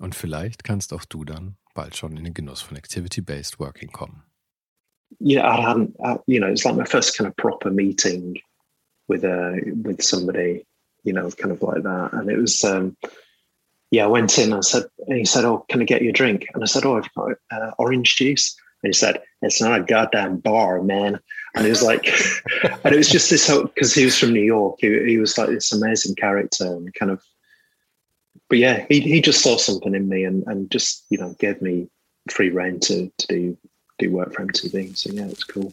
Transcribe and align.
Und 0.00 0.14
vielleicht 0.14 0.64
kannst 0.64 0.92
auch 0.92 1.04
du 1.04 1.24
dann 1.24 1.56
bald 1.74 1.96
schon 1.96 2.16
in 2.16 2.24
den 2.24 2.34
Genuss 2.34 2.62
von 2.62 2.76
Activity-Based 2.76 3.58
Working 3.58 3.90
kommen. 3.90 4.22
Yeah, 5.20 5.48
I 5.48 5.62
hadn't, 5.62 5.94
uh, 6.00 6.18
you 6.26 6.38
know, 6.38 6.48
it's 6.48 6.64
like 6.64 6.76
my 6.76 6.84
first 6.84 7.16
kind 7.16 7.28
of 7.28 7.36
proper 7.36 7.70
meeting 7.70 8.38
with 9.08 9.24
a 9.24 9.52
uh, 9.52 9.56
with 9.82 10.02
somebody, 10.02 10.66
you 11.02 11.14
know, 11.14 11.30
kind 11.30 11.50
of 11.50 11.62
like 11.62 11.82
that. 11.82 12.12
And 12.12 12.30
it 12.30 12.36
was, 12.36 12.62
um, 12.62 12.94
yeah, 13.90 14.04
I 14.04 14.08
went 14.08 14.38
in. 14.38 14.52
I 14.52 14.60
said, 14.60 14.84
and 15.06 15.16
he 15.16 15.24
said, 15.24 15.46
"Oh, 15.46 15.64
can 15.70 15.80
I 15.80 15.84
get 15.84 16.02
you 16.02 16.10
a 16.10 16.12
drink?" 16.12 16.46
And 16.52 16.62
I 16.62 16.66
said, 16.66 16.84
"Oh, 16.84 16.98
I've 16.98 17.12
got 17.14 17.32
uh, 17.50 17.70
orange 17.78 18.16
juice." 18.16 18.54
And 18.82 18.90
he 18.90 18.92
said, 18.92 19.22
"It's 19.40 19.62
not 19.62 19.80
a 19.80 19.82
goddamn 19.82 20.38
bar, 20.38 20.82
man." 20.82 21.18
And 21.54 21.66
it 21.66 21.70
was 21.70 21.82
like, 21.82 22.06
and 22.84 22.94
it 22.94 22.98
was 22.98 23.08
just 23.08 23.30
this 23.30 23.50
because 23.50 23.94
he 23.94 24.04
was 24.04 24.18
from 24.18 24.34
New 24.34 24.44
York. 24.44 24.76
He, 24.80 24.88
he 25.06 25.18
was 25.18 25.38
like 25.38 25.48
this 25.48 25.72
amazing 25.72 26.16
character 26.16 26.66
and 26.66 26.92
kind 26.94 27.10
of, 27.10 27.22
but 28.48 28.58
yeah, 28.58 28.84
he 28.88 29.00
he 29.00 29.20
just 29.20 29.42
saw 29.42 29.56
something 29.56 29.94
in 29.94 30.08
me 30.08 30.24
and 30.24 30.44
and 30.46 30.70
just 30.70 31.04
you 31.10 31.18
know 31.18 31.34
gave 31.38 31.60
me 31.60 31.88
free 32.30 32.50
reign 32.50 32.80
to 32.80 33.12
to 33.18 33.26
do 33.26 33.58
do 33.98 34.10
work 34.10 34.32
for 34.34 34.44
MTV. 34.46 34.96
So 34.96 35.12
yeah, 35.12 35.26
it's 35.26 35.44
cool. 35.44 35.72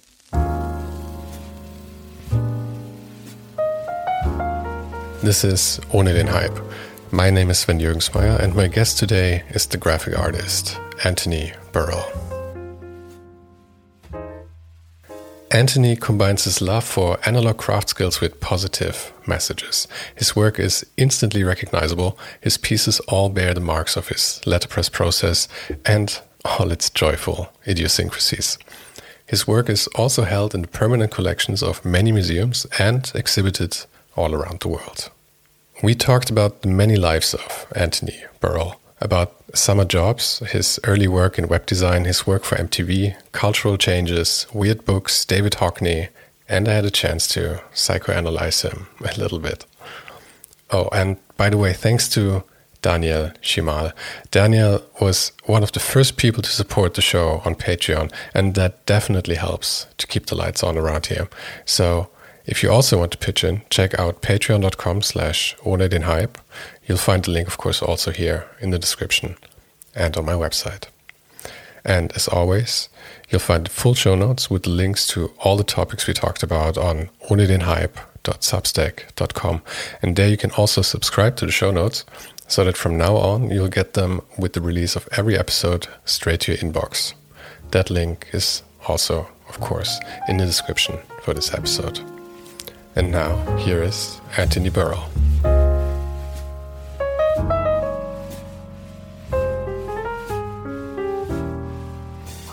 This 5.21 5.43
is 5.43 5.79
Ohne 5.91 6.13
den 6.13 6.27
Hype. 6.27 6.59
My 7.11 7.29
name 7.29 7.49
is 7.49 7.59
Sven 7.59 7.79
Jürgensmeyer, 7.79 8.39
and 8.39 8.53
my 8.55 8.67
guest 8.67 8.99
today 8.99 9.43
is 9.49 9.65
the 9.65 9.77
graphic 9.77 10.17
artist 10.17 10.77
Anthony 11.03 11.53
Burrell. 11.71 12.34
Anthony 15.55 15.95
combines 15.95 16.43
his 16.43 16.61
love 16.61 16.83
for 16.83 17.17
analog 17.25 17.55
craft 17.55 17.87
skills 17.87 18.19
with 18.19 18.41
positive 18.41 19.13
messages. 19.25 19.87
His 20.13 20.35
work 20.35 20.59
is 20.59 20.85
instantly 20.97 21.45
recognizable. 21.45 22.19
His 22.41 22.57
pieces 22.57 22.99
all 23.07 23.29
bear 23.29 23.53
the 23.53 23.61
marks 23.61 23.95
of 23.95 24.09
his 24.09 24.41
letterpress 24.45 24.89
process 24.89 25.47
and 25.85 26.19
all 26.43 26.73
its 26.73 26.89
joyful 26.89 27.53
idiosyncrasies. 27.65 28.57
His 29.25 29.47
work 29.47 29.69
is 29.69 29.87
also 29.95 30.23
held 30.23 30.53
in 30.53 30.61
the 30.61 30.67
permanent 30.67 31.11
collections 31.11 31.63
of 31.63 31.85
many 31.85 32.11
museums 32.11 32.67
and 32.77 33.09
exhibited 33.15 33.85
all 34.17 34.35
around 34.35 34.59
the 34.59 34.67
world. 34.67 35.09
We 35.81 35.95
talked 35.95 36.29
about 36.29 36.63
the 36.63 36.67
many 36.67 36.97
lives 36.97 37.33
of 37.33 37.65
Anthony 37.73 38.25
Burrell, 38.41 38.81
about 39.05 39.33
summer 39.53 39.85
jobs, 39.85 40.39
his 40.39 40.79
early 40.83 41.07
work 41.07 41.37
in 41.37 41.47
web 41.47 41.65
design, 41.65 42.03
his 42.03 42.27
work 42.27 42.43
for 42.43 42.57
MTV, 42.57 43.15
cultural 43.31 43.77
changes, 43.77 44.47
weird 44.53 44.83
books, 44.83 45.23
David 45.23 45.53
Hockney, 45.53 46.09
and 46.49 46.67
I 46.67 46.73
had 46.73 46.85
a 46.85 46.91
chance 46.91 47.27
to 47.29 47.61
psychoanalyze 47.73 48.69
him 48.69 48.87
a 48.99 49.17
little 49.17 49.39
bit. 49.39 49.65
Oh, 50.71 50.89
and 50.91 51.17
by 51.37 51.49
the 51.49 51.57
way, 51.57 51.71
thanks 51.71 52.09
to 52.09 52.43
Daniel 52.81 53.31
Shimal. 53.41 53.93
Daniel 54.31 54.83
was 54.99 55.31
one 55.45 55.63
of 55.63 55.71
the 55.71 55.79
first 55.79 56.17
people 56.17 56.43
to 56.43 56.49
support 56.49 56.95
the 56.95 57.01
show 57.01 57.41
on 57.45 57.55
Patreon, 57.55 58.11
and 58.33 58.55
that 58.55 58.85
definitely 58.85 59.35
helps 59.35 59.87
to 59.97 60.07
keep 60.07 60.25
the 60.25 60.35
lights 60.35 60.63
on 60.63 60.77
around 60.77 61.07
here. 61.07 61.27
So 61.65 62.09
if 62.45 62.61
you 62.61 62.71
also 62.71 62.99
want 62.99 63.11
to 63.11 63.17
pitch 63.17 63.43
in, 63.43 63.63
check 63.69 63.97
out 63.99 64.21
patreon.com 64.21 65.01
slash 65.01 65.55
hype. 65.63 66.37
You'll 66.87 66.97
find 66.97 67.23
the 67.23 67.31
link, 67.31 67.47
of 67.47 67.57
course, 67.57 67.81
also 67.81 68.11
here 68.11 68.47
in 68.59 68.69
the 68.69 68.79
description 68.79 69.37
and 69.95 70.15
on 70.17 70.25
my 70.25 70.33
website. 70.33 70.87
And 71.83 72.11
as 72.13 72.27
always, 72.27 72.89
you'll 73.29 73.39
find 73.39 73.69
full 73.69 73.93
show 73.93 74.15
notes 74.15 74.49
with 74.49 74.63
the 74.63 74.71
links 74.71 75.05
to 75.07 75.31
all 75.39 75.55
the 75.55 75.63
topics 75.63 76.07
we 76.07 76.13
talked 76.13 76.41
about 76.41 76.77
on 76.77 77.09
ohnedenhype.substack.com. 77.29 79.61
And 80.01 80.15
there 80.15 80.29
you 80.29 80.37
can 80.37 80.51
also 80.51 80.81
subscribe 80.81 81.35
to 81.37 81.45
the 81.45 81.51
show 81.51 81.71
notes 81.71 82.05
so 82.47 82.63
that 82.63 82.77
from 82.77 82.97
now 82.97 83.17
on 83.17 83.51
you'll 83.51 83.67
get 83.67 83.93
them 83.93 84.21
with 84.37 84.53
the 84.53 84.61
release 84.61 84.95
of 84.95 85.09
every 85.11 85.37
episode 85.37 85.87
straight 86.05 86.39
to 86.41 86.53
your 86.53 86.61
inbox. 86.61 87.13
That 87.71 87.89
link 87.89 88.27
is 88.31 88.61
also, 88.87 89.27
of 89.49 89.59
course, 89.59 89.99
in 90.27 90.37
the 90.37 90.45
description 90.45 90.99
for 91.23 91.33
this 91.33 91.51
episode. 91.53 91.99
And 92.95 93.11
now, 93.11 93.35
here 93.57 93.83
is 93.83 94.21
Anthony 94.37 94.69
Burrell. 94.69 95.09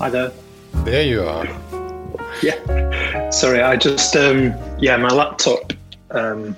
Hi 0.02 0.10
there. 0.10 0.32
There 0.82 1.04
you 1.04 1.22
are. 1.22 1.46
Yeah. 2.42 3.30
Sorry, 3.30 3.62
I 3.62 3.76
just, 3.76 4.16
um, 4.16 4.52
yeah, 4.80 4.96
my 4.96 5.10
laptop 5.10 5.72
um, 6.10 6.56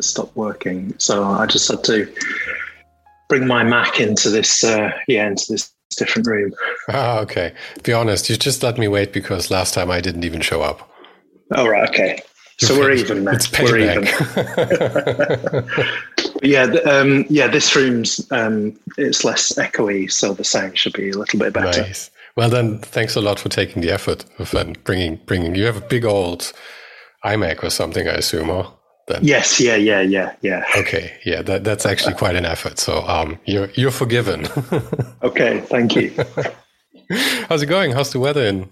stopped 0.00 0.34
working. 0.34 0.92
So 0.98 1.22
I 1.22 1.46
just 1.46 1.70
had 1.70 1.84
to 1.84 2.12
bring 3.28 3.46
my 3.46 3.62
Mac 3.62 4.00
into 4.00 4.30
this, 4.30 4.64
uh, 4.64 4.90
yeah, 5.06 5.28
into 5.28 5.44
this 5.48 5.72
different 5.96 6.26
room. 6.26 6.52
Ah, 6.88 7.20
okay. 7.20 7.54
Be 7.84 7.92
honest, 7.92 8.28
you 8.28 8.34
just 8.34 8.64
let 8.64 8.78
me 8.78 8.88
wait 8.88 9.12
because 9.12 9.48
last 9.48 9.74
time 9.74 9.88
I 9.88 10.00
didn't 10.00 10.24
even 10.24 10.40
show 10.40 10.60
up. 10.62 10.92
Oh, 11.54 11.68
right. 11.68 11.88
Okay 11.88 12.20
so 12.58 12.78
we're 12.78 12.92
even 12.92 13.24
now. 13.24 13.38
We're 13.60 13.78
even. 13.78 14.04
yeah, 16.42 16.64
um, 16.84 17.24
yeah. 17.28 17.48
This 17.48 17.74
room's 17.74 18.26
um, 18.30 18.78
it's 18.96 19.24
less 19.24 19.52
echoey, 19.52 20.10
so 20.10 20.34
the 20.34 20.44
sound 20.44 20.78
should 20.78 20.92
be 20.92 21.10
a 21.10 21.18
little 21.18 21.38
bit 21.38 21.52
better. 21.52 21.82
Nice. 21.82 22.10
Well, 22.36 22.48
then, 22.48 22.78
thanks 22.78 23.16
a 23.16 23.20
lot 23.20 23.38
for 23.38 23.48
taking 23.48 23.82
the 23.82 23.90
effort 23.90 24.24
of 24.38 24.54
bringing 24.84 25.16
bringing. 25.26 25.54
You 25.54 25.64
have 25.64 25.76
a 25.76 25.86
big 25.86 26.04
old 26.04 26.52
iMac 27.24 27.62
or 27.62 27.70
something, 27.70 28.08
I 28.08 28.14
assume, 28.14 28.50
or 28.50 28.72
then. 29.08 29.20
Yes. 29.22 29.60
Yeah. 29.60 29.76
Yeah. 29.76 30.00
Yeah. 30.00 30.34
Yeah. 30.40 30.64
Okay. 30.76 31.12
Yeah. 31.24 31.42
That 31.42 31.64
that's 31.64 31.86
actually 31.86 32.14
quite 32.14 32.36
an 32.36 32.46
effort. 32.46 32.78
So, 32.78 33.06
um, 33.06 33.38
you're 33.44 33.70
you're 33.74 33.90
forgiven. 33.90 34.46
okay. 35.22 35.60
Thank 35.60 35.96
you. 35.96 36.12
How's 37.48 37.62
it 37.62 37.66
going? 37.66 37.92
How's 37.92 38.12
the 38.12 38.20
weather 38.20 38.44
in 38.44 38.70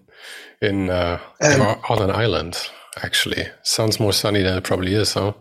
in 0.62 0.91
uh, 0.91 1.20
um, 1.43 1.60
on 1.88 2.03
an 2.03 2.10
island? 2.10 2.70
actually. 3.03 3.47
Sounds 3.62 4.00
more 4.00 4.12
sunny 4.12 4.43
than 4.43 4.56
it 4.59 4.65
probably 4.65 4.94
is, 4.94 5.15
huh? 5.15 5.32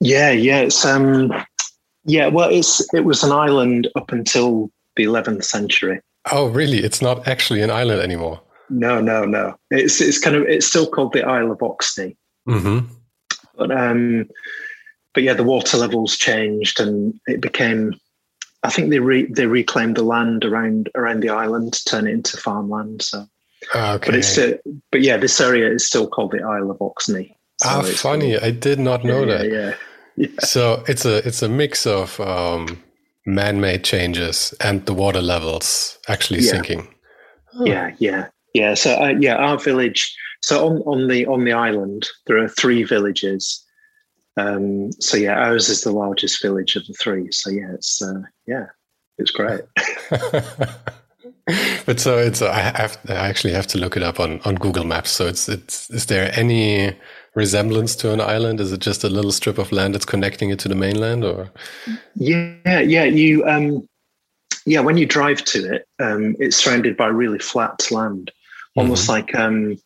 Yeah, 0.00 0.30
yeah. 0.30 0.60
It's 0.60 0.84
um 0.84 1.32
yeah, 2.04 2.28
well 2.28 2.50
it's 2.50 2.82
it 2.94 3.04
was 3.04 3.22
an 3.22 3.32
island 3.32 3.88
up 3.94 4.12
until 4.12 4.70
the 4.96 5.04
eleventh 5.04 5.44
century. 5.44 6.00
Oh 6.30 6.46
really? 6.46 6.78
It's 6.78 7.02
not 7.02 7.26
actually 7.26 7.62
an 7.62 7.70
island 7.70 8.00
anymore. 8.00 8.40
No, 8.70 9.00
no, 9.00 9.24
no. 9.24 9.54
It's 9.70 10.00
it's 10.00 10.18
kind 10.18 10.36
of 10.36 10.42
it's 10.44 10.66
still 10.66 10.86
called 10.86 11.12
the 11.12 11.24
Isle 11.24 11.50
of 11.50 11.58
Oxney. 11.58 12.16
Mm-hmm. 12.48 12.86
But 13.56 13.70
um 13.70 14.28
but 15.14 15.22
yeah, 15.22 15.34
the 15.34 15.44
water 15.44 15.76
levels 15.76 16.16
changed 16.16 16.80
and 16.80 17.18
it 17.26 17.40
became 17.40 17.94
I 18.62 18.70
think 18.70 18.90
they 18.90 19.00
re, 19.00 19.26
they 19.26 19.46
reclaimed 19.46 19.96
the 19.96 20.04
land 20.04 20.44
around 20.44 20.88
around 20.94 21.20
the 21.20 21.30
island, 21.30 21.80
turn 21.84 22.06
it 22.06 22.12
into 22.12 22.36
farmland. 22.36 23.02
So 23.02 23.26
okay. 23.74 24.06
But 24.06 24.14
it's 24.14 24.38
uh, 24.38 24.56
but 24.90 25.02
yeah, 25.02 25.16
this 25.16 25.40
area 25.40 25.70
is 25.70 25.86
still 25.86 26.06
called 26.06 26.32
the 26.32 26.42
Isle 26.42 26.70
of 26.70 26.78
Oxney. 26.78 27.34
So 27.62 27.68
ah, 27.68 27.82
funny! 27.82 28.38
I 28.38 28.50
did 28.50 28.78
not 28.78 29.04
know 29.04 29.20
yeah, 29.20 29.36
that. 29.36 29.50
Yeah, 29.50 29.74
yeah, 30.16 30.28
So 30.40 30.84
it's 30.88 31.04
a 31.04 31.26
it's 31.26 31.42
a 31.42 31.48
mix 31.48 31.86
of 31.86 32.18
um, 32.20 32.82
man-made 33.26 33.84
changes 33.84 34.54
and 34.60 34.84
the 34.86 34.94
water 34.94 35.22
levels 35.22 35.98
actually 36.08 36.40
yeah. 36.40 36.50
sinking. 36.50 36.88
Oh. 37.54 37.66
Yeah, 37.66 37.94
yeah, 37.98 38.28
yeah. 38.54 38.74
So 38.74 38.94
uh, 38.94 39.14
yeah, 39.18 39.36
our 39.36 39.58
village. 39.58 40.16
So 40.40 40.66
on 40.66 40.78
on 40.82 41.08
the 41.08 41.26
on 41.26 41.44
the 41.44 41.52
island, 41.52 42.08
there 42.26 42.38
are 42.38 42.48
three 42.48 42.82
villages. 42.82 43.64
Um, 44.36 44.92
so 44.92 45.16
yeah, 45.16 45.34
ours 45.34 45.68
is 45.68 45.82
the 45.82 45.92
largest 45.92 46.40
village 46.42 46.74
of 46.76 46.86
the 46.86 46.94
three. 46.94 47.30
So 47.30 47.50
yeah, 47.50 47.72
it's 47.74 48.00
uh, 48.02 48.22
yeah, 48.46 48.66
It's 49.18 49.30
great. 49.30 49.60
but 51.86 52.00
so 52.00 52.18
it's 52.18 52.40
I 52.40 52.58
have 52.58 52.98
I 53.08 53.28
actually 53.28 53.52
have 53.52 53.66
to 53.68 53.78
look 53.78 53.96
it 53.96 54.02
up 54.02 54.18
on 54.18 54.40
on 54.44 54.54
Google 54.56 54.84
Maps. 54.84 55.10
So 55.10 55.26
it's 55.26 55.48
it's 55.48 55.90
is 55.90 56.06
there 56.06 56.32
any 56.38 56.96
resemblance 57.34 57.96
to 57.96 58.12
an 58.12 58.20
island? 58.20 58.60
Is 58.60 58.72
it 58.72 58.80
just 58.80 59.04
a 59.04 59.08
little 59.08 59.32
strip 59.32 59.58
of 59.58 59.72
land 59.72 59.94
that's 59.94 60.04
connecting 60.04 60.50
it 60.50 60.58
to 60.60 60.68
the 60.68 60.74
mainland, 60.74 61.24
or? 61.24 61.50
Yeah, 62.14 62.80
yeah. 62.80 63.04
You 63.04 63.44
um, 63.46 63.88
yeah. 64.66 64.80
When 64.80 64.96
you 64.96 65.06
drive 65.06 65.44
to 65.44 65.74
it, 65.74 65.86
um, 66.00 66.36
it's 66.38 66.56
surrounded 66.56 66.96
by 66.96 67.06
really 67.06 67.38
flat 67.38 67.90
land, 67.90 68.30
almost 68.76 69.04
mm-hmm. 69.04 69.12
like 69.12 69.34
um, 69.34 69.78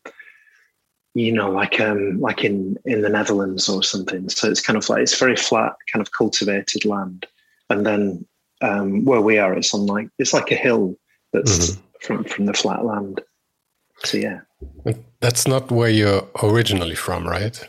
you 1.14 1.32
know, 1.32 1.50
like 1.50 1.80
um, 1.80 2.20
like 2.20 2.44
in 2.44 2.76
in 2.84 3.00
the 3.00 3.08
Netherlands 3.08 3.68
or 3.68 3.82
something. 3.82 4.28
So 4.28 4.50
it's 4.50 4.60
kind 4.60 4.76
of 4.76 4.88
like 4.88 5.02
it's 5.02 5.18
very 5.18 5.36
flat, 5.36 5.74
kind 5.90 6.06
of 6.06 6.12
cultivated 6.12 6.84
land, 6.84 7.26
and 7.70 7.86
then 7.86 8.26
um, 8.60 9.04
where 9.04 9.20
we 9.20 9.38
are, 9.38 9.54
it's 9.54 9.72
on 9.72 9.86
like 9.86 10.08
it's 10.18 10.34
like 10.34 10.50
a 10.50 10.56
hill 10.56 10.94
that's 11.32 11.70
mm-hmm. 11.70 11.80
from 12.00 12.24
from 12.24 12.46
the 12.46 12.52
flat 12.52 12.84
land. 12.84 13.22
So 14.04 14.18
yeah, 14.18 14.40
that's 15.20 15.46
not 15.46 15.70
where 15.70 15.90
you're 15.90 16.28
originally 16.42 16.94
from, 16.94 17.26
right? 17.26 17.68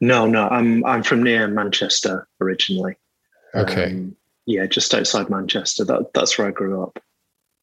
No, 0.00 0.26
no, 0.26 0.48
I'm 0.48 0.84
I'm 0.84 1.02
from 1.02 1.22
near 1.22 1.48
Manchester 1.48 2.28
originally. 2.40 2.96
Okay. 3.54 3.90
Um, 3.92 4.16
yeah, 4.46 4.66
just 4.66 4.94
outside 4.94 5.30
Manchester. 5.30 5.84
That 5.84 6.12
that's 6.14 6.38
where 6.38 6.48
I 6.48 6.52
grew 6.52 6.82
up. 6.82 6.98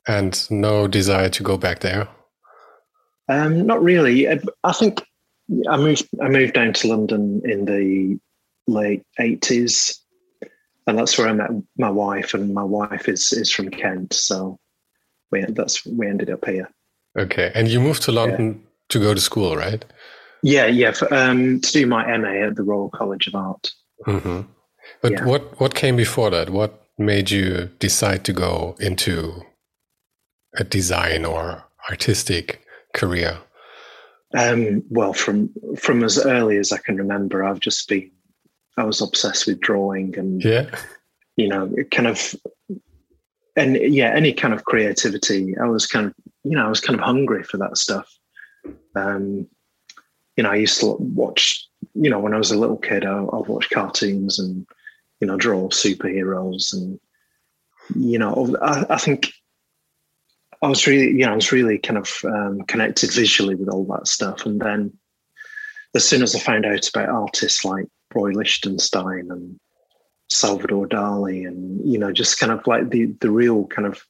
And 0.07 0.45
no 0.51 0.87
desire 0.87 1.29
to 1.29 1.43
go 1.43 1.57
back 1.57 1.79
there. 1.79 2.07
Um, 3.29 3.65
not 3.65 3.81
really. 3.81 4.27
I 4.27 4.73
think 4.73 5.03
I 5.69 5.77
moved. 5.77 6.07
I 6.21 6.27
moved 6.27 6.53
down 6.53 6.73
to 6.73 6.87
London 6.87 7.41
in 7.45 7.65
the 7.65 8.19
late 8.67 9.03
eighties, 9.19 9.99
and 10.87 10.97
that's 10.97 11.17
where 11.17 11.29
I 11.29 11.33
met 11.33 11.51
my 11.77 11.89
wife. 11.89 12.33
And 12.33 12.53
my 12.53 12.63
wife 12.63 13.07
is 13.07 13.31
is 13.31 13.51
from 13.51 13.69
Kent, 13.69 14.13
so 14.13 14.59
we 15.31 15.45
that's 15.47 15.85
we 15.85 16.07
ended 16.07 16.29
up 16.29 16.45
here. 16.45 16.69
Okay, 17.17 17.51
and 17.53 17.67
you 17.67 17.79
moved 17.79 18.03
to 18.03 18.11
London 18.11 18.53
yeah. 18.53 18.69
to 18.89 18.99
go 18.99 19.13
to 19.13 19.21
school, 19.21 19.55
right? 19.55 19.85
Yeah, 20.41 20.65
yeah, 20.65 20.91
for, 20.91 21.13
um, 21.13 21.61
to 21.61 21.71
do 21.71 21.85
my 21.85 22.17
MA 22.17 22.47
at 22.47 22.55
the 22.55 22.63
Royal 22.63 22.89
College 22.89 23.27
of 23.27 23.35
Art. 23.35 23.71
Mm-hmm. 24.05 24.41
But 25.01 25.11
yeah. 25.11 25.25
what 25.25 25.59
what 25.59 25.75
came 25.75 25.95
before 25.95 26.29
that? 26.31 26.49
What 26.49 26.85
made 26.97 27.31
you 27.31 27.69
decide 27.79 28.23
to 28.25 28.33
go 28.33 28.75
into 28.79 29.43
a 30.57 30.63
design 30.63 31.25
or 31.25 31.63
artistic 31.89 32.65
career? 32.93 33.39
Um, 34.35 34.83
well, 34.89 35.13
from 35.13 35.49
from 35.77 36.03
as 36.03 36.23
early 36.25 36.57
as 36.57 36.71
I 36.71 36.77
can 36.77 36.97
remember, 36.97 37.43
I've 37.43 37.59
just 37.59 37.87
been 37.87 38.11
I 38.77 38.83
was 38.83 39.01
obsessed 39.01 39.47
with 39.47 39.59
drawing 39.59 40.17
and 40.17 40.43
yeah, 40.43 40.75
you 41.37 41.47
know, 41.47 41.73
kind 41.91 42.07
of 42.07 42.35
and 43.55 43.75
yeah, 43.75 44.11
any 44.15 44.33
kind 44.33 44.53
of 44.53 44.65
creativity. 44.65 45.55
I 45.57 45.67
was 45.67 45.85
kind 45.85 46.07
of 46.07 46.13
you 46.43 46.51
know 46.51 46.65
I 46.65 46.69
was 46.69 46.81
kind 46.81 46.99
of 46.99 47.05
hungry 47.05 47.43
for 47.43 47.57
that 47.57 47.77
stuff. 47.77 48.09
Um, 48.95 49.47
you 50.35 50.43
know, 50.43 50.51
I 50.51 50.55
used 50.55 50.79
to 50.81 50.95
watch. 50.99 51.67
You 51.95 52.09
know, 52.09 52.19
when 52.19 52.33
I 52.33 52.37
was 52.37 52.51
a 52.51 52.57
little 52.57 52.77
kid, 52.77 53.05
I, 53.05 53.19
I'd 53.19 53.47
watch 53.47 53.69
cartoons 53.69 54.39
and 54.39 54.65
you 55.19 55.27
know 55.27 55.37
draw 55.37 55.69
superheroes 55.69 56.73
and 56.73 56.99
you 57.95 58.17
know 58.17 58.55
I, 58.61 58.85
I 58.89 58.97
think 58.97 59.31
I 60.63 60.67
was 60.67 60.87
really, 60.87 61.07
you 61.07 61.25
know, 61.25 61.33
I 61.33 61.35
was 61.35 61.51
really 61.51 61.77
kind 61.77 61.97
of 61.97 62.09
um, 62.23 62.61
connected 62.61 63.11
visually 63.11 63.53
with 63.53 63.67
all 63.67 63.83
that 63.87 64.07
stuff. 64.07 64.45
And 64.45 64.61
then 64.61 64.93
as 65.93 66.07
soon 66.07 66.23
as 66.23 66.33
I 66.33 66.39
found 66.39 66.65
out 66.65 66.87
about 66.87 67.09
artists 67.09 67.65
like 67.65 67.85
Roy 68.15 68.31
Lichtenstein 68.31 69.29
and 69.29 69.59
Salvador 70.29 70.87
Dali 70.87 71.45
and, 71.45 71.81
you 71.85 71.99
know, 71.99 72.13
just 72.13 72.39
kind 72.39 72.53
of 72.53 72.65
like 72.65 72.91
the, 72.91 73.07
the 73.19 73.29
real 73.29 73.67
kind 73.67 73.85
of 73.85 74.05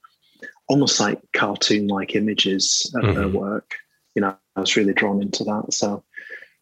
almost 0.68 1.00
like 1.00 1.19
cartoon 1.36 1.88
like 1.88 2.15
images 2.15 2.92
of 2.95 3.04
mm-hmm. 3.04 3.13
their 3.15 3.27
work, 3.27 3.75
you 4.15 4.21
know, 4.21 4.36
I 4.56 4.60
was 4.60 4.75
really 4.75 4.94
drawn 4.94 5.21
into 5.21 5.44
that. 5.44 5.74
So, 5.74 6.04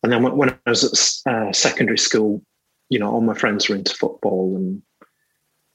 and 0.03 0.11
then 0.11 0.23
when, 0.23 0.35
when 0.35 0.49
I 0.65 0.69
was 0.69 1.23
at 1.25 1.31
uh, 1.31 1.51
secondary 1.53 1.97
school, 1.97 2.41
you 2.89 2.99
know, 2.99 3.11
all 3.11 3.21
my 3.21 3.33
friends 3.33 3.69
were 3.69 3.75
into 3.75 3.95
football 3.95 4.55
and 4.55 4.81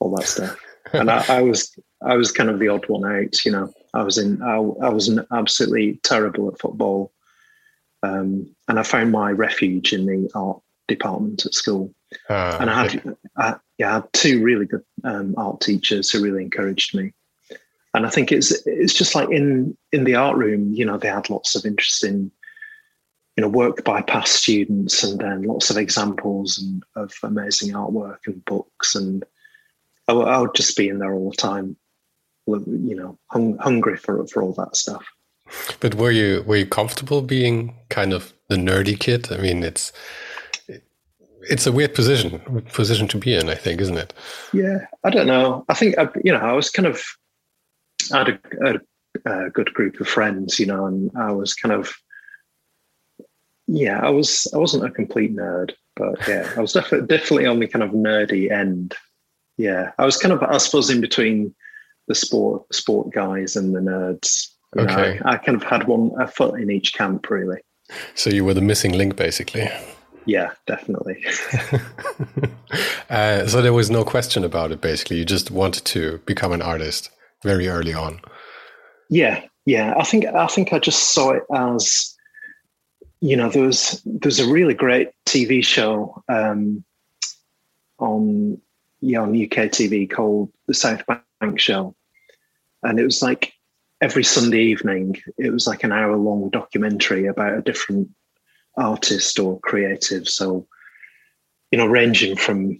all 0.01 0.15
that 0.17 0.27
stuff. 0.27 0.59
and 0.93 1.11
I, 1.11 1.25
I 1.29 1.43
was 1.43 1.77
I 2.03 2.15
was 2.15 2.31
kind 2.31 2.51
of 2.51 2.59
the 2.59 2.69
odd 2.69 2.89
one 2.89 3.05
out, 3.05 3.45
you 3.45 3.53
know. 3.53 3.73
I 3.95 4.03
was 4.03 4.19
in. 4.19 4.43
I, 4.43 4.57
I 4.57 4.89
was 4.91 5.11
absolutely 5.33 5.99
terrible 6.03 6.49
at 6.49 6.61
football, 6.61 7.13
um, 8.03 8.55
and 8.69 8.79
I 8.79 8.83
found 8.83 9.11
my 9.11 9.31
refuge 9.31 9.93
in 9.93 10.07
the 10.07 10.31
art 10.35 10.61
department 10.87 11.47
at 11.47 11.55
school. 11.55 11.93
Uh, 12.31 12.59
and 12.61 12.71
I 12.71 12.83
had, 12.83 13.17
I, 13.37 13.55
yeah, 13.79 13.91
I 13.91 13.95
had 13.95 14.13
two 14.13 14.43
really 14.43 14.67
good 14.67 14.85
um, 15.03 15.35
art 15.37 15.61
teachers 15.61 16.11
who 16.11 16.23
really 16.23 16.43
encouraged 16.43 16.95
me. 16.95 17.13
And 17.97 18.05
I 18.05 18.11
think 18.11 18.31
it's 18.31 18.53
it's 18.67 18.93
just 18.93 19.15
like 19.15 19.31
in 19.31 19.77
in 19.91 20.05
the 20.05 20.15
art 20.15 20.37
room, 20.37 20.73
you 20.75 20.85
know, 20.85 20.99
they 20.99 21.09
had 21.09 21.31
lots 21.31 21.55
of 21.55 21.65
interesting, 21.65 22.31
you 23.37 23.41
know, 23.41 23.49
work 23.49 23.85
by 23.85 24.03
past 24.03 24.35
students, 24.35 25.03
and 25.03 25.19
then 25.19 25.43
lots 25.43 25.71
of 25.71 25.79
examples 25.79 26.59
and 26.59 26.85
of 26.95 27.15
amazing 27.23 27.73
artwork 27.73 28.19
and 28.27 28.45
books. 28.45 28.95
And 28.95 29.25
I, 30.09 30.13
I 30.13 30.39
would 30.39 30.55
just 30.55 30.77
be 30.77 30.91
in 30.91 30.99
there 30.99 31.15
all 31.15 31.31
the 31.31 31.37
time 31.37 31.77
you 32.47 32.95
know 32.95 33.19
hung, 33.31 33.57
hungry 33.59 33.97
for 33.97 34.27
for 34.27 34.43
all 34.43 34.53
that 34.53 34.77
stuff. 34.77 35.05
But 35.81 35.95
were 35.95 36.11
you 36.11 36.45
were 36.47 36.57
you 36.57 36.67
comfortable 36.67 37.23
being 37.23 37.75
kind 37.89 38.13
of 38.13 38.35
the 38.49 38.57
nerdy 38.57 38.99
kid? 38.99 39.33
I 39.33 39.39
mean, 39.39 39.63
it's 39.63 39.91
it's 41.49 41.67
a 41.67 41.73
weird 41.73 41.95
position 41.95 42.41
position 42.75 43.09
to 43.09 43.17
be 43.17 43.35
in. 43.35 43.49
I 43.49 43.55
think, 43.55 43.81
isn't 43.81 43.97
it? 43.97 44.13
Yeah, 44.53 44.87
I 45.03 45.09
don't 45.09 45.27
know. 45.27 45.65
I 45.71 45.75
think 45.75 45.97
I, 45.97 46.09
you 46.23 46.33
know 46.33 46.41
I 46.41 46.53
was 46.53 46.69
kind 46.69 46.87
of 46.87 47.03
I 48.13 48.19
had 48.19 48.29
a, 48.29 48.81
a, 49.25 49.47
a 49.47 49.51
good 49.51 49.73
group 49.75 50.01
of 50.01 50.09
friends, 50.09 50.59
you 50.59 50.67
know, 50.67 50.87
and 50.87 51.11
I 51.17 51.33
was 51.33 51.55
kind 51.55 51.73
of 51.73 51.95
yeah, 53.69 54.01
I 54.01 54.11
was 54.11 54.47
I 54.55 54.59
wasn't 54.59 54.85
a 54.85 54.91
complete 54.91 55.35
nerd, 55.35 55.73
but 55.97 56.17
yeah, 56.29 56.53
I 56.57 56.61
was 56.61 56.73
definitely 56.73 57.07
definitely 57.09 57.47
on 57.47 57.59
the 57.59 57.67
kind 57.67 57.83
of 57.83 57.91
nerdy 57.91 58.51
end. 58.51 58.95
Yeah, 59.57 59.93
I 59.99 60.05
was 60.05 60.17
kind 60.17 60.33
of 60.33 60.43
I 60.43 60.59
suppose 60.59 60.91
in 60.91 61.01
between 61.01 61.55
the 62.09 62.15
sport 62.15 62.73
sport 62.73 63.13
guys 63.13 63.57
and 63.57 63.75
the 63.75 63.81
nerds. 63.81 64.49
You 64.77 64.83
okay, 64.83 65.19
know, 65.19 65.23
I, 65.25 65.35
I 65.35 65.37
kind 65.39 65.57
of 65.57 65.63
had 65.63 65.89
one 65.89 66.13
a 66.21 66.29
foot 66.29 66.61
in 66.61 66.71
each 66.71 66.95
camp, 66.95 67.29
really. 67.31 67.59
So 68.15 68.31
you 68.31 68.45
were 68.45 68.55
the 68.55 68.61
missing 68.61 68.93
link, 68.93 69.17
basically. 69.17 69.69
Yeah, 70.27 70.51
definitely. 70.67 71.25
uh, 73.11 73.47
so 73.47 73.63
there 73.63 73.73
was 73.73 73.91
no 73.91 74.05
question 74.05 74.45
about 74.45 74.73
it. 74.73 74.81
Basically, 74.81 75.19
you 75.19 75.25
just 75.25 75.53
wanted 75.53 75.85
to 75.87 76.19
become 76.27 76.53
an 76.53 76.63
artist 76.63 77.11
very 77.47 77.69
early 77.69 77.95
on. 77.95 78.21
Yeah, 79.09 79.43
yeah. 79.65 79.95
I 79.97 80.03
think 80.03 80.27
I 80.27 80.49
think 80.49 80.73
I 80.73 80.79
just 80.79 81.15
saw 81.15 81.31
it 81.31 81.45
as, 81.55 82.15
you 83.21 83.37
know, 83.37 83.49
there 83.49 83.63
was 83.63 84.03
there's 84.05 84.41
a 84.41 84.53
really 84.53 84.75
great 84.75 85.11
TV 85.27 85.65
show 85.65 86.23
um, 86.29 86.85
on 87.99 88.61
yeah 89.01 89.21
on 89.21 89.31
UK 89.31 89.71
TV 89.71 90.11
called 90.11 90.51
the 90.67 90.75
South 90.75 91.07
Bank 91.07 91.23
Bank 91.41 91.61
show. 91.61 91.95
And 92.83 92.99
it 92.99 93.05
was 93.05 93.23
like 93.23 93.53
every 94.01 94.25
Sunday 94.25 94.63
evening, 94.63 95.17
it 95.39 95.53
was 95.53 95.67
like 95.67 95.85
an 95.85 95.93
hour 95.93 96.17
long 96.17 96.51
documentary 96.51 97.27
about 97.27 97.59
a 97.59 97.63
different 97.63 98.11
artist 98.77 99.39
or 99.39 99.61
creative. 99.61 100.29
So, 100.29 100.67
you 101.71 101.79
know, 101.79 101.87
ranging 101.87 102.37
from 102.37 102.79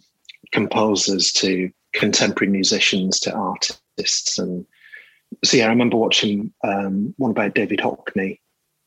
composers 0.53 1.33
to 1.35 1.71
contemporary 1.93 2.53
musicians 2.53 3.19
to 3.21 3.33
artists. 3.33 3.81
And 4.39 4.67
so, 5.45 5.57
yeah, 5.57 5.67
I 5.67 5.71
remember 5.71 5.97
watching 5.97 6.53
um, 6.65 7.15
one 7.17 7.31
about 7.31 7.55
David 7.55 7.81
Hockney 7.81 8.41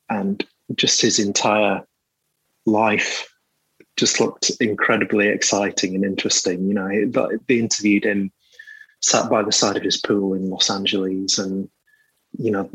and 0.09 0.45
just 0.75 1.01
his 1.01 1.19
entire 1.19 1.83
life 2.65 3.27
just 3.97 4.19
looked 4.19 4.51
incredibly 4.61 5.27
exciting 5.27 5.95
and 5.95 6.05
interesting. 6.05 6.67
You 6.67 6.73
know, 6.73 7.37
they 7.47 7.59
interviewed 7.59 8.05
him 8.05 8.31
sat 9.01 9.29
by 9.29 9.43
the 9.43 9.51
side 9.51 9.77
of 9.77 9.83
his 9.83 9.97
pool 9.97 10.33
in 10.33 10.49
Los 10.49 10.69
Angeles, 10.69 11.37
and 11.37 11.69
you 12.37 12.51
know, 12.51 12.69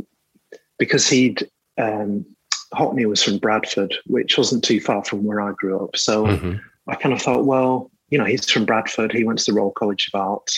because 0.78 1.08
he'd 1.08 1.48
um, 1.78 2.26
Hockney 2.74 3.06
was 3.06 3.22
from 3.22 3.38
Bradford, 3.38 3.94
which 4.06 4.36
wasn't 4.36 4.64
too 4.64 4.80
far 4.80 5.04
from 5.04 5.24
where 5.24 5.40
I 5.40 5.52
grew 5.52 5.82
up. 5.82 5.96
So 5.96 6.26
mm-hmm. 6.26 6.56
I 6.88 6.94
kind 6.96 7.14
of 7.14 7.22
thought, 7.22 7.46
well, 7.46 7.90
you 8.10 8.18
know, 8.18 8.24
he's 8.24 8.50
from 8.50 8.64
Bradford. 8.64 9.12
He 9.12 9.24
went 9.24 9.38
to 9.40 9.50
the 9.50 9.56
Royal 9.56 9.72
College 9.72 10.10
of 10.12 10.20
Art, 10.20 10.50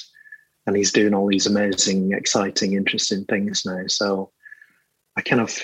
and 0.67 0.77
he's 0.77 0.93
doing 0.93 1.15
all 1.15 1.29
these 1.29 1.47
amazing, 1.47 2.13
exciting, 2.13 2.75
interesting 2.75 3.25
things 3.25 3.65
now. 3.65 3.83
So 3.87 4.33
I 5.17 5.23
kind 5.23 5.41
of, 5.41 5.59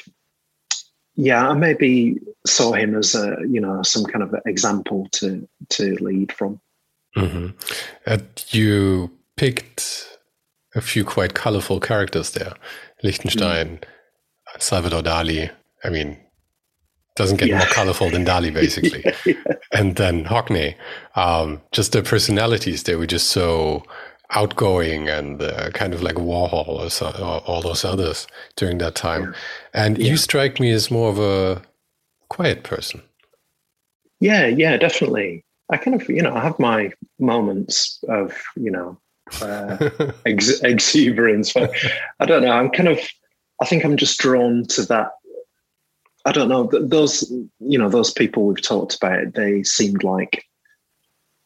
yeah, 1.14 1.48
I 1.48 1.54
maybe 1.54 2.20
saw 2.46 2.72
him 2.72 2.94
as 2.96 3.14
a, 3.14 3.36
you 3.48 3.60
know, 3.60 3.82
some 3.82 4.04
kind 4.04 4.22
of 4.22 4.34
example 4.46 5.08
to 5.12 5.48
to 5.70 5.94
lead 5.96 6.32
from. 6.32 6.60
Mm-hmm. 7.16 7.48
Uh, 8.06 8.18
you 8.48 9.10
picked 9.36 10.18
a 10.74 10.80
few 10.80 11.04
quite 11.04 11.34
colorful 11.34 11.80
characters 11.80 12.30
there. 12.30 12.54
Lichtenstein, 13.02 13.78
mm. 13.78 14.62
Salvador 14.62 15.02
Dali. 15.02 15.50
I 15.84 15.90
mean, 15.90 16.16
doesn't 17.16 17.36
get 17.36 17.48
yeah. 17.48 17.58
more 17.58 17.66
colorful 17.66 18.10
than 18.10 18.24
Dali, 18.24 18.52
basically. 18.54 19.04
yeah. 19.26 19.54
And 19.72 19.96
then 19.96 20.24
Hockney. 20.24 20.74
Um, 21.14 21.60
just 21.72 21.92
the 21.92 22.02
personalities, 22.02 22.84
they 22.84 22.96
were 22.96 23.06
just 23.06 23.28
so 23.28 23.82
outgoing 24.34 25.08
and 25.08 25.42
uh, 25.42 25.70
kind 25.70 25.94
of 25.94 26.02
like 26.02 26.16
Warhol 26.16 26.68
or, 26.68 26.90
so, 26.90 27.08
or, 27.08 27.40
all 27.46 27.62
those 27.62 27.84
others 27.84 28.26
during 28.56 28.78
that 28.78 28.94
time. 28.94 29.34
And 29.74 29.98
yeah. 29.98 30.10
you 30.10 30.16
strike 30.16 30.58
me 30.58 30.70
as 30.70 30.90
more 30.90 31.10
of 31.10 31.18
a 31.18 31.62
quiet 32.28 32.62
person. 32.62 33.02
Yeah, 34.20 34.46
yeah, 34.46 34.76
definitely. 34.76 35.44
I 35.70 35.76
kind 35.76 36.00
of, 36.00 36.08
you 36.08 36.22
know, 36.22 36.34
I 36.34 36.40
have 36.40 36.58
my 36.58 36.92
moments 37.18 38.02
of, 38.08 38.40
you 38.56 38.70
know, 38.70 38.98
uh, 39.40 39.90
ex- 40.26 40.60
exuberance, 40.60 41.52
but 41.52 41.72
I 42.20 42.26
don't 42.26 42.42
know. 42.42 42.52
I'm 42.52 42.70
kind 42.70 42.88
of, 42.88 43.00
I 43.60 43.66
think 43.66 43.84
I'm 43.84 43.96
just 43.96 44.18
drawn 44.18 44.64
to 44.68 44.82
that. 44.86 45.10
I 46.24 46.32
don't 46.32 46.48
know. 46.48 46.70
Those, 46.72 47.30
you 47.58 47.78
know, 47.78 47.88
those 47.88 48.12
people 48.12 48.46
we've 48.46 48.62
talked 48.62 48.94
about, 48.94 49.34
they 49.34 49.62
seemed 49.64 50.04
like 50.04 50.44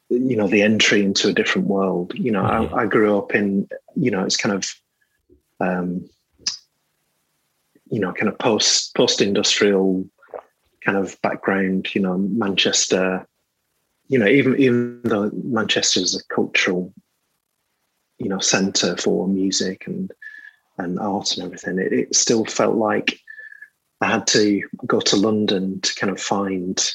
you 0.08 0.36
know 0.36 0.46
the 0.46 0.62
entry 0.62 1.02
into 1.02 1.28
a 1.28 1.32
different 1.32 1.66
world 1.66 2.12
you 2.14 2.30
know 2.30 2.42
mm-hmm. 2.42 2.74
I, 2.74 2.82
I, 2.82 2.86
grew 2.86 3.18
up 3.18 3.34
in 3.34 3.68
you 3.96 4.10
know 4.10 4.22
it's 4.22 4.36
kind 4.36 4.54
of 4.54 4.72
um 5.60 6.08
you 7.90 8.00
know 8.00 8.12
kind 8.12 8.28
of 8.28 8.38
post 8.38 8.94
post 8.94 9.20
industrial 9.20 10.08
kind 10.84 10.96
of 10.98 11.20
background 11.22 11.92
you 11.94 12.00
know 12.00 12.16
manchester 12.16 13.26
you 14.08 14.18
know 14.18 14.26
even 14.26 14.56
even 14.58 15.00
though 15.04 15.30
manchester 15.34 16.00
is 16.00 16.14
a 16.14 16.34
cultural 16.34 16.92
you 18.18 18.28
know 18.28 18.38
center 18.38 18.96
for 18.96 19.26
music 19.26 19.86
and 19.86 20.12
and 20.78 20.98
art 20.98 21.36
and 21.36 21.44
everything 21.44 21.78
it, 21.78 21.92
it 21.92 22.14
still 22.14 22.44
felt 22.44 22.76
like 22.76 23.18
i 24.00 24.06
had 24.06 24.26
to 24.26 24.62
go 24.86 25.00
to 25.00 25.16
london 25.16 25.80
to 25.80 25.94
kind 25.94 26.12
of 26.12 26.20
find 26.20 26.92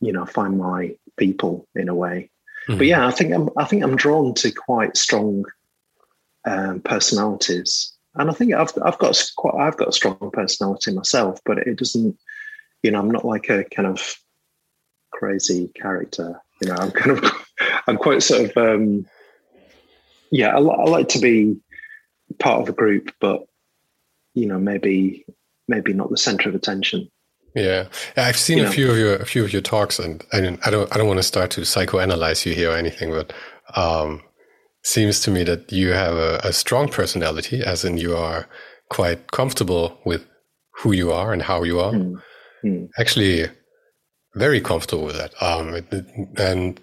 you 0.00 0.12
know 0.12 0.24
find 0.26 0.58
my 0.58 0.94
people 1.16 1.66
in 1.74 1.88
a 1.88 1.94
way. 1.94 2.30
Mm-hmm. 2.68 2.78
But 2.78 2.86
yeah, 2.86 3.06
I 3.06 3.10
think 3.10 3.32
I'm 3.32 3.50
I 3.56 3.64
think 3.64 3.82
I'm 3.82 3.96
drawn 3.96 4.34
to 4.34 4.50
quite 4.50 4.96
strong 4.96 5.44
um, 6.46 6.80
personalities, 6.80 7.92
and 8.14 8.30
I 8.30 8.32
think 8.32 8.54
I've 8.54 8.72
I've 8.82 8.98
got 8.98 9.22
quite 9.36 9.54
I've 9.54 9.76
got 9.76 9.88
a 9.88 9.92
strong 9.92 10.30
personality 10.32 10.92
myself, 10.92 11.40
but 11.44 11.58
it 11.58 11.76
doesn't, 11.76 12.16
you 12.82 12.90
know, 12.90 13.00
I'm 13.00 13.10
not 13.10 13.24
like 13.24 13.50
a 13.50 13.64
kind 13.64 13.88
of 13.88 14.16
crazy 15.12 15.70
character. 15.74 16.40
You 16.62 16.68
know, 16.68 16.76
I'm 16.76 16.90
kind 16.90 17.18
of 17.18 17.46
I'm 17.86 17.98
quite 17.98 18.22
sort 18.22 18.50
of 18.50 18.56
um, 18.56 19.06
yeah. 20.30 20.56
I, 20.56 20.58
I 20.58 20.84
like 20.84 21.08
to 21.08 21.18
be 21.18 21.56
part 22.38 22.62
of 22.62 22.68
a 22.68 22.72
group, 22.72 23.12
but 23.20 23.42
you 24.32 24.46
know, 24.46 24.58
maybe 24.58 25.26
maybe 25.68 25.92
not 25.92 26.10
the 26.10 26.16
center 26.16 26.48
of 26.48 26.54
attention. 26.54 27.10
Yeah, 27.54 27.86
I've 28.16 28.36
seen 28.36 28.58
you 28.58 28.64
a 28.64 28.66
know. 28.66 28.72
few 28.72 28.90
of 28.90 28.98
your 28.98 29.16
a 29.16 29.26
few 29.26 29.44
of 29.44 29.52
your 29.52 29.62
talks, 29.62 29.98
and 30.00 30.24
I 30.32 30.40
don't 30.40 30.66
I 30.66 30.70
don't 30.70 30.92
I 30.92 30.98
don't 30.98 31.06
want 31.06 31.18
to 31.18 31.22
start 31.22 31.52
to 31.52 31.60
psychoanalyze 31.60 32.44
you 32.44 32.52
here 32.52 32.72
or 32.72 32.76
anything, 32.76 33.10
but 33.10 33.32
um, 33.76 34.22
seems 34.82 35.20
to 35.20 35.30
me 35.30 35.44
that 35.44 35.70
you 35.72 35.90
have 35.90 36.14
a, 36.14 36.40
a, 36.44 36.52
strong 36.52 36.88
personality, 36.88 37.62
as 37.62 37.84
in 37.84 37.96
you 37.96 38.14
are 38.16 38.46
quite 38.90 39.30
comfortable 39.30 39.98
with 40.04 40.26
who 40.82 40.92
you 40.92 41.10
are 41.12 41.32
and 41.32 41.42
how 41.42 41.62
you 41.62 41.80
are. 41.80 41.92
Mm. 41.92 42.22
Mm. 42.64 42.88
Actually, 42.98 43.48
very 44.34 44.60
comfortable 44.60 45.04
with 45.04 45.16
that. 45.16 45.32
Um, 45.40 45.74
it, 45.74 45.92
it, 45.92 46.06
and 46.38 46.80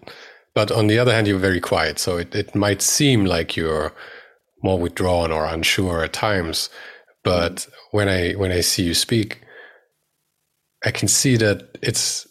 but 0.55 0.71
on 0.71 0.87
the 0.87 0.99
other 0.99 1.13
hand, 1.13 1.27
you're 1.27 1.37
very 1.37 1.61
quiet, 1.61 1.99
so 1.99 2.17
it, 2.17 2.33
it 2.33 2.55
might 2.55 2.81
seem 2.81 3.25
like 3.25 3.57
you're 3.57 3.93
more 4.63 4.79
withdrawn 4.79 5.31
or 5.31 5.45
unsure 5.45 6.03
at 6.03 6.13
times. 6.13 6.69
But 7.23 7.55
mm. 7.55 7.69
when 7.91 8.07
I 8.07 8.33
when 8.33 8.53
I 8.53 8.61
see 8.61 8.83
you 8.83 8.93
speak 8.93 9.41
I 10.83 10.91
can 10.91 11.07
see 11.07 11.37
that 11.37 11.77
it's 11.81 12.27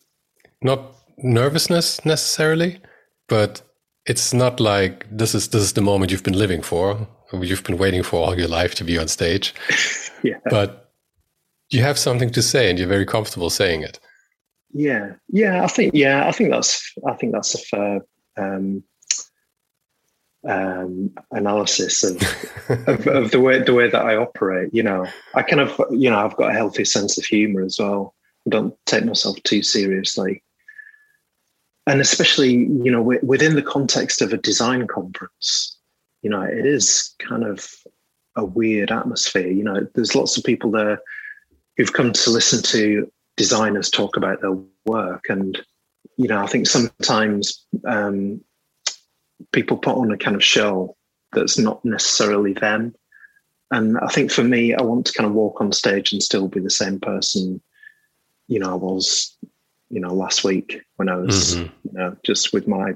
not 0.63 0.95
nervousness 1.19 2.05
necessarily, 2.05 2.81
but 3.29 3.63
it's 4.07 4.35
not 4.35 4.61
like 4.61 5.07
this 5.11 5.35
is 5.35 5.49
this 5.49 5.63
is 5.63 5.73
the 5.75 5.83
moment 5.83 6.11
you've 6.11 6.25
been 6.25 6.39
living 6.39 6.63
for. 6.63 7.07
You've 7.33 7.65
been 7.65 7.79
waiting 7.79 8.03
for 8.03 8.25
all 8.25 8.39
your 8.39 8.49
life 8.49 8.75
to 8.77 8.85
be 8.85 8.99
on 8.99 9.07
stage. 9.07 9.55
yeah. 10.25 10.39
But 10.47 10.91
you 11.71 11.83
have 11.83 11.99
something 11.99 12.31
to 12.31 12.43
say 12.43 12.69
and 12.69 12.79
you're 12.79 12.89
very 12.89 13.07
comfortable 13.07 13.51
saying 13.51 13.83
it. 13.83 14.01
Yeah. 14.73 15.13
Yeah, 15.29 15.63
I 15.63 15.69
think 15.69 15.93
yeah, 15.95 16.27
I 16.27 16.33
think 16.33 16.51
that's 16.51 16.93
I 17.07 17.15
think 17.15 17.33
that's 17.33 17.55
a 17.55 17.59
fair 17.59 18.01
um, 18.37 18.83
um, 20.49 21.11
analysis 21.31 22.03
of, 22.03 22.17
of, 22.89 23.07
of, 23.07 23.31
the 23.31 23.41
way 23.41 23.63
the 23.63 23.75
way 23.75 23.89
that 23.89 24.05
I 24.05 24.17
operate. 24.17 24.71
You 24.73 24.83
know, 24.83 25.07
I 25.35 25.43
kind 25.43 25.61
of 25.61 25.81
you 25.91 26.11
know 26.11 26.19
I've 26.19 26.37
got 26.37 26.51
a 26.51 26.55
healthy 26.55 26.85
sense 26.85 27.17
of 27.17 27.25
humor 27.25 27.63
as 27.63 27.77
well 27.79 28.15
don't 28.49 28.75
take 28.87 29.05
myself 29.05 29.37
too 29.43 29.63
seriously. 29.63 30.43
And 31.87 32.01
especially, 32.01 32.53
you 32.53 32.91
know, 32.91 33.03
within 33.23 33.55
the 33.55 33.63
context 33.63 34.23
of 34.23 34.33
a 34.33 34.39
design 34.39 34.87
conference, 34.87 35.77
you 36.23 36.31
know, 36.31 36.43
it 36.43 36.67
is 36.67 37.15
kind 37.19 37.45
of 37.45 37.69
a 38.37 38.45
weird 38.45 38.93
atmosphere. 38.93 39.49
You 39.49 39.65
know, 39.65 39.87
there's 39.95 40.15
lots 40.15 40.37
of 40.37 40.45
people 40.45 40.71
there 40.71 41.01
who've 41.77 41.93
come 41.93 42.13
to 42.13 42.31
listen 42.31 42.63
to 42.65 43.11
designers 43.37 43.91
talk 43.91 44.17
about 44.17 44.41
their 44.41 44.57
work. 44.85 45.27
And, 45.29 45.61
you 46.17 46.29
know, 46.29 46.43
I 46.43 46.47
think 46.47 46.67
sometimes 46.67 47.65
um, 47.87 48.41
people 49.53 49.79
put 49.79 49.97
on 49.97 50.13
a 50.13 50.19
kind 50.19 50.37
of 50.37 50.45
show 50.45 50.97
that's 51.33 51.59
not 51.59 51.85
necessarily 51.85 52.53
them. 52.53 52.95
And 53.71 53.99
I 53.99 54.09
think 54.09 54.31
for 54.31 54.45
me, 54.45 54.75
I 54.75 54.83
want 54.83 55.07
to 55.07 55.13
kind 55.13 55.27
of 55.27 55.35
walk 55.35 55.61
on 55.61 55.73
stage 55.73 56.13
and 56.13 56.23
still 56.23 56.49
be 56.49 56.61
the 56.61 56.71
same 56.71 57.01
person 57.01 57.61
you 58.51 58.59
know 58.59 58.73
I 58.73 58.75
was 58.75 59.37
you 59.89 60.01
know 60.01 60.13
last 60.13 60.45
week 60.45 60.83
when 60.97 61.09
I 61.09 61.17
was 61.17 61.55
mm-hmm. 61.55 61.89
you 61.89 61.93
know 61.93 62.17
just 62.25 62.53
with 62.53 62.69
my 62.69 62.95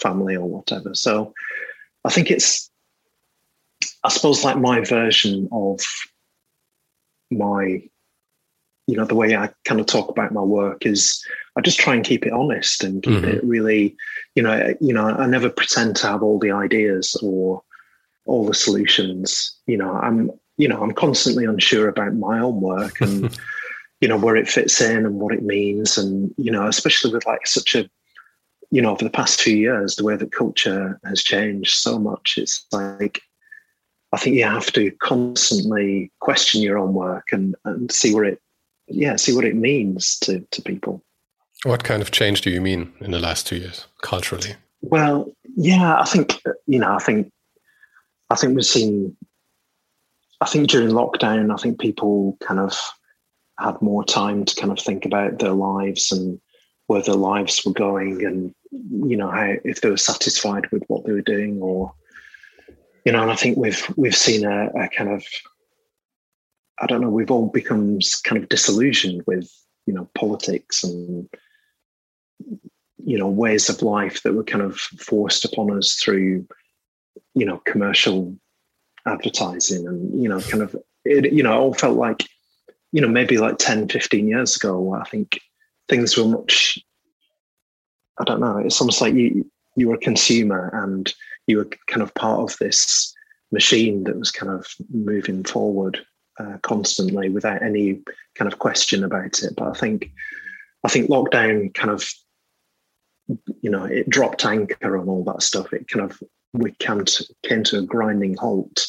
family 0.00 0.36
or 0.36 0.48
whatever. 0.48 0.94
So 0.94 1.34
I 2.04 2.10
think 2.10 2.30
it's 2.30 2.70
I 4.04 4.08
suppose 4.08 4.44
like 4.44 4.56
my 4.56 4.80
version 4.80 5.48
of 5.52 5.80
my 7.30 7.82
you 8.86 8.96
know 8.96 9.04
the 9.04 9.16
way 9.16 9.36
I 9.36 9.50
kind 9.64 9.80
of 9.80 9.86
talk 9.86 10.08
about 10.08 10.32
my 10.32 10.40
work 10.40 10.86
is 10.86 11.24
I 11.56 11.60
just 11.60 11.78
try 11.78 11.94
and 11.94 12.04
keep 12.04 12.24
it 12.24 12.32
honest 12.32 12.84
and 12.84 13.02
keep 13.02 13.14
mm-hmm. 13.14 13.38
it 13.38 13.44
really 13.44 13.96
you 14.36 14.42
know 14.42 14.74
you 14.80 14.94
know 14.94 15.06
I 15.08 15.26
never 15.26 15.50
pretend 15.50 15.96
to 15.96 16.06
have 16.06 16.22
all 16.22 16.38
the 16.38 16.52
ideas 16.52 17.16
or 17.22 17.62
all 18.24 18.46
the 18.46 18.54
solutions 18.54 19.56
you 19.66 19.76
know 19.76 19.92
I'm 19.92 20.30
you 20.58 20.68
know 20.68 20.80
I'm 20.80 20.92
constantly 20.92 21.44
unsure 21.44 21.88
about 21.88 22.14
my 22.14 22.38
own 22.38 22.60
work 22.60 23.00
and 23.00 23.36
you 24.02 24.08
know 24.08 24.18
where 24.18 24.36
it 24.36 24.48
fits 24.48 24.80
in 24.80 25.06
and 25.06 25.20
what 25.20 25.32
it 25.32 25.44
means. 25.44 25.96
And 25.96 26.34
you 26.36 26.50
know 26.50 26.66
especially 26.66 27.12
with 27.12 27.24
like 27.24 27.46
such 27.46 27.74
a 27.74 27.88
you 28.72 28.82
know 28.82 28.90
over 28.90 29.04
the 29.04 29.10
past 29.10 29.40
few 29.40 29.56
years 29.56 29.94
the 29.94 30.04
way 30.04 30.16
that 30.16 30.32
culture 30.32 30.98
has 31.04 31.22
changed 31.22 31.74
so 31.74 31.98
much 31.98 32.38
it's 32.38 32.64
like 32.72 33.20
i 34.12 34.16
think 34.16 34.34
you 34.34 34.44
have 34.44 34.72
to 34.72 34.90
constantly 34.92 36.10
question 36.20 36.62
your 36.62 36.78
own 36.78 36.94
work 36.94 37.26
and 37.32 37.54
and 37.66 37.92
see 37.92 38.14
where 38.14 38.24
it 38.24 38.40
yeah 38.88 39.14
see 39.14 39.34
what 39.36 39.44
it 39.44 39.54
means 39.54 40.18
to 40.18 40.40
to 40.50 40.60
people. 40.60 41.04
What 41.64 41.84
kind 41.84 42.02
of 42.02 42.10
change 42.10 42.40
do 42.40 42.50
you 42.50 42.60
mean 42.60 42.92
in 43.00 43.12
the 43.12 43.20
last 43.20 43.46
two 43.46 43.56
years 43.56 43.86
culturally? 44.02 44.56
Well 44.80 45.30
yeah 45.56 46.00
i 46.00 46.04
think 46.04 46.42
you 46.66 46.78
know 46.78 46.92
i 46.92 46.98
think 46.98 47.30
i 48.30 48.34
think 48.34 48.56
we've 48.56 48.64
seen 48.64 49.14
i 50.40 50.46
think 50.46 50.70
during 50.70 50.88
lockdown 50.88 51.52
i 51.52 51.56
think 51.56 51.78
people 51.78 52.38
kind 52.40 52.58
of 52.58 52.74
had 53.58 53.80
more 53.80 54.04
time 54.04 54.44
to 54.44 54.54
kind 54.54 54.72
of 54.72 54.78
think 54.78 55.04
about 55.04 55.38
their 55.38 55.52
lives 55.52 56.12
and 56.12 56.40
where 56.86 57.02
their 57.02 57.14
lives 57.14 57.64
were 57.64 57.72
going 57.72 58.24
and 58.24 58.54
you 58.70 59.16
know 59.16 59.30
how 59.30 59.54
if 59.64 59.80
they 59.80 59.90
were 59.90 59.96
satisfied 59.96 60.70
with 60.72 60.82
what 60.88 61.04
they 61.04 61.12
were 61.12 61.20
doing 61.20 61.60
or 61.60 61.92
you 63.04 63.12
know 63.12 63.22
and 63.22 63.30
i 63.30 63.36
think 63.36 63.56
we've 63.56 63.86
we've 63.96 64.16
seen 64.16 64.44
a, 64.44 64.66
a 64.68 64.88
kind 64.88 65.10
of 65.10 65.24
i 66.80 66.86
don't 66.86 67.00
know 67.00 67.10
we've 67.10 67.30
all 67.30 67.48
become 67.48 67.98
kind 68.24 68.42
of 68.42 68.48
disillusioned 68.48 69.22
with 69.26 69.50
you 69.86 69.94
know 69.94 70.08
politics 70.14 70.82
and 70.82 71.28
you 73.04 73.18
know 73.18 73.28
ways 73.28 73.68
of 73.68 73.82
life 73.82 74.22
that 74.22 74.34
were 74.34 74.44
kind 74.44 74.62
of 74.62 74.78
forced 74.78 75.44
upon 75.44 75.76
us 75.76 75.94
through 75.94 76.46
you 77.34 77.46
know 77.46 77.58
commercial 77.66 78.36
advertising 79.06 79.86
and 79.86 80.22
you 80.22 80.28
know 80.28 80.40
kind 80.40 80.62
of 80.62 80.76
it 81.04 81.32
you 81.32 81.42
know 81.42 81.58
all 81.58 81.74
felt 81.74 81.96
like 81.96 82.28
you 82.92 83.00
know, 83.00 83.08
maybe 83.08 83.38
like 83.38 83.56
10, 83.58 83.88
15 83.88 84.28
years 84.28 84.56
ago, 84.56 84.94
I 84.94 85.04
think 85.04 85.40
things 85.88 86.16
were 86.16 86.26
much, 86.26 86.78
I 88.18 88.24
don't 88.24 88.40
know, 88.40 88.58
it's 88.58 88.80
almost 88.80 89.00
like 89.00 89.14
you, 89.14 89.50
you 89.76 89.88
were 89.88 89.94
a 89.94 89.98
consumer 89.98 90.70
and 90.72 91.12
you 91.46 91.56
were 91.56 91.68
kind 91.88 92.02
of 92.02 92.14
part 92.14 92.40
of 92.40 92.58
this 92.58 93.12
machine 93.50 94.04
that 94.04 94.18
was 94.18 94.30
kind 94.30 94.52
of 94.52 94.66
moving 94.92 95.42
forward 95.42 96.04
uh, 96.38 96.58
constantly 96.62 97.28
without 97.28 97.62
any 97.62 98.00
kind 98.34 98.50
of 98.52 98.58
question 98.58 99.04
about 99.04 99.42
it. 99.42 99.54
But 99.56 99.68
I 99.68 99.78
think, 99.78 100.10
I 100.84 100.88
think 100.88 101.08
lockdown 101.08 101.72
kind 101.74 101.90
of, 101.90 102.06
you 103.62 103.70
know, 103.70 103.84
it 103.84 104.08
dropped 104.10 104.44
anchor 104.44 104.98
on 104.98 105.08
all 105.08 105.24
that 105.24 105.42
stuff. 105.42 105.72
It 105.72 105.88
kind 105.88 106.10
of, 106.10 106.22
we 106.52 106.72
came 106.72 107.04
to, 107.04 107.34
came 107.42 107.62
to 107.64 107.78
a 107.78 107.82
grinding 107.82 108.36
halt. 108.36 108.86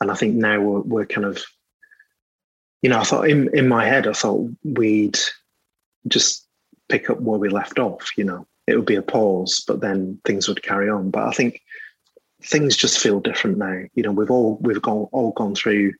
And 0.00 0.10
I 0.10 0.14
think 0.14 0.36
now 0.36 0.60
we're, 0.60 0.80
we're 0.80 1.06
kind 1.06 1.26
of 1.26 1.44
you 2.86 2.90
know, 2.90 3.00
I 3.00 3.02
thought 3.02 3.28
in, 3.28 3.50
in 3.52 3.66
my 3.66 3.84
head, 3.84 4.06
I 4.06 4.12
thought 4.12 4.48
we'd 4.62 5.18
just 6.06 6.46
pick 6.88 7.10
up 7.10 7.20
where 7.20 7.36
we 7.36 7.48
left 7.48 7.80
off, 7.80 8.16
you 8.16 8.22
know, 8.22 8.46
it 8.68 8.76
would 8.76 8.86
be 8.86 8.94
a 8.94 9.02
pause, 9.02 9.64
but 9.66 9.80
then 9.80 10.20
things 10.24 10.46
would 10.46 10.62
carry 10.62 10.88
on. 10.88 11.10
But 11.10 11.26
I 11.26 11.32
think 11.32 11.60
things 12.44 12.76
just 12.76 13.00
feel 13.00 13.18
different 13.18 13.58
now. 13.58 13.80
You 13.94 14.04
know, 14.04 14.12
we've 14.12 14.30
all 14.30 14.58
we've 14.60 14.80
gone 14.80 15.08
all 15.10 15.32
gone 15.32 15.56
through, 15.56 15.94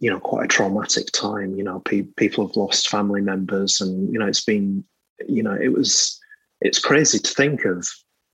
you 0.00 0.10
know, 0.10 0.18
quite 0.18 0.46
a 0.46 0.48
traumatic 0.48 1.12
time. 1.12 1.54
You 1.54 1.62
know, 1.62 1.78
pe- 1.78 2.10
people 2.16 2.44
have 2.44 2.56
lost 2.56 2.88
family 2.88 3.20
members, 3.20 3.80
and 3.80 4.12
you 4.12 4.18
know, 4.18 4.26
it's 4.26 4.44
been, 4.44 4.82
you 5.28 5.44
know, 5.44 5.54
it 5.54 5.72
was, 5.72 6.18
it's 6.60 6.80
crazy 6.80 7.20
to 7.20 7.30
think 7.34 7.64
of 7.66 7.86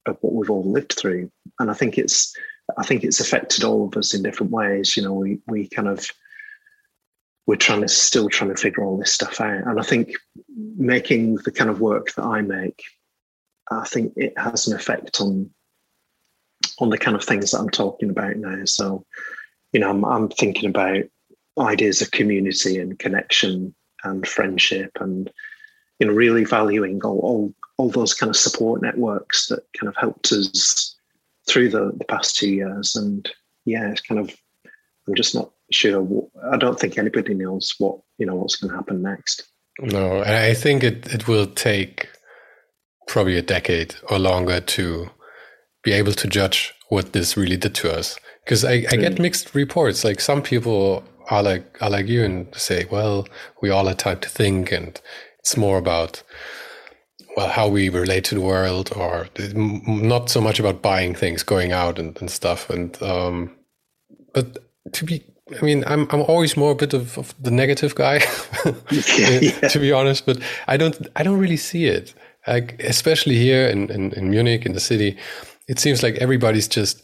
of 0.06 0.16
what 0.22 0.32
we've 0.32 0.48
all 0.48 0.64
lived 0.64 0.94
through, 0.94 1.30
and 1.60 1.70
I 1.70 1.74
think 1.74 1.98
it's, 1.98 2.34
I 2.78 2.86
think 2.86 3.04
it's 3.04 3.20
affected 3.20 3.64
all 3.64 3.86
of 3.86 3.98
us 3.98 4.14
in 4.14 4.22
different 4.22 4.50
ways. 4.50 4.96
You 4.96 5.02
know, 5.02 5.12
we 5.12 5.40
we 5.46 5.68
kind 5.68 5.88
of 5.88 6.10
we're 7.46 7.56
trying 7.56 7.82
to 7.82 7.88
still 7.88 8.28
trying 8.28 8.54
to 8.54 8.60
figure 8.60 8.84
all 8.84 8.98
this 8.98 9.12
stuff 9.12 9.40
out, 9.40 9.66
and 9.66 9.78
I 9.78 9.82
think 9.82 10.12
making 10.56 11.36
the 11.36 11.52
kind 11.52 11.70
of 11.70 11.80
work 11.80 12.12
that 12.14 12.24
I 12.24 12.40
make, 12.40 12.82
I 13.70 13.84
think 13.84 14.14
it 14.16 14.38
has 14.38 14.66
an 14.66 14.76
effect 14.76 15.20
on 15.20 15.50
on 16.78 16.90
the 16.90 16.98
kind 16.98 17.16
of 17.16 17.24
things 17.24 17.50
that 17.50 17.58
I'm 17.58 17.70
talking 17.70 18.10
about 18.10 18.36
now. 18.36 18.64
So, 18.64 19.04
you 19.72 19.80
know, 19.80 19.90
I'm, 19.90 20.04
I'm 20.04 20.28
thinking 20.28 20.68
about 20.68 21.04
ideas 21.58 22.02
of 22.02 22.10
community 22.10 22.78
and 22.78 22.98
connection 22.98 23.74
and 24.02 24.26
friendship 24.26 24.90
and 25.00 25.30
you 25.98 26.06
know 26.06 26.12
really 26.12 26.44
valuing 26.44 27.00
all, 27.02 27.18
all 27.20 27.54
all 27.76 27.90
those 27.90 28.14
kind 28.14 28.30
of 28.30 28.36
support 28.36 28.82
networks 28.82 29.46
that 29.48 29.64
kind 29.78 29.88
of 29.88 29.96
helped 29.96 30.30
us 30.32 30.96
through 31.48 31.68
the, 31.68 31.92
the 31.96 32.04
past 32.04 32.36
two 32.36 32.50
years 32.50 32.96
and 32.96 33.30
yeah 33.64 33.90
it's 33.90 34.00
kind 34.00 34.20
of 34.20 34.34
i'm 35.06 35.14
just 35.14 35.34
not 35.34 35.50
sure 35.74 36.06
i 36.52 36.56
don't 36.56 36.78
think 36.78 36.98
anybody 36.98 37.34
knows 37.34 37.74
what 37.78 37.98
you 38.18 38.26
know 38.26 38.34
what's 38.34 38.56
going 38.56 38.70
to 38.70 38.76
happen 38.76 39.02
next 39.02 39.44
no 39.80 40.22
and 40.22 40.36
i 40.36 40.54
think 40.54 40.82
it, 40.82 41.12
it 41.12 41.26
will 41.28 41.46
take 41.46 42.08
probably 43.06 43.36
a 43.36 43.42
decade 43.42 43.94
or 44.10 44.18
longer 44.18 44.60
to 44.60 45.10
be 45.82 45.92
able 45.92 46.12
to 46.12 46.26
judge 46.26 46.74
what 46.88 47.12
this 47.12 47.36
really 47.36 47.56
did 47.56 47.74
to 47.76 47.92
us. 47.92 48.18
Because 48.44 48.64
I, 48.64 48.84
I 48.90 48.96
get 48.96 49.18
mixed 49.18 49.54
reports. 49.54 50.04
Like 50.04 50.20
some 50.20 50.42
people 50.42 51.04
are 51.30 51.42
like 51.42 51.80
are 51.80 51.90
like 51.90 52.06
you 52.06 52.24
and 52.24 52.54
say, 52.54 52.86
well, 52.90 53.26
we 53.62 53.70
all 53.70 53.86
had 53.86 53.98
time 53.98 54.20
to 54.20 54.28
think, 54.28 54.70
and 54.72 55.00
it's 55.38 55.56
more 55.56 55.78
about 55.78 56.22
well 57.36 57.48
how 57.48 57.68
we 57.68 57.88
relate 57.88 58.24
to 58.24 58.34
the 58.34 58.40
world, 58.40 58.92
or 58.94 59.28
not 59.54 60.28
so 60.28 60.40
much 60.40 60.60
about 60.60 60.82
buying 60.82 61.14
things, 61.14 61.42
going 61.42 61.72
out 61.72 61.98
and, 61.98 62.18
and 62.20 62.30
stuff. 62.30 62.68
And 62.68 63.00
um, 63.02 63.56
but 64.34 64.58
to 64.92 65.04
be 65.04 65.24
I 65.52 65.64
mean, 65.64 65.84
I'm 65.86 66.06
I'm 66.10 66.22
always 66.22 66.56
more 66.56 66.72
a 66.72 66.74
bit 66.74 66.94
of, 66.94 67.18
of 67.18 67.34
the 67.40 67.50
negative 67.50 67.94
guy, 67.94 68.14
yeah, 69.18 69.40
yeah. 69.40 69.68
to 69.68 69.78
be 69.78 69.92
honest. 69.92 70.24
But 70.26 70.38
I 70.66 70.76
don't 70.76 71.06
I 71.16 71.22
don't 71.22 71.38
really 71.38 71.58
see 71.58 71.84
it, 71.86 72.14
like 72.46 72.82
especially 72.82 73.36
here 73.36 73.68
in, 73.68 73.90
in, 73.90 74.12
in 74.12 74.30
Munich 74.30 74.64
in 74.64 74.72
the 74.72 74.80
city 74.80 75.18
it 75.66 75.78
seems 75.78 76.02
like 76.02 76.16
everybody's 76.16 76.68
just 76.68 77.02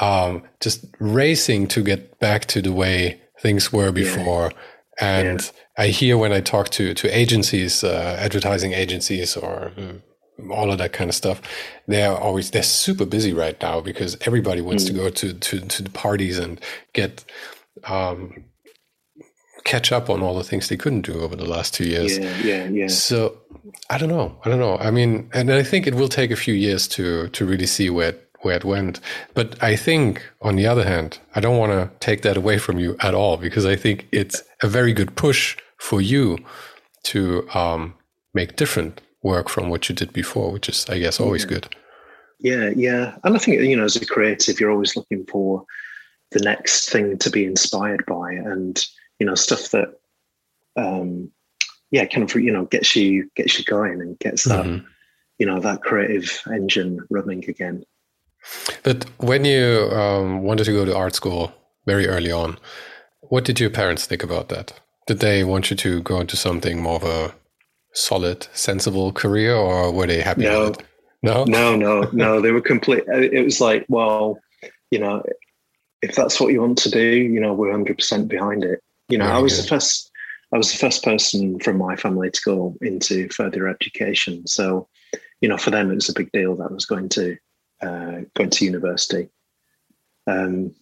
um, 0.00 0.42
just 0.60 0.84
racing 0.98 1.66
to 1.68 1.82
get 1.82 2.18
back 2.20 2.46
to 2.46 2.62
the 2.62 2.72
way 2.72 3.20
things 3.40 3.72
were 3.72 3.92
before. 3.92 4.52
Yeah. 5.00 5.20
And. 5.20 5.50
I 5.80 5.90
hear 5.90 6.18
when 6.18 6.32
I 6.32 6.40
talk 6.40 6.70
to 6.70 6.92
to 6.92 7.16
agencies, 7.16 7.84
uh, 7.84 8.16
advertising 8.18 8.72
agencies, 8.72 9.36
or 9.36 9.70
uh, 9.78 10.52
all 10.52 10.72
of 10.72 10.78
that 10.78 10.92
kind 10.92 11.08
of 11.08 11.14
stuff, 11.14 11.40
they're 11.86 12.16
always 12.16 12.50
they're 12.50 12.64
super 12.64 13.04
busy 13.04 13.32
right 13.32 13.56
now 13.62 13.80
because 13.80 14.16
everybody 14.22 14.60
wants 14.60 14.82
mm. 14.82 14.88
to 14.88 14.92
go 14.94 15.08
to, 15.08 15.32
to 15.34 15.60
to 15.60 15.82
the 15.84 15.90
parties 15.90 16.36
and 16.36 16.60
get 16.94 17.24
um, 17.84 18.44
catch 19.64 19.92
up 19.92 20.08
on 20.08 20.22
all 20.22 20.34
the 20.34 20.44
things 20.44 20.68
they 20.68 20.76
couldn't 20.76 21.02
do 21.02 21.20
over 21.20 21.36
the 21.36 21.44
last 21.44 21.74
two 21.74 21.84
years. 21.84 22.18
Yeah, 22.18 22.36
yeah, 22.38 22.64
yeah. 22.64 22.86
So 22.88 23.36
I 23.90 23.98
don't 23.98 24.08
know. 24.08 24.38
I 24.44 24.48
don't 24.48 24.58
know. 24.58 24.78
I 24.78 24.90
mean, 24.90 25.30
and 25.32 25.52
I 25.52 25.62
think 25.62 25.86
it 25.86 25.94
will 25.94 26.08
take 26.08 26.30
a 26.30 26.36
few 26.36 26.54
years 26.54 26.88
to 26.88 27.28
to 27.28 27.46
really 27.46 27.66
see 27.66 27.90
where 27.90 28.14
where 28.40 28.56
it 28.56 28.64
went. 28.64 29.00
But 29.34 29.62
I 29.62 29.76
think, 29.76 30.22
on 30.42 30.56
the 30.56 30.66
other 30.66 30.84
hand, 30.84 31.18
I 31.34 31.40
don't 31.40 31.58
want 31.58 31.72
to 31.72 31.90
take 32.00 32.22
that 32.22 32.36
away 32.36 32.58
from 32.58 32.78
you 32.78 32.96
at 33.00 33.14
all 33.14 33.36
because 33.36 33.66
I 33.66 33.76
think 33.76 34.06
it's 34.12 34.42
a 34.62 34.68
very 34.68 34.92
good 34.92 35.16
push 35.16 35.56
for 35.78 36.00
you 36.00 36.38
to 37.04 37.48
um, 37.54 37.94
make 38.34 38.56
different 38.56 39.00
work 39.22 39.48
from 39.48 39.68
what 39.68 39.88
you 39.88 39.94
did 39.94 40.12
before, 40.12 40.52
which 40.52 40.68
is, 40.68 40.86
I 40.88 40.98
guess, 40.98 41.20
always 41.20 41.44
yeah. 41.44 41.48
good. 41.48 41.76
Yeah, 42.40 42.70
yeah, 42.76 43.16
and 43.24 43.34
I 43.34 43.38
think 43.38 43.60
you 43.60 43.76
know, 43.76 43.84
as 43.84 43.96
a 43.96 44.06
creative, 44.06 44.60
you're 44.60 44.70
always 44.70 44.94
looking 44.94 45.26
for 45.26 45.64
the 46.30 46.40
next 46.40 46.90
thing 46.90 47.18
to 47.18 47.30
be 47.30 47.44
inspired 47.44 48.04
by, 48.06 48.32
and 48.32 48.84
you 49.18 49.26
know, 49.26 49.34
stuff 49.34 49.70
that 49.70 49.88
um, 50.76 51.30
yeah, 51.90 52.04
kind 52.06 52.28
of 52.28 52.34
you 52.40 52.52
know 52.52 52.66
gets 52.66 52.94
you 52.96 53.30
gets 53.34 53.58
you 53.58 53.64
going 53.64 54.00
and 54.00 54.18
gets 54.18 54.44
that 54.44 54.64
mm-hmm. 54.64 54.86
you 55.38 55.46
know 55.46 55.60
that 55.60 55.82
creative 55.82 56.40
engine 56.52 57.00
running 57.10 57.44
again. 57.48 57.84
But 58.82 59.04
when 59.18 59.44
you 59.44 59.90
um, 59.92 60.42
wanted 60.42 60.64
to 60.64 60.72
go 60.72 60.84
to 60.84 60.96
art 60.96 61.14
school 61.14 61.52
very 61.86 62.06
early 62.06 62.30
on, 62.30 62.58
what 63.20 63.44
did 63.44 63.58
your 63.58 63.70
parents 63.70 64.06
think 64.06 64.22
about 64.22 64.48
that? 64.48 64.72
Did 65.06 65.20
they 65.20 65.42
want 65.42 65.70
you 65.70 65.76
to 65.76 66.02
go 66.02 66.20
into 66.20 66.36
something 66.36 66.80
more 66.80 66.96
of 66.96 67.02
a 67.02 67.34
solid, 67.92 68.46
sensible 68.52 69.12
career, 69.12 69.54
or 69.54 69.90
were 69.92 70.06
they 70.06 70.20
happy 70.20 70.42
no. 70.42 70.74
No, 71.22 71.44
no, 71.44 71.74
no, 71.74 72.08
no. 72.12 72.40
They 72.40 72.52
were 72.52 72.60
complete. 72.60 73.02
It 73.08 73.44
was 73.44 73.60
like, 73.60 73.84
well, 73.88 74.38
you 74.92 75.00
know, 75.00 75.24
if 76.02 76.14
that's 76.14 76.40
what 76.40 76.52
you 76.52 76.60
want 76.60 76.78
to 76.78 76.90
do, 76.90 77.08
you 77.08 77.40
know, 77.40 77.52
we're 77.52 77.72
hundred 77.72 77.98
percent 77.98 78.28
behind 78.28 78.64
it. 78.64 78.82
You 79.08 79.18
know, 79.18 79.26
very 79.26 79.38
I 79.38 79.40
was 79.40 79.56
good. 79.56 79.64
the 79.64 79.68
first 79.68 80.10
I 80.52 80.56
was 80.56 80.72
the 80.72 80.78
first 80.78 81.04
person 81.04 81.58
from 81.60 81.78
my 81.78 81.96
family 81.96 82.30
to 82.30 82.40
go 82.44 82.76
into 82.80 83.28
further 83.30 83.68
education. 83.68 84.46
So, 84.46 84.88
you 85.40 85.48
know, 85.48 85.58
for 85.58 85.70
them 85.70 85.90
it 85.90 85.96
was 85.96 86.08
a 86.08 86.14
big 86.14 86.32
deal 86.32 86.56
that 86.56 86.70
I 86.70 86.72
was 86.72 86.86
going 86.86 87.08
to 87.10 87.36
uh, 87.82 88.20
going 88.34 88.50
to 88.50 88.64
university. 88.64 89.28
Um, 90.26 90.74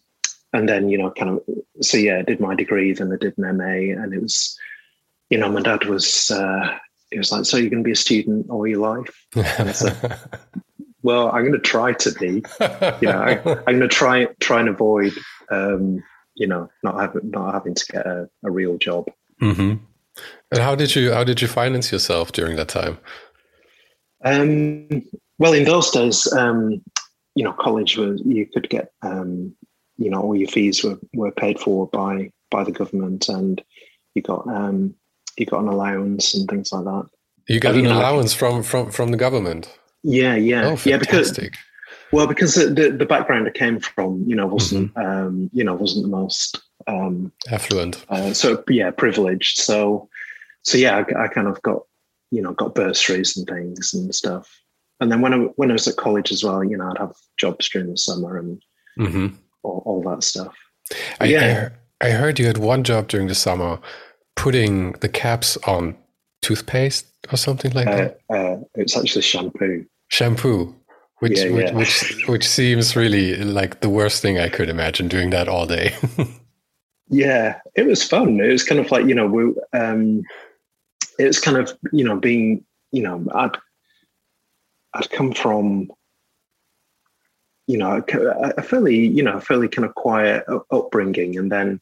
and 0.52 0.68
then, 0.68 0.88
you 0.88 0.98
know, 0.98 1.10
kind 1.10 1.30
of 1.30 1.42
so 1.82 1.96
yeah, 1.96 2.18
I 2.18 2.22
did 2.22 2.40
my 2.40 2.54
degree, 2.54 2.92
then 2.92 3.12
I 3.12 3.16
did 3.16 3.36
an 3.38 3.56
MA, 3.56 4.02
and 4.02 4.14
it 4.14 4.22
was, 4.22 4.56
you 5.30 5.38
know, 5.38 5.50
my 5.50 5.60
dad 5.60 5.84
was 5.84 6.30
uh, 6.30 6.78
he 7.10 7.18
was 7.18 7.30
like, 7.30 7.44
"So 7.44 7.56
you're 7.56 7.70
going 7.70 7.82
to 7.82 7.86
be 7.86 7.92
a 7.92 7.96
student 7.96 8.48
all 8.50 8.66
your 8.66 8.80
life?" 8.80 9.26
And 9.34 9.68
"Well, 11.06 11.30
I'm 11.30 11.42
going 11.42 11.52
to 11.52 11.58
try 11.58 11.92
to 11.92 12.12
be. 12.12 12.42
You 13.00 13.08
know, 13.08 13.20
I, 13.22 13.32
am 13.70 13.78
going 13.78 13.80
to 13.80 13.88
try 13.88 14.26
try 14.40 14.60
and 14.60 14.68
avoid." 14.68 15.12
Um, 15.50 16.02
you 16.36 16.46
know, 16.46 16.68
not 16.82 17.00
having 17.00 17.30
not 17.30 17.54
having 17.54 17.74
to 17.74 17.86
get 17.86 18.06
a, 18.06 18.28
a 18.44 18.50
real 18.50 18.76
job. 18.78 19.06
Mm-hmm. 19.40 19.82
And 20.52 20.60
how 20.60 20.74
did 20.74 20.94
you 20.94 21.12
how 21.12 21.24
did 21.24 21.42
you 21.42 21.48
finance 21.48 21.90
yourself 21.90 22.32
during 22.32 22.56
that 22.56 22.68
time? 22.68 22.98
Um, 24.24 25.02
well, 25.38 25.52
in 25.52 25.64
those 25.64 25.90
days, 25.90 26.30
um, 26.32 26.82
you 27.34 27.44
know, 27.44 27.52
college 27.52 27.96
was 27.96 28.22
you 28.24 28.46
could 28.46 28.68
get 28.68 28.92
um, 29.02 29.54
you 29.96 30.10
know 30.10 30.20
all 30.20 30.36
your 30.36 30.48
fees 30.48 30.84
were, 30.84 30.98
were 31.14 31.32
paid 31.32 31.58
for 31.58 31.88
by 31.88 32.30
by 32.50 32.64
the 32.64 32.72
government, 32.72 33.28
and 33.28 33.62
you 34.14 34.22
got 34.22 34.46
um, 34.46 34.94
you 35.36 35.46
got 35.46 35.62
an 35.62 35.68
allowance 35.68 36.34
and 36.34 36.48
things 36.48 36.72
like 36.72 36.84
that. 36.84 37.06
You 37.48 37.60
got 37.60 37.74
an 37.74 37.82
you 37.82 37.88
know, 37.88 37.98
allowance 37.98 38.32
from 38.34 38.62
from 38.62 38.90
from 38.90 39.10
the 39.10 39.16
government. 39.16 39.70
Yeah, 40.06 40.36
yeah, 40.36 40.68
oh, 40.68 40.78
yeah. 40.84 40.98
Because 40.98 41.38
well, 42.12 42.28
because 42.28 42.54
the, 42.54 42.94
the 42.96 43.06
background 43.06 43.48
I 43.48 43.50
came 43.50 43.80
from, 43.80 44.22
you 44.24 44.36
know, 44.36 44.46
wasn't 44.46 44.94
mm-hmm. 44.94 45.26
um, 45.26 45.50
you 45.52 45.64
know 45.64 45.74
wasn't 45.74 46.04
the 46.04 46.16
most 46.16 46.62
um, 46.86 47.32
affluent. 47.50 48.04
Uh, 48.08 48.32
so 48.32 48.62
yeah, 48.68 48.90
privileged. 48.92 49.58
So 49.58 50.08
so 50.62 50.78
yeah, 50.78 50.98
I, 50.98 51.24
I, 51.24 51.28
kind 51.28 51.48
of 51.48 51.60
got 51.62 51.82
you 52.30 52.40
know 52.40 52.52
got 52.52 52.76
bursaries 52.76 53.36
and 53.36 53.48
things 53.48 53.92
and 53.92 54.14
stuff. 54.14 54.48
And 55.00 55.10
then 55.10 55.22
when 55.22 55.34
I 55.34 55.38
when 55.56 55.70
I 55.70 55.72
was 55.72 55.88
at 55.88 55.96
college 55.96 56.30
as 56.30 56.44
well, 56.44 56.62
you 56.62 56.76
know, 56.76 56.88
I'd 56.88 56.98
have 56.98 57.14
jobs 57.36 57.68
during 57.68 57.90
the 57.90 57.96
summer 57.96 58.38
and 58.38 58.62
mm-hmm. 58.98 59.34
all, 59.64 59.82
all, 59.84 60.02
that 60.08 60.22
stuff. 60.22 60.54
I, 61.20 61.24
yeah, 61.24 61.70
I, 62.00 62.06
I 62.06 62.10
heard 62.12 62.38
you 62.38 62.46
had 62.46 62.58
one 62.58 62.84
job 62.84 63.08
during 63.08 63.26
the 63.26 63.34
summer, 63.34 63.80
putting 64.36 64.92
the 64.92 65.08
caps 65.08 65.56
on 65.66 65.96
toothpaste 66.42 67.06
or 67.32 67.36
something 67.36 67.72
like 67.72 67.88
uh, 67.88 67.96
that. 67.96 68.20
Uh, 68.30 68.56
it's 68.76 68.96
actually 68.96 69.22
shampoo. 69.22 69.84
Shampoo 70.08 70.74
which, 71.20 71.38
yeah, 71.38 71.46
yeah. 71.46 71.72
which 71.72 72.02
which 72.02 72.28
which 72.28 72.48
seems 72.48 72.94
really 72.94 73.36
like 73.36 73.80
the 73.80 73.88
worst 73.88 74.20
thing 74.20 74.38
I 74.38 74.48
could 74.48 74.68
imagine 74.68 75.08
doing 75.08 75.30
that 75.30 75.48
all 75.48 75.66
day. 75.66 75.94
yeah, 77.08 77.60
it 77.74 77.86
was 77.86 78.02
fun. 78.02 78.38
It 78.40 78.52
was 78.52 78.64
kind 78.64 78.80
of 78.80 78.90
like 78.90 79.06
you 79.06 79.14
know 79.14 79.26
we 79.26 79.54
um, 79.72 80.22
it 81.18 81.26
was 81.26 81.40
kind 81.40 81.56
of 81.56 81.76
you 81.92 82.04
know 82.04 82.16
being 82.16 82.64
you 82.92 83.02
know 83.02 83.24
I'd 83.34 83.56
I'd 84.92 85.10
come 85.10 85.32
from 85.32 85.90
you 87.66 87.78
know 87.78 88.02
a, 88.06 88.52
a 88.58 88.62
fairly 88.62 89.06
you 89.06 89.22
know 89.22 89.40
fairly 89.40 89.68
kind 89.68 89.86
of 89.86 89.94
quiet 89.94 90.44
upbringing, 90.70 91.38
and 91.38 91.50
then 91.50 91.80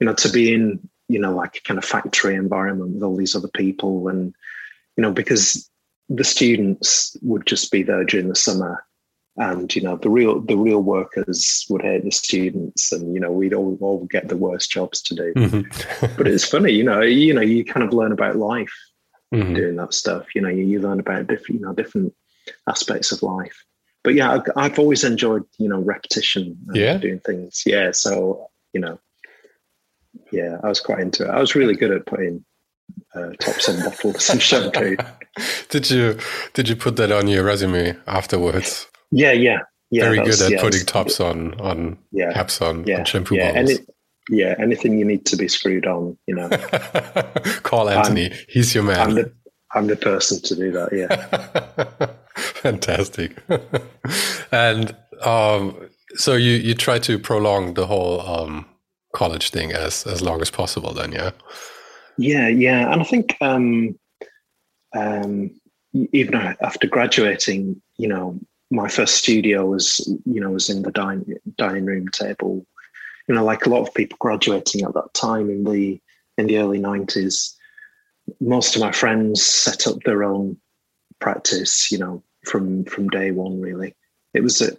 you 0.00 0.06
know 0.06 0.14
to 0.14 0.28
be 0.28 0.52
in 0.52 0.80
you 1.08 1.20
know 1.20 1.32
like 1.32 1.56
a 1.56 1.60
kind 1.60 1.78
of 1.78 1.84
factory 1.84 2.34
environment 2.34 2.94
with 2.94 3.02
all 3.04 3.16
these 3.16 3.36
other 3.36 3.48
people 3.48 4.08
and 4.08 4.34
you 4.96 5.02
know 5.02 5.12
because 5.12 5.70
the 6.14 6.24
students 6.24 7.16
would 7.22 7.46
just 7.46 7.70
be 7.70 7.82
there 7.82 8.04
during 8.04 8.28
the 8.28 8.34
summer 8.34 8.84
and 9.38 9.74
you 9.74 9.80
know 9.80 9.96
the 9.96 10.10
real 10.10 10.40
the 10.40 10.56
real 10.56 10.82
workers 10.82 11.64
would 11.70 11.82
hate 11.82 12.04
the 12.04 12.10
students 12.10 12.92
and 12.92 13.14
you 13.14 13.20
know 13.20 13.32
we'd 13.32 13.54
all, 13.54 13.78
all 13.80 14.04
get 14.06 14.28
the 14.28 14.36
worst 14.36 14.70
jobs 14.70 15.00
to 15.00 15.14
do 15.14 15.32
mm-hmm. 15.34 16.06
but 16.16 16.26
it's 16.26 16.44
funny 16.44 16.72
you 16.72 16.84
know 16.84 17.00
you 17.00 17.32
know 17.32 17.40
you 17.40 17.64
kind 17.64 17.82
of 17.82 17.94
learn 17.94 18.12
about 18.12 18.36
life 18.36 18.74
mm-hmm. 19.32 19.54
doing 19.54 19.76
that 19.76 19.94
stuff 19.94 20.34
you 20.34 20.40
know 20.42 20.50
you, 20.50 20.64
you 20.64 20.80
learn 20.80 21.00
about 21.00 21.26
different 21.28 21.60
you 21.60 21.66
know 21.66 21.72
different 21.72 22.12
aspects 22.68 23.10
of 23.10 23.22
life 23.22 23.64
but 24.04 24.14
yeah, 24.14 24.40
I, 24.56 24.64
have 24.64 24.78
always 24.78 25.04
enjoyed 25.04 25.44
you 25.58 25.68
know 25.68 25.80
repetition. 25.80 26.58
yeah, 26.72 26.98
doing 26.98 27.20
things. 27.20 27.62
Yeah, 27.64 27.92
so 27.92 28.48
you 28.72 28.80
know, 28.80 28.98
yeah, 30.32 30.58
I 30.62 30.68
was 30.68 30.80
quite 30.80 31.00
into 31.00 31.24
it. 31.24 31.30
I 31.30 31.40
was 31.40 31.54
really 31.54 31.76
good 31.76 31.92
at 31.92 32.06
putting 32.06 32.44
uh, 33.14 33.30
tops 33.40 33.68
on 33.68 33.82
bottles 33.82 34.28
and 34.30 34.42
shampoo. 34.42 34.96
did 35.68 35.90
you 35.90 36.18
did 36.54 36.68
you 36.68 36.76
put 36.76 36.96
that 36.96 37.12
on 37.12 37.28
your 37.28 37.44
resume 37.44 37.96
afterwards? 38.06 38.88
Yeah, 39.10 39.32
yeah, 39.32 39.60
yeah. 39.90 40.04
Very 40.04 40.18
good 40.18 40.26
was, 40.28 40.42
at 40.42 40.52
yeah, 40.52 40.60
putting 40.60 40.80
was, 40.80 40.84
tops 40.84 41.20
on 41.20 41.60
on 41.60 41.98
yeah, 42.10 42.32
caps 42.32 42.60
on, 42.60 42.86
yeah, 42.86 42.98
on 42.98 43.04
shampoo 43.04 43.36
yeah, 43.36 43.52
bottles. 43.52 43.70
Any, 43.70 43.80
yeah, 44.30 44.54
anything 44.58 44.98
you 44.98 45.04
need 45.04 45.26
to 45.26 45.36
be 45.36 45.48
screwed 45.48 45.86
on, 45.86 46.16
you 46.26 46.34
know. 46.34 46.48
Call 47.62 47.88
Anthony. 47.88 48.30
I'm, 48.30 48.38
He's 48.48 48.74
your 48.74 48.84
man. 48.84 49.00
I'm 49.00 49.14
the, 49.14 49.32
I'm 49.74 49.86
the 49.88 49.96
person 49.96 50.40
to 50.42 50.54
do 50.54 50.70
that. 50.72 50.92
Yeah. 50.92 52.06
Fantastic. 52.36 53.36
and 54.52 54.96
um, 55.22 55.76
so 56.14 56.34
you 56.34 56.52
you 56.52 56.74
try 56.74 56.98
to 57.00 57.18
prolong 57.18 57.74
the 57.74 57.86
whole 57.86 58.20
um, 58.20 58.66
college 59.14 59.50
thing 59.50 59.72
as 59.72 60.06
as 60.06 60.22
long 60.22 60.40
as 60.40 60.50
possible, 60.50 60.92
then, 60.92 61.12
yeah. 61.12 61.30
Yeah, 62.18 62.48
yeah, 62.48 62.92
and 62.92 63.00
I 63.00 63.04
think 63.04 63.36
um, 63.40 63.98
um, 64.94 65.50
even 65.92 66.34
after 66.34 66.86
graduating, 66.86 67.80
you 67.96 68.08
know, 68.08 68.38
my 68.70 68.88
first 68.88 69.16
studio 69.16 69.66
was 69.66 69.98
you 70.24 70.40
know 70.40 70.50
was 70.50 70.70
in 70.70 70.82
the 70.82 70.90
dining 70.90 71.36
dining 71.56 71.84
room 71.84 72.08
table. 72.08 72.66
You 73.28 73.34
know, 73.34 73.44
like 73.44 73.66
a 73.66 73.68
lot 73.68 73.86
of 73.86 73.94
people 73.94 74.16
graduating 74.20 74.82
at 74.82 74.94
that 74.94 75.14
time 75.14 75.48
in 75.50 75.64
the 75.64 76.00
in 76.38 76.46
the 76.46 76.58
early 76.58 76.78
nineties, 76.78 77.56
most 78.40 78.74
of 78.74 78.82
my 78.82 78.92
friends 78.92 79.44
set 79.44 79.86
up 79.86 79.98
their 80.04 80.24
own 80.24 80.58
practice. 81.20 81.90
You 81.90 81.98
know, 81.98 82.22
from 82.44 82.84
from 82.84 83.08
day 83.08 83.30
one. 83.30 83.60
Really, 83.60 83.94
it 84.34 84.42
was 84.42 84.60
a, 84.60 84.76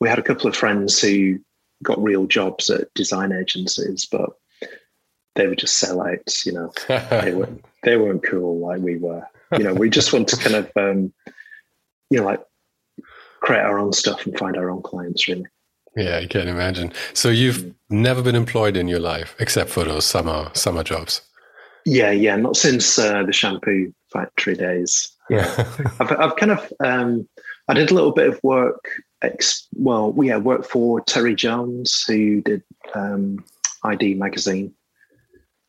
we 0.00 0.08
had 0.08 0.18
a 0.18 0.22
couple 0.22 0.48
of 0.48 0.56
friends 0.56 1.00
who 1.00 1.38
got 1.82 2.02
real 2.02 2.26
jobs 2.26 2.70
at 2.70 2.92
design 2.94 3.32
agencies, 3.32 4.06
but 4.10 4.30
they 5.34 5.46
were 5.46 5.56
just 5.56 5.82
sellouts. 5.82 6.46
You 6.46 6.52
know, 6.52 6.72
they 6.88 7.32
were 7.34 7.48
they 7.82 7.96
weren't 7.96 8.24
cool 8.24 8.58
like 8.58 8.80
we 8.80 8.96
were. 8.96 9.26
You 9.52 9.64
know, 9.64 9.74
we 9.74 9.90
just 9.90 10.12
want 10.12 10.28
to 10.28 10.36
kind 10.36 10.56
of 10.56 10.70
um, 10.76 11.12
you 12.10 12.18
know 12.18 12.24
like 12.24 12.42
create 13.40 13.62
our 13.62 13.78
own 13.78 13.92
stuff 13.92 14.26
and 14.26 14.36
find 14.38 14.56
our 14.56 14.70
own 14.70 14.82
clients. 14.82 15.28
Really. 15.28 15.44
Yeah, 15.96 16.18
I 16.18 16.26
can 16.26 16.48
imagine. 16.48 16.92
So 17.12 17.28
you've 17.28 17.72
never 17.88 18.22
been 18.22 18.34
employed 18.34 18.76
in 18.76 18.88
your 18.88 19.00
life 19.00 19.36
except 19.38 19.70
for 19.70 19.84
those 19.84 20.04
summer 20.04 20.50
summer 20.54 20.82
jobs. 20.82 21.20
Yeah, 21.84 22.10
yeah, 22.10 22.36
not 22.36 22.56
since 22.56 22.98
uh, 22.98 23.22
the 23.24 23.32
shampoo 23.32 23.92
factory 24.12 24.54
days. 24.54 25.10
Yeah, 25.28 25.52
I've, 26.00 26.12
I've 26.12 26.36
kind 26.36 26.52
of 26.52 26.72
um, 26.80 27.28
I 27.68 27.74
did 27.74 27.90
a 27.90 27.94
little 27.94 28.12
bit 28.12 28.28
of 28.28 28.40
work. 28.42 28.88
Ex- 29.22 29.68
well, 29.74 30.14
yeah, 30.22 30.36
worked 30.36 30.66
for 30.66 31.00
Terry 31.02 31.34
Jones, 31.34 32.04
who 32.06 32.42
did 32.42 32.62
um, 32.94 33.42
i-D 33.84 34.14
magazine. 34.14 34.74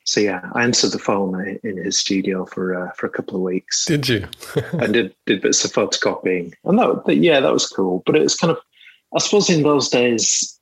So 0.06 0.22
yeah, 0.22 0.42
I 0.54 0.64
answered 0.64 0.92
the 0.92 1.00
phone 1.00 1.58
in 1.64 1.78
his 1.78 1.98
studio 1.98 2.46
for 2.46 2.80
uh, 2.80 2.92
for 2.92 3.08
a 3.08 3.10
couple 3.10 3.36
of 3.38 3.42
weeks. 3.42 3.86
Did 3.86 4.08
you? 4.08 4.28
and 4.74 4.94
did 4.94 5.16
did 5.26 5.42
bits 5.42 5.66
of 5.66 5.74
photocopying, 5.74 6.54
and 6.64 6.78
that 6.78 7.18
yeah, 7.18 7.40
that 7.40 7.52
was 7.52 7.68
cool. 7.68 8.04
But 8.06 8.16
it 8.16 8.22
was 8.22 8.36
kind 8.36 8.52
of, 8.52 8.60
I 9.16 9.20
suppose, 9.20 9.50
in 9.50 9.64
those 9.64 9.90
days, 9.90 10.60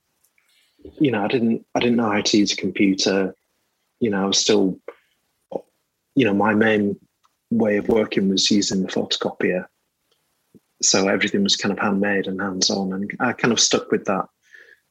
you 0.98 1.10
know, 1.10 1.22
I 1.22 1.28
didn't 1.28 1.64
I 1.74 1.80
didn't 1.80 1.96
know 1.96 2.10
how 2.10 2.22
to 2.22 2.38
use 2.38 2.52
a 2.52 2.56
computer. 2.56 3.34
You 4.00 4.10
know, 4.10 4.22
I 4.22 4.26
was 4.26 4.38
still, 4.38 4.80
you 6.14 6.24
know, 6.24 6.34
my 6.34 6.54
main 6.54 6.98
way 7.50 7.76
of 7.76 7.88
working 7.88 8.30
was 8.30 8.50
using 8.50 8.82
the 8.82 8.88
photocopier. 8.88 9.66
So 10.80 11.08
everything 11.08 11.42
was 11.42 11.56
kind 11.56 11.72
of 11.72 11.78
handmade 11.78 12.26
and 12.26 12.40
hands 12.40 12.70
on, 12.70 12.94
and 12.94 13.10
I 13.20 13.34
kind 13.34 13.52
of 13.52 13.60
stuck 13.60 13.90
with 13.90 14.06
that 14.06 14.26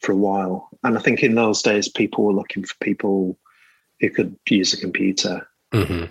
for 0.02 0.12
a 0.12 0.16
while. 0.16 0.70
And 0.84 0.96
I 0.96 1.02
think 1.02 1.24
in 1.24 1.34
those 1.34 1.63
days, 1.63 1.88
people 1.88 2.24
were 2.24 2.34
looking 2.34 2.63
for 2.63 2.76
people 2.82 3.39
who 4.04 4.10
could 4.10 4.38
use 4.50 4.74
a 4.74 4.78
computer. 4.78 5.48
Mm-hmm. 5.74 6.06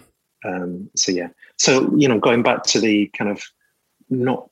Um, 0.49 0.91
so 0.97 1.13
yeah, 1.13 1.29
so 1.59 1.95
you 1.95 2.09
know, 2.09 2.19
going 2.19 2.43
back 2.43 2.65
to 2.65 2.81
the 2.81 3.09
kind 3.09 3.31
of 3.31 3.43
not 4.09 4.49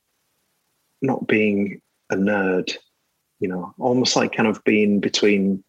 not 1.01 1.27
being 1.27 1.81
a 2.11 2.15
nerd, 2.15 2.75
you 3.39 3.47
know, 3.47 3.73
almost 3.79 4.15
like 4.15 4.31
kind 4.31 4.47
of 4.47 4.63
being 4.63 4.99
between, 4.99 5.63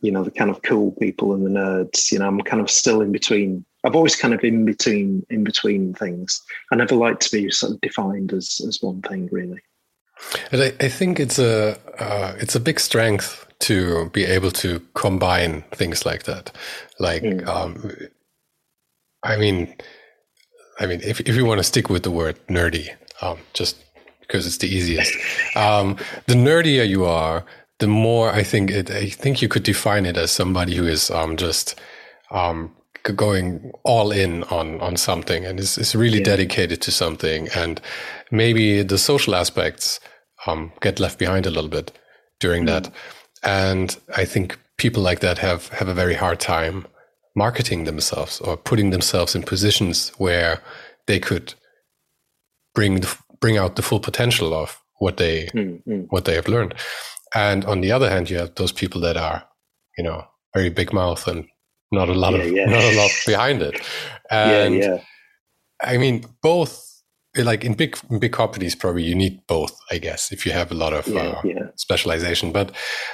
you 0.00 0.10
know, 0.10 0.24
the 0.24 0.30
kind 0.30 0.50
of 0.50 0.62
cool 0.62 0.92
people 0.92 1.34
and 1.34 1.44
the 1.44 1.50
nerds. 1.50 2.10
You 2.10 2.18
know, 2.18 2.26
I'm 2.26 2.40
kind 2.40 2.62
of 2.62 2.70
still 2.70 3.02
in 3.02 3.12
between. 3.12 3.64
I've 3.84 3.94
always 3.94 4.16
kind 4.16 4.32
of 4.32 4.42
in 4.42 4.64
between 4.64 5.24
in 5.28 5.44
between 5.44 5.92
things. 5.92 6.42
I 6.72 6.76
never 6.76 6.94
like 6.94 7.20
to 7.20 7.30
be 7.30 7.50
sort 7.50 7.72
of 7.72 7.80
defined 7.82 8.32
as 8.32 8.60
as 8.66 8.80
one 8.80 9.02
thing 9.02 9.28
really. 9.30 9.60
And 10.52 10.62
I, 10.62 10.72
I 10.80 10.88
think 10.88 11.20
it's 11.20 11.38
a 11.38 11.78
uh, 11.98 12.34
it's 12.38 12.54
a 12.54 12.60
big 12.60 12.80
strength 12.80 13.46
to 13.60 14.10
be 14.10 14.24
able 14.24 14.50
to 14.50 14.80
combine 14.94 15.62
things 15.72 16.04
like 16.04 16.24
that. 16.24 16.54
Like, 16.98 17.22
mm. 17.22 17.46
um, 17.46 17.90
I 19.22 19.36
mean, 19.36 19.74
I 20.80 20.86
mean, 20.86 21.00
if 21.02 21.20
if 21.20 21.34
you 21.34 21.44
want 21.44 21.58
to 21.58 21.64
stick 21.64 21.88
with 21.88 22.02
the 22.02 22.10
word 22.10 22.36
nerdy, 22.48 22.90
um, 23.22 23.38
just 23.52 23.76
because 24.20 24.46
it's 24.46 24.58
the 24.58 24.68
easiest, 24.68 25.14
um, 25.56 25.96
the 26.26 26.34
nerdier 26.34 26.88
you 26.88 27.04
are, 27.04 27.44
the 27.78 27.86
more 27.86 28.30
I 28.30 28.42
think 28.42 28.70
it. 28.70 28.90
I 28.90 29.08
think 29.08 29.40
you 29.40 29.48
could 29.48 29.62
define 29.62 30.06
it 30.06 30.16
as 30.16 30.30
somebody 30.30 30.74
who 30.74 30.86
is 30.86 31.10
um, 31.10 31.36
just 31.36 31.80
um, 32.30 32.74
going 33.12 33.72
all 33.82 34.10
in 34.10 34.44
on 34.44 34.80
on 34.80 34.96
something 34.96 35.44
and 35.44 35.60
is, 35.60 35.78
is 35.78 35.94
really 35.94 36.18
yeah. 36.18 36.24
dedicated 36.24 36.80
to 36.82 36.90
something 36.90 37.48
and 37.54 37.80
maybe 38.30 38.82
the 38.82 38.98
social 38.98 39.34
aspects 39.34 40.00
um, 40.46 40.72
get 40.80 41.00
left 41.00 41.18
behind 41.18 41.46
a 41.46 41.50
little 41.50 41.70
bit 41.70 41.92
during 42.40 42.64
mm. 42.64 42.66
that 42.66 42.90
and 43.44 43.96
I 44.16 44.24
think 44.24 44.58
people 44.78 45.02
like 45.02 45.20
that 45.20 45.38
have, 45.38 45.68
have 45.68 45.88
a 45.88 45.94
very 45.94 46.14
hard 46.14 46.40
time 46.40 46.86
marketing 47.36 47.84
themselves 47.84 48.40
or 48.40 48.56
putting 48.56 48.90
themselves 48.90 49.34
in 49.34 49.42
positions 49.42 50.10
where 50.16 50.62
they 51.06 51.20
could 51.20 51.54
bring 52.74 53.00
the, 53.00 53.16
bring 53.40 53.58
out 53.58 53.76
the 53.76 53.82
full 53.82 54.00
potential 54.00 54.54
of 54.54 54.80
what 54.98 55.18
they 55.18 55.46
mm-hmm. 55.46 56.02
what 56.08 56.24
they 56.24 56.34
have 56.34 56.48
learned. 56.48 56.74
And 57.34 57.64
on 57.64 57.80
the 57.80 57.92
other 57.92 58.08
hand, 58.08 58.30
you 58.30 58.38
have 58.38 58.54
those 58.54 58.72
people 58.72 59.00
that 59.02 59.16
are, 59.16 59.44
you 59.98 60.04
know, 60.04 60.24
very 60.54 60.70
big 60.70 60.92
mouth 60.92 61.26
and 61.26 61.46
not 61.92 62.08
a 62.08 62.14
lot 62.14 62.32
yeah, 62.32 62.40
of 62.40 62.52
yeah. 62.52 62.64
not 62.66 62.84
a 62.84 62.96
lot 62.96 63.10
behind 63.26 63.60
it. 63.60 63.80
And 64.30 64.76
yeah, 64.76 65.00
I 65.82 65.98
mean, 65.98 66.24
both 66.42 66.93
like 67.36 67.64
in 67.64 67.74
big 67.74 67.98
in 68.10 68.18
big 68.18 68.32
companies 68.32 68.74
probably 68.74 69.02
you 69.02 69.14
need 69.14 69.44
both 69.46 69.76
i 69.90 69.98
guess 69.98 70.30
if 70.30 70.46
you 70.46 70.52
have 70.52 70.70
a 70.70 70.74
lot 70.74 70.92
of 70.92 71.06
yeah, 71.08 71.20
uh, 71.20 71.40
yeah. 71.44 71.66
specialization 71.76 72.52
but 72.52 72.70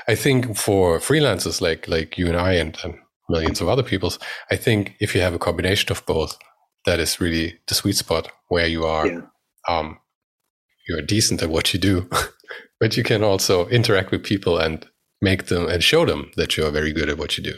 i 0.08 0.14
think 0.14 0.56
for 0.56 0.98
freelancers 0.98 1.60
like 1.60 1.88
like 1.88 2.18
you 2.18 2.26
and 2.26 2.36
i 2.36 2.52
and, 2.52 2.76
and 2.84 2.94
millions 3.28 3.60
of 3.60 3.68
other 3.68 3.82
people's 3.82 4.18
i 4.50 4.56
think 4.56 4.94
if 5.00 5.14
you 5.14 5.20
have 5.20 5.34
a 5.34 5.38
combination 5.38 5.90
of 5.90 6.04
both 6.06 6.36
that 6.84 6.98
is 7.00 7.20
really 7.20 7.58
the 7.68 7.74
sweet 7.74 7.96
spot 7.96 8.30
where 8.48 8.66
you 8.66 8.84
are 8.84 9.06
yeah. 9.06 9.20
um 9.68 9.98
you're 10.88 11.02
decent 11.02 11.42
at 11.42 11.50
what 11.50 11.72
you 11.72 11.80
do 11.80 12.08
but 12.80 12.96
you 12.96 13.02
can 13.02 13.22
also 13.22 13.66
interact 13.68 14.10
with 14.10 14.22
people 14.22 14.58
and 14.58 14.86
make 15.22 15.46
them 15.46 15.66
and 15.68 15.82
show 15.82 16.04
them 16.04 16.30
that 16.36 16.56
you 16.56 16.64
are 16.64 16.70
very 16.70 16.92
good 16.92 17.08
at 17.08 17.18
what 17.18 17.38
you 17.38 17.44
do 17.44 17.56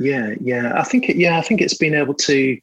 yeah 0.00 0.34
yeah 0.40 0.72
i 0.76 0.82
think 0.82 1.08
it, 1.08 1.16
yeah 1.16 1.38
i 1.38 1.42
think 1.42 1.60
it's 1.60 1.76
been 1.76 1.94
able 1.94 2.14
to 2.14 2.58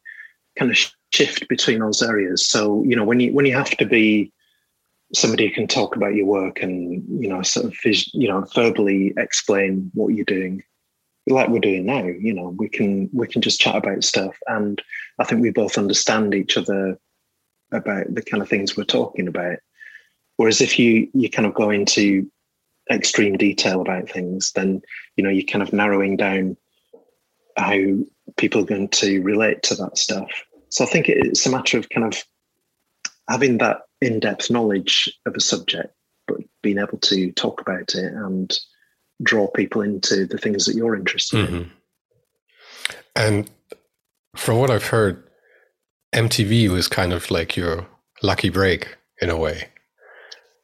kind 0.58 0.70
of 0.70 0.78
shift 1.12 1.48
between 1.48 1.80
those 1.80 2.02
areas. 2.02 2.48
So 2.48 2.82
you 2.84 2.96
know 2.96 3.04
when 3.04 3.20
you 3.20 3.32
when 3.32 3.46
you 3.46 3.54
have 3.54 3.70
to 3.70 3.86
be 3.86 4.32
somebody 5.14 5.46
who 5.46 5.54
can 5.54 5.66
talk 5.66 5.94
about 5.96 6.14
your 6.14 6.26
work 6.26 6.62
and 6.62 7.04
you 7.22 7.28
know 7.28 7.42
sort 7.42 7.66
of 7.66 7.76
you 7.84 8.28
know 8.28 8.44
verbally 8.54 9.14
explain 9.16 9.90
what 9.94 10.08
you're 10.08 10.24
doing 10.24 10.62
like 11.28 11.48
we're 11.48 11.58
doing 11.58 11.86
now 11.86 12.04
you 12.04 12.32
know 12.32 12.54
we 12.56 12.68
can 12.68 13.08
we 13.12 13.26
can 13.26 13.42
just 13.42 13.60
chat 13.60 13.76
about 13.76 14.04
stuff. 14.04 14.36
And 14.46 14.80
i 15.18 15.24
think 15.24 15.42
we 15.42 15.50
both 15.50 15.78
understand 15.78 16.34
each 16.34 16.56
other 16.56 16.98
about 17.72 18.14
the 18.14 18.22
kind 18.22 18.42
of 18.42 18.48
things 18.48 18.76
we're 18.76 18.84
talking 18.84 19.26
about. 19.26 19.58
Whereas 20.36 20.60
if 20.60 20.78
you 20.78 21.08
you 21.14 21.30
kind 21.30 21.46
of 21.46 21.54
go 21.54 21.70
into 21.70 22.30
extreme 22.90 23.36
detail 23.36 23.80
about 23.80 24.08
things 24.08 24.52
then 24.52 24.80
you 25.16 25.24
know 25.24 25.30
you're 25.30 25.46
kind 25.46 25.62
of 25.62 25.72
narrowing 25.72 26.16
down 26.16 26.56
how 27.56 27.76
people 28.36 28.60
are 28.62 28.66
going 28.66 28.88
to 28.88 29.20
relate 29.22 29.62
to 29.64 29.74
that 29.74 29.98
stuff 29.98 30.30
so 30.68 30.84
I 30.84 30.86
think 30.88 31.08
it's 31.08 31.46
a 31.46 31.50
matter 31.50 31.78
of 31.78 31.88
kind 31.88 32.06
of 32.06 32.22
having 33.28 33.58
that 33.58 33.82
in-depth 34.00 34.50
knowledge 34.50 35.12
of 35.26 35.34
a 35.34 35.40
subject, 35.40 35.94
but 36.26 36.38
being 36.62 36.78
able 36.78 36.98
to 36.98 37.32
talk 37.32 37.60
about 37.60 37.94
it 37.94 38.12
and 38.12 38.56
draw 39.22 39.48
people 39.48 39.82
into 39.82 40.26
the 40.26 40.38
things 40.38 40.66
that 40.66 40.74
you're 40.74 40.96
interested 40.96 41.46
mm-hmm. 41.46 41.56
in. 41.56 41.70
And 43.14 43.50
from 44.36 44.58
what 44.58 44.70
I've 44.70 44.86
heard, 44.86 45.22
MTV 46.14 46.68
was 46.68 46.88
kind 46.88 47.12
of 47.12 47.30
like 47.30 47.56
your 47.56 47.86
lucky 48.22 48.50
break 48.50 48.96
in 49.20 49.30
a 49.30 49.36
way. 49.36 49.68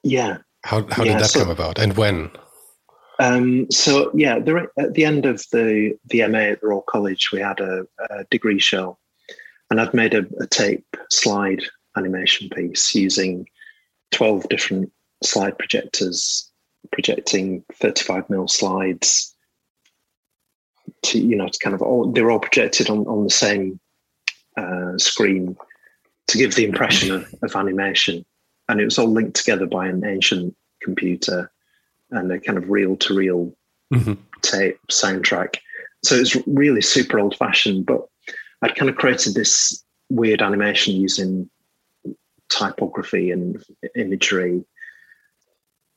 Yeah. 0.03 0.38
How 0.65 0.87
how 0.91 1.05
yeah, 1.05 1.15
did 1.15 1.23
that 1.23 1.31
so, 1.31 1.41
come 1.41 1.51
about, 1.51 1.79
and 1.79 1.97
when? 1.97 2.31
Um, 3.19 3.69
so 3.71 4.12
yeah, 4.15 4.38
the, 4.38 4.69
at 4.79 4.95
the 4.95 5.05
end 5.05 5.27
of 5.27 5.45
the 5.51 5.99
the 6.07 6.27
MA 6.29 6.38
at 6.38 6.61
the 6.61 6.69
Royal 6.69 6.83
College, 6.83 7.31
we 7.33 7.41
had 7.41 7.59
a, 7.59 7.85
a 8.11 8.25
degree 8.31 8.61
show 8.61 8.97
and 9.73 9.81
I'd 9.81 9.95
made 9.95 10.13
a, 10.13 10.27
a 10.39 10.47
tape 10.47 10.99
slide 11.11 11.63
animation 11.97 12.51
piece 12.51 12.95
using 12.95 13.49
12 14.11 14.47
different 14.51 14.93
slide 15.25 15.57
projectors 15.57 16.51
projecting 16.93 17.65
35 17.77 18.29
mil 18.29 18.49
slides 18.49 19.35
to 21.05 21.19
you 21.19 21.37
know 21.37 21.49
to 21.49 21.59
kind 21.61 21.75
of 21.75 21.81
all 21.81 22.13
they're 22.13 22.31
all 22.31 22.39
projected 22.39 22.91
on, 22.91 23.07
on 23.07 23.25
the 23.25 23.31
same 23.31 23.81
uh, 24.59 24.99
screen 24.99 25.57
to 26.27 26.37
give 26.37 26.55
the 26.55 26.67
impression 26.67 27.11
of, 27.11 27.35
of 27.43 27.57
animation. 27.57 28.27
And 28.69 28.79
it 28.79 28.85
was 28.85 28.99
all 28.99 29.09
linked 29.09 29.37
together 29.37 29.65
by 29.65 29.87
an 29.89 30.05
ancient 30.05 30.55
computer 30.83 31.51
and 32.11 32.31
a 32.31 32.39
kind 32.39 32.59
of 32.59 32.69
reel 32.69 32.97
to 32.97 33.15
reel 33.15 33.55
tape 34.43 34.79
soundtrack. 34.91 35.57
So 36.05 36.17
it's 36.17 36.37
really 36.47 36.83
super 36.83 37.19
old 37.19 37.39
fashioned 37.39 37.87
but 37.87 38.03
i'd 38.62 38.75
kind 38.75 38.88
of 38.88 38.96
created 38.96 39.35
this 39.35 39.85
weird 40.11 40.42
animation 40.42 40.94
using 40.94 41.48
typography 42.53 43.31
and 43.31 43.62
imagery. 43.96 44.64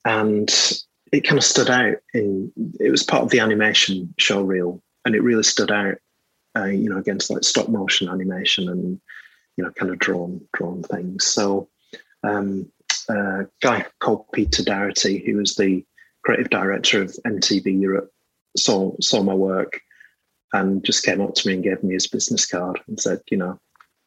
And 0.06 0.49
it 1.12 1.21
kind 1.21 1.38
of 1.38 1.43
stood 1.43 1.69
out 1.69 1.97
in 2.13 2.51
it 2.80 2.89
was 2.89 3.04
part 3.04 3.23
of 3.23 3.30
the 3.30 3.39
animation 3.39 4.13
show 4.17 4.41
reel 4.41 4.82
and 5.04 5.15
it 5.15 5.23
really 5.23 5.43
stood 5.43 5.71
out 5.71 5.95
uh, 6.58 6.65
you 6.65 6.89
know 6.89 6.97
against 6.97 7.30
like 7.30 7.43
stop 7.43 7.69
motion 7.69 8.10
animation 8.10 8.69
and 8.69 8.99
you 9.58 9.63
know 9.63 9.71
kind 9.71 9.91
of 9.91 9.99
drawn 9.99 10.41
drawn 10.54 10.84
things. 10.84 11.25
So 11.25 11.69
um, 12.23 12.71
a 13.10 13.45
guy 13.62 13.86
called 13.99 14.25
peter 14.32 14.63
Doherty, 14.63 15.23
who 15.25 15.38
was 15.38 15.56
the 15.56 15.84
creative 16.23 16.49
director 16.49 17.01
of 17.01 17.15
mtv 17.28 17.82
europe 17.82 18.12
saw 18.58 18.95
saw 18.99 19.21
my 19.21 19.34
work 19.34 19.80
and 20.54 20.84
just 20.84 21.04
came 21.04 21.22
up 21.22 21.36
to 21.36 21.48
me 21.48 21.56
and 21.56 21.64
gave 21.64 21.84
me 21.84 21.94
his 21.94 22.08
business 22.08 22.46
card 22.46 22.80
and 22.88 23.00
said 23.00 23.20
you 23.30 23.38
know 23.38 23.60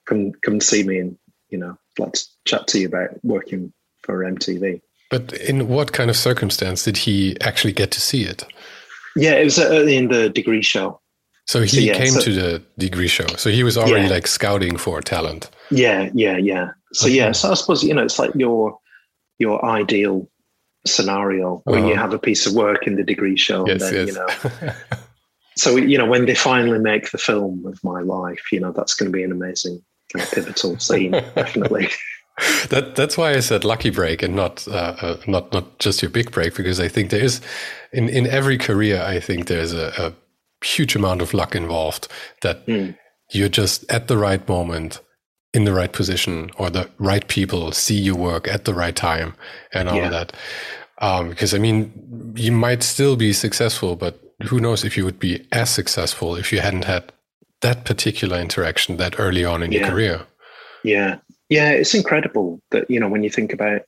come 0.07 0.33
come 0.45 0.61
see 0.61 0.83
me 0.83 0.99
and 0.99 1.19
you 1.51 1.59
know 1.59 1.77
let's 1.99 2.37
chat 2.47 2.67
to 2.67 2.79
you 2.79 2.87
about 2.87 3.11
working 3.23 3.73
for 4.03 4.25
mtv 4.25 4.81
but 5.11 5.33
in 5.33 5.69
what 5.69 5.93
kind 5.93 6.11
of 6.11 6.17
circumstance 6.17 6.85
did 6.85 6.97
he 6.97 7.37
actually 7.41 7.73
get 7.73 7.91
to 7.93 8.01
see 8.01 8.25
it? 8.25 8.45
Yeah, 9.17 9.33
it 9.33 9.45
was 9.45 9.59
early 9.59 9.97
in 9.97 10.09
the 10.09 10.29
degree 10.29 10.63
show. 10.63 11.01
So 11.47 11.63
he 11.63 11.69
so, 11.69 11.81
yeah, 11.81 12.05
so, 12.05 12.21
to 12.21 12.33
the 12.33 12.63
degree 12.77 13.09
show. 13.09 13.27
So 13.37 13.51
he 13.51 13.65
was 13.65 13.79
already 13.79 14.07
yeah. 14.07 14.13
like 14.13 14.27
scouting 14.27 14.77
for 14.77 15.01
talent. 15.01 15.51
Yeah, 15.71 16.11
yeah, 16.13 16.37
yeah. 16.37 16.71
So 16.93 17.07
okay. 17.07 17.17
yeah, 17.17 17.33
so 17.33 17.51
I 17.51 17.55
suppose 17.55 17.83
you 17.83 17.95
know 17.95 18.03
it's 18.03 18.19
like 18.19 18.35
your 18.35 18.79
your 19.39 19.65
ideal 19.65 20.29
scenario 20.87 21.63
where 21.65 21.79
uh-huh. 21.79 21.89
you 21.89 21.97
have 21.97 22.13
a 22.13 22.19
piece 22.19 22.47
of 22.47 22.53
work 22.53 22.87
in 22.87 22.97
the 22.97 23.03
degree 23.03 23.37
show, 23.37 23.67
yes, 23.67 23.73
and 23.73 23.81
then 23.81 24.07
yes. 24.09 24.45
you 24.45 24.67
know. 24.67 24.73
so 25.59 25.77
you 25.77 25.99
know 25.99 26.07
when 26.07 26.27
they 26.27 26.35
finally 26.35 26.79
make 26.79 27.11
the 27.11 27.19
film 27.19 27.67
of 27.67 27.83
my 27.83 28.01
life, 28.01 28.53
you 28.53 28.61
know 28.61 28.73
that's 28.73 28.95
going 28.95 29.11
to 29.11 29.17
be 29.17 29.25
an 29.25 29.33
amazing 29.33 29.83
kind 30.13 30.25
of 30.25 30.33
pivotal 30.33 30.79
scene, 30.79 31.11
definitely. 31.35 31.89
that 32.71 32.95
that's 32.95 33.19
why 33.19 33.33
I 33.33 33.41
said 33.41 33.65
lucky 33.65 33.91
break 33.91 34.23
and 34.23 34.35
not 34.37 34.67
uh, 34.69 34.95
uh, 35.01 35.17
not 35.27 35.53
not 35.53 35.79
just 35.79 36.03
your 36.03 36.11
big 36.11 36.31
break 36.31 36.55
because 36.55 36.81
I 36.81 36.89
think 36.89 37.11
there 37.11 37.23
is 37.23 37.41
in 37.93 38.09
in 38.09 38.27
every 38.27 38.59
career 38.59 39.03
I 39.03 39.21
think 39.21 39.47
there's 39.47 39.73
a, 39.73 39.93
a 39.99 40.65
huge 40.65 40.95
amount 40.95 41.23
of 41.23 41.35
luck 41.35 41.55
involved 41.55 42.09
that 42.43 42.67
mm. 42.67 42.97
you're 43.31 43.49
just 43.49 43.91
at 43.91 44.09
the 44.09 44.17
right 44.17 44.47
moment 44.49 45.01
in 45.55 45.65
the 45.65 45.73
right 45.73 45.93
position 45.93 46.51
or 46.59 46.71
the 46.71 46.89
right 46.99 47.27
people 47.27 47.73
see 47.73 47.99
your 47.99 48.17
work 48.17 48.47
at 48.47 48.65
the 48.65 48.75
right 48.75 48.95
time 48.95 49.35
and 49.73 49.89
all 49.89 49.97
yeah. 49.97 50.05
of 50.07 50.11
that 50.11 50.33
um, 50.99 51.31
because 51.31 51.55
I 51.55 51.59
mean 51.59 52.33
you 52.37 52.53
might 52.53 52.83
still 52.83 53.17
be 53.17 53.33
successful 53.33 53.97
but 53.97 54.21
who 54.45 54.61
knows 54.61 54.85
if 54.85 54.97
you 54.97 55.05
would 55.05 55.19
be 55.19 55.47
as 55.53 55.71
successful 55.71 56.37
if 56.37 56.53
you 56.53 56.61
hadn't 56.61 56.85
had 56.85 57.13
that 57.61 57.85
particular 57.85 58.39
interaction 58.39 58.97
that 58.97 59.19
early 59.19 59.45
on 59.45 59.63
in 59.63 59.73
yeah. 59.73 59.81
your 59.81 59.89
career 59.89 60.27
yeah 60.85 61.19
yeah, 61.49 61.71
it's 61.71 61.95
incredible 61.95 62.61
that 62.71 62.91
you 62.91 63.01
know 63.01 63.09
when 63.09 63.23
you 63.23 63.31
think 63.31 63.53
about. 63.53 63.83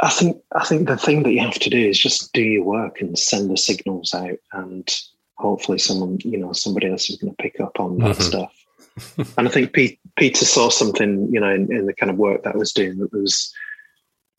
I 0.00 0.10
think 0.10 0.36
I 0.54 0.64
think 0.64 0.86
the 0.86 0.98
thing 0.98 1.22
that 1.22 1.32
you 1.32 1.40
have 1.40 1.58
to 1.60 1.70
do 1.70 1.78
is 1.78 1.98
just 1.98 2.32
do 2.32 2.42
your 2.42 2.64
work 2.64 3.00
and 3.00 3.18
send 3.18 3.50
the 3.50 3.56
signals 3.56 4.12
out, 4.12 4.38
and 4.52 4.88
hopefully 5.36 5.78
someone 5.78 6.18
you 6.22 6.38
know 6.38 6.52
somebody 6.52 6.90
else 6.90 7.08
is 7.08 7.16
going 7.16 7.34
to 7.34 7.42
pick 7.42 7.60
up 7.60 7.80
on 7.80 7.98
that 7.98 8.16
mm-hmm. 8.16 8.22
stuff. 8.22 9.34
and 9.38 9.48
I 9.48 9.50
think 9.50 9.72
Pete, 9.72 9.98
Peter 10.16 10.44
saw 10.44 10.68
something 10.68 11.28
you 11.32 11.40
know 11.40 11.48
in, 11.48 11.72
in 11.72 11.86
the 11.86 11.94
kind 11.94 12.10
of 12.10 12.18
work 12.18 12.42
that 12.42 12.54
I 12.54 12.58
was 12.58 12.72
doing 12.72 12.98
that 12.98 13.12
was 13.12 13.52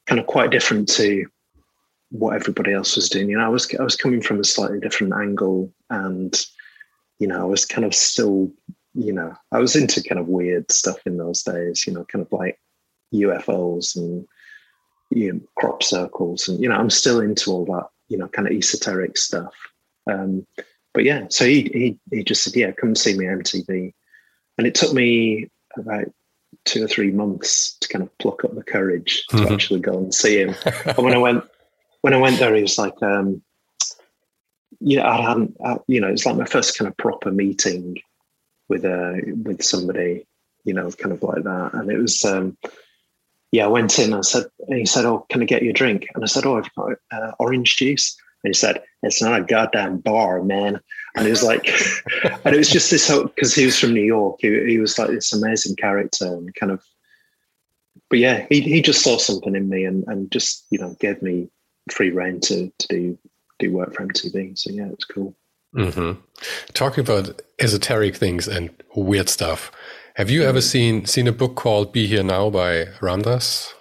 kind 0.06 0.20
of 0.20 0.28
quite 0.28 0.52
different 0.52 0.88
to 0.90 1.26
what 2.10 2.36
everybody 2.36 2.74
else 2.74 2.96
was 2.96 3.10
doing. 3.10 3.30
You 3.30 3.38
know, 3.38 3.46
I 3.46 3.50
was 3.50 3.74
I 3.80 3.84
was 3.84 3.96
coming 3.96 4.22
from 4.22 4.40
a 4.40 4.44
slightly 4.44 4.80
different 4.80 5.14
angle, 5.14 5.72
and 5.90 6.36
you 7.20 7.28
know, 7.28 7.42
I 7.42 7.46
was 7.46 7.66
kind 7.66 7.86
of 7.86 7.94
still 7.94 8.52
you 8.96 9.12
know, 9.12 9.34
I 9.52 9.60
was 9.60 9.76
into 9.76 10.02
kind 10.02 10.20
of 10.20 10.28
weird 10.28 10.72
stuff 10.72 11.00
in 11.06 11.18
those 11.18 11.44
days, 11.44 11.86
you 11.86 11.94
know, 11.94 12.06
kind 12.06 12.26
of 12.26 12.32
like 12.32 12.60
UFOs 13.14 13.96
and 13.96 14.26
you 15.12 15.34
know, 15.34 15.42
crop 15.58 15.84
circles. 15.84 16.48
And, 16.48 16.62
you 16.62 16.70
know, 16.70 16.76
I'm 16.76 16.90
still 16.90 17.20
into 17.20 17.52
all 17.52 17.66
that, 17.66 17.90
you 18.08 18.18
know, 18.18 18.28
kind 18.30 18.48
of 18.48 18.54
esoteric 18.54 19.18
stuff. 19.18 19.54
Um, 20.10 20.48
but 20.94 21.04
yeah, 21.04 21.26
so 21.30 21.46
he, 21.46 21.64
he, 21.74 22.00
he 22.16 22.24
just 22.24 22.44
said, 22.44 22.56
yeah, 22.56 22.72
come 22.72 22.96
see 22.96 23.18
me 23.18 23.26
MTV. 23.26 23.94
And 24.58 24.66
it 24.66 24.76
took 24.76 24.94
me 24.94 25.50
about 25.78 26.06
two 26.64 26.84
or 26.84 26.88
three 26.88 27.12
months 27.12 27.78
to 27.82 27.90
kind 27.90 28.04
of 28.04 28.18
pluck 28.18 28.46
up 28.46 28.56
the 28.56 28.64
courage 28.64 29.26
to 29.28 29.36
mm-hmm. 29.36 29.54
actually 29.54 29.82
go 29.82 29.98
and 29.98 30.14
see 30.14 30.40
him. 30.40 30.56
and 30.86 30.98
when 30.98 31.14
I 31.14 31.18
went, 31.18 31.44
when 32.06 32.14
I 32.14 32.18
went 32.18 32.38
there, 32.38 32.54
he 32.54 32.62
was 32.62 32.78
like, 32.78 33.02
um, 33.02 33.42
you 34.80 34.98
know, 34.98 35.06
I 35.06 35.24
hadn't, 35.24 35.58
I, 35.66 35.78
you 35.88 36.00
know, 36.00 36.10
it's 36.10 36.24
like 36.24 36.36
my 36.36 36.46
first 36.46 36.78
kind 36.78 36.88
of 36.88 36.96
proper 36.98 37.32
meeting 37.32 37.98
with 38.70 38.86
a 38.86 39.24
with 39.44 39.64
somebody, 39.64 40.28
you 40.66 40.76
know, 40.76 40.92
kind 40.92 41.14
of 41.14 41.24
like 41.24 41.42
that. 41.42 41.72
And 41.74 41.90
it 41.90 41.98
was, 41.98 42.24
um, 42.24 42.60
yeah, 43.52 43.66
I 43.66 43.70
went 43.70 43.98
in. 43.98 44.14
I 44.14 44.22
said, 44.22 44.46
and 44.68 44.78
he 44.78 44.86
said, 44.86 45.06
"Oh, 45.06 45.26
can 45.32 45.42
I 45.42 45.46
get 45.46 45.64
you 45.64 45.72
a 45.72 45.74
drink?" 45.74 46.06
And 46.14 46.24
I 46.24 46.28
said, 46.28 46.46
"Oh, 46.46 46.60
I've 46.60 46.72
got 46.76 46.92
uh, 47.12 47.32
orange 47.40 47.76
juice." 47.76 48.16
And 48.44 48.50
he 48.50 48.54
said, 48.54 48.84
"It's 49.02 49.24
not 49.24 49.40
a 49.40 49.44
goddamn 49.44 49.98
bar, 49.98 50.44
man." 50.44 50.80
And 51.16 51.26
it 51.26 51.32
was 51.32 51.42
like, 51.42 51.68
and 52.46 52.54
it 52.54 52.60
was 52.60 52.70
just 52.70 52.92
this 52.92 53.12
because 53.18 53.56
he 53.56 53.66
was 53.66 53.80
from 53.80 53.96
New 53.96 54.06
York. 54.06 54.38
He, 54.42 54.50
he 54.68 54.78
was 54.78 55.00
like 55.00 55.10
this 55.10 55.34
amazing 55.34 55.76
character 55.78 56.28
and 56.28 56.54
kind 56.54 56.72
of, 56.72 56.84
but 58.12 58.20
yeah, 58.20 58.46
he 58.48 58.62
he 58.62 58.84
just 58.84 59.02
saw 59.02 59.18
something 59.18 59.56
in 59.56 59.70
me 59.70 59.86
and 59.86 60.04
and 60.06 60.30
just 60.30 60.68
you 60.70 60.78
know 60.78 60.96
gave 61.00 61.24
me 61.24 61.50
free 61.92 62.12
reign 62.12 62.40
to 62.42 62.72
to 62.80 62.88
do 62.88 63.18
do 63.60 63.72
work 63.72 63.94
for 63.94 64.06
MTV. 64.06 64.58
So 64.58 64.72
yeah, 64.72 64.88
it's 64.92 65.06
cool. 65.06 65.36
Mm-hmm. 65.76 66.20
Talking 66.74 67.02
about 67.02 67.42
esoteric 67.60 68.16
things 68.16 68.48
and 68.48 68.70
weird 68.96 69.30
stuff, 69.30 69.72
have 70.16 70.30
you 70.30 70.44
ever 70.44 70.62
seen 70.62 71.06
seen 71.06 71.28
a 71.28 71.32
book 71.32 71.56
called 71.56 71.92
"Be 71.92 72.08
Here 72.08 72.24
Now" 72.24 72.50
by 72.50 72.88
Ram 73.02 73.22
Dass? 73.22 73.74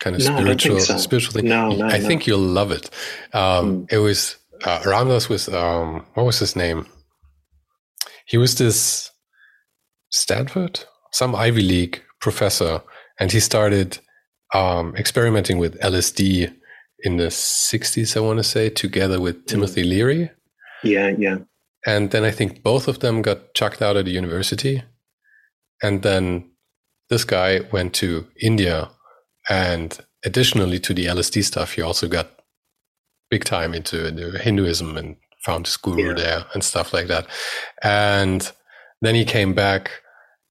Kind 0.00 0.16
of 0.16 0.22
no, 0.24 0.36
spiritual, 0.36 0.80
so. 0.80 0.96
spiritual 0.96 1.32
thing. 1.34 1.48
No, 1.48 1.70
no, 1.70 1.86
I 1.86 1.98
no. 1.98 2.06
think 2.06 2.26
you'll 2.26 2.38
love 2.40 2.72
it. 2.72 2.90
Um, 3.32 3.82
mm. 3.82 3.92
It 3.92 3.98
was 3.98 4.36
uh, 4.64 4.82
Ram 4.84 5.08
Dass 5.08 5.28
was 5.28 5.48
um, 5.48 6.06
what 6.14 6.24
was 6.24 6.38
his 6.38 6.56
name? 6.56 6.86
He 8.26 8.38
was 8.38 8.56
this 8.56 9.10
Stanford, 10.10 10.84
some 11.12 11.34
Ivy 11.34 11.62
League 11.62 12.02
professor, 12.20 12.82
and 13.20 13.30
he 13.30 13.40
started 13.40 13.98
um, 14.54 14.94
experimenting 14.96 15.58
with 15.58 15.78
LSD 15.80 16.54
in 17.02 17.16
the 17.16 17.26
60s, 17.26 18.16
I 18.16 18.20
want 18.20 18.38
to 18.38 18.44
say, 18.44 18.70
together 18.70 19.20
with 19.20 19.46
Timothy 19.46 19.82
mm. 19.82 19.88
Leary. 19.88 20.30
Yeah, 20.82 21.08
yeah. 21.18 21.38
And 21.86 22.10
then 22.10 22.24
I 22.24 22.30
think 22.30 22.62
both 22.62 22.88
of 22.88 23.00
them 23.00 23.22
got 23.22 23.54
chucked 23.54 23.82
out 23.82 23.96
of 23.96 24.04
the 24.04 24.12
university. 24.12 24.82
And 25.82 26.02
then 26.02 26.50
this 27.10 27.24
guy 27.24 27.60
went 27.72 27.92
to 27.94 28.26
India. 28.40 28.90
And 29.48 29.98
additionally 30.24 30.78
to 30.80 30.94
the 30.94 31.06
LSD 31.06 31.42
stuff, 31.42 31.72
he 31.72 31.82
also 31.82 32.08
got 32.08 32.30
big 33.30 33.44
time 33.44 33.74
into 33.74 34.10
Hinduism 34.38 34.96
and 34.96 35.16
found 35.44 35.66
his 35.66 35.76
guru 35.76 36.08
yeah. 36.08 36.14
there 36.14 36.44
and 36.54 36.62
stuff 36.62 36.92
like 36.92 37.08
that. 37.08 37.26
And 37.82 38.50
then 39.00 39.16
he 39.16 39.24
came 39.24 39.54
back 39.54 39.90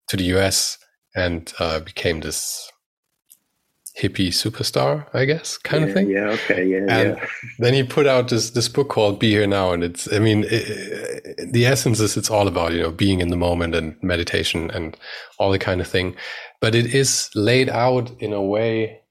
to 0.09 0.17
the 0.17 0.25
US 0.35 0.77
and 1.15 1.51
uh, 1.59 1.79
became 1.79 2.19
this 2.19 2.69
hippie 3.99 4.29
superstar, 4.29 5.05
I 5.13 5.25
guess, 5.25 5.57
kind 5.57 5.83
yeah, 5.83 5.87
of 5.87 5.93
thing. 5.93 6.09
Yeah, 6.09 6.29
okay, 6.29 6.65
yeah, 6.65 6.85
and 6.89 7.17
yeah. 7.17 7.25
Then 7.59 7.73
he 7.73 7.83
put 7.83 8.07
out 8.07 8.29
this 8.29 8.51
this 8.51 8.67
book 8.67 8.89
called 8.89 9.19
"Be 9.19 9.31
Here 9.31 9.47
Now," 9.47 9.71
and 9.73 9.83
it's, 9.83 10.11
I 10.11 10.19
mean, 10.19 10.45
it, 10.47 11.51
the 11.51 11.65
essence 11.65 11.99
is 11.99 12.17
it's 12.17 12.29
all 12.29 12.47
about 12.47 12.73
you 12.73 12.81
know 12.81 12.91
being 12.91 13.19
in 13.19 13.29
the 13.29 13.37
moment 13.37 13.75
and 13.75 13.95
meditation 14.01 14.71
and 14.71 14.97
all 15.39 15.51
the 15.51 15.59
kind 15.59 15.81
of 15.81 15.87
thing, 15.87 16.15
but 16.59 16.75
it 16.75 16.93
is 16.93 17.29
laid 17.35 17.69
out 17.69 18.11
in 18.19 18.33
a 18.33 18.41
way. 18.41 19.01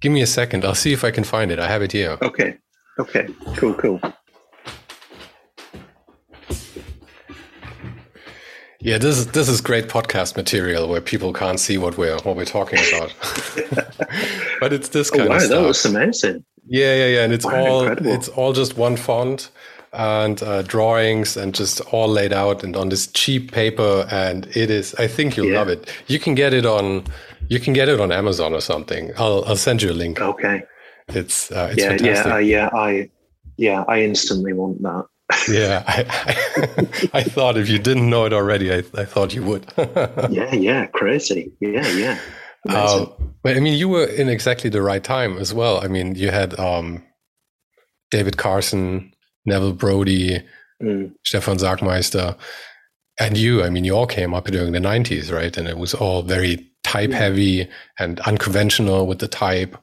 Give 0.00 0.12
me 0.12 0.22
a 0.22 0.26
second. 0.26 0.64
I'll 0.64 0.74
see 0.74 0.92
if 0.92 1.04
I 1.04 1.10
can 1.10 1.24
find 1.24 1.50
it. 1.50 1.58
I 1.58 1.68
have 1.68 1.82
it 1.82 1.92
here. 1.92 2.18
Okay. 2.22 2.58
Okay. 2.98 3.28
Cool. 3.56 3.74
Cool. 3.74 4.00
Yeah, 8.86 8.98
this 8.98 9.18
is 9.18 9.26
this 9.28 9.48
is 9.48 9.60
great 9.60 9.88
podcast 9.88 10.36
material 10.36 10.88
where 10.88 11.00
people 11.00 11.32
can't 11.32 11.58
see 11.58 11.76
what 11.76 11.98
we're 11.98 12.18
what 12.20 12.36
we're 12.36 12.44
talking 12.44 12.78
about. 12.88 13.12
but 14.60 14.72
it's 14.72 14.90
this 14.90 15.10
oh, 15.12 15.16
kind 15.16 15.28
oh, 15.28 15.30
wow, 15.30 15.36
of 15.36 15.42
stuff. 15.42 15.60
That 15.60 15.66
was 15.66 15.84
amazing. 15.84 16.44
Yeah, 16.68 16.94
yeah, 16.94 17.06
yeah, 17.06 17.24
and 17.24 17.32
it's 17.32 17.44
wow, 17.44 17.66
all 17.66 17.80
incredible. 17.80 18.12
it's 18.12 18.28
all 18.28 18.52
just 18.52 18.76
one 18.76 18.96
font 18.96 19.50
and 19.92 20.42
uh, 20.42 20.62
drawings 20.62 21.36
and 21.36 21.54
just 21.54 21.80
all 21.92 22.08
laid 22.08 22.32
out 22.32 22.62
and 22.62 22.76
on 22.76 22.88
this 22.88 23.06
cheap 23.08 23.52
paper 23.52 24.06
and 24.10 24.46
it 24.54 24.68
is 24.68 24.94
i 24.96 25.06
think 25.06 25.36
you'll 25.36 25.46
yeah. 25.46 25.58
love 25.58 25.68
it 25.68 25.88
you 26.08 26.18
can 26.18 26.34
get 26.34 26.52
it 26.52 26.66
on 26.66 27.02
You 27.48 27.60
can 27.60 27.72
get 27.72 27.88
it 27.88 28.00
on 28.00 28.10
Amazon 28.10 28.54
or 28.54 28.60
something. 28.60 29.12
I'll 29.16 29.44
I'll 29.46 29.56
send 29.56 29.82
you 29.82 29.90
a 29.90 29.94
link. 29.94 30.20
Okay. 30.20 30.62
It's 31.08 31.50
uh, 31.52 31.68
it's 31.72 31.82
yeah, 31.82 31.88
fantastic. 31.90 32.26
yeah, 32.26 32.34
uh, 32.34 32.38
yeah. 32.38 32.68
I 32.72 33.10
yeah, 33.56 33.84
I 33.88 34.02
instantly 34.02 34.52
want 34.52 34.82
that. 34.82 35.06
yeah, 35.48 35.82
I, 35.86 36.04
I, 37.12 37.20
I, 37.20 37.22
thought 37.22 37.56
if 37.56 37.68
you 37.68 37.78
didn't 37.78 38.08
know 38.08 38.24
it 38.24 38.32
already, 38.32 38.72
I, 38.72 38.78
I 38.94 39.04
thought 39.04 39.34
you 39.34 39.42
would. 39.42 39.66
yeah, 40.30 40.54
yeah, 40.54 40.86
crazy. 40.86 41.52
Yeah, 41.60 41.86
yeah. 41.88 42.18
Um, 42.68 43.34
but 43.42 43.56
I 43.56 43.60
mean, 43.60 43.74
you 43.74 43.88
were 43.88 44.06
in 44.06 44.28
exactly 44.28 44.70
the 44.70 44.82
right 44.82 45.02
time 45.02 45.38
as 45.38 45.54
well. 45.54 45.82
I 45.82 45.88
mean, 45.88 46.14
you 46.14 46.30
had 46.30 46.58
um, 46.58 47.02
David 48.10 48.36
Carson, 48.36 49.14
Neville 49.44 49.72
Brody, 49.72 50.42
mm. 50.82 51.12
Stefan 51.24 51.58
Sagmeister, 51.58 52.36
and 53.18 53.36
you. 53.36 53.62
I 53.62 53.70
mean, 53.70 53.84
you 53.84 53.94
all 53.94 54.06
came 54.06 54.34
up 54.34 54.46
during 54.46 54.72
the 54.72 54.78
90s, 54.78 55.32
right? 55.32 55.56
And 55.56 55.68
it 55.68 55.78
was 55.78 55.94
all 55.94 56.22
very 56.22 56.68
type 56.82 57.10
yeah. 57.10 57.16
heavy 57.16 57.68
and 57.98 58.20
unconventional 58.20 59.06
with 59.06 59.18
the 59.18 59.28
type. 59.28 59.76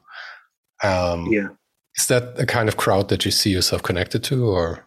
Um, 0.82 1.26
yeah. 1.26 1.48
Is 1.96 2.06
that 2.08 2.36
the 2.36 2.46
kind 2.46 2.68
of 2.68 2.76
crowd 2.76 3.08
that 3.08 3.24
you 3.24 3.30
see 3.30 3.50
yourself 3.50 3.82
connected 3.82 4.24
to, 4.24 4.46
or? 4.46 4.86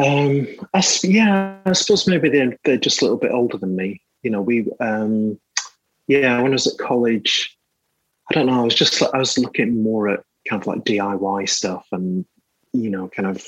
Um, 0.00 0.46
I, 0.72 0.82
yeah, 1.02 1.58
I 1.66 1.72
suppose 1.72 2.06
maybe 2.06 2.30
they're, 2.30 2.56
they're 2.64 2.78
just 2.78 3.02
a 3.02 3.04
little 3.04 3.18
bit 3.18 3.32
older 3.32 3.58
than 3.58 3.76
me. 3.76 4.00
You 4.22 4.30
know, 4.30 4.40
we, 4.40 4.66
um, 4.80 5.38
yeah, 6.06 6.40
when 6.40 6.52
I 6.52 6.54
was 6.54 6.66
at 6.66 6.78
college, 6.78 7.56
I 8.30 8.34
don't 8.34 8.46
know, 8.46 8.60
I 8.60 8.64
was 8.64 8.74
just, 8.74 9.02
I 9.02 9.18
was 9.18 9.36
looking 9.36 9.82
more 9.82 10.08
at 10.08 10.20
kind 10.48 10.62
of 10.62 10.66
like 10.66 10.84
DIY 10.84 11.48
stuff 11.48 11.86
and, 11.92 12.24
you 12.72 12.88
know, 12.88 13.08
kind 13.08 13.28
of, 13.28 13.44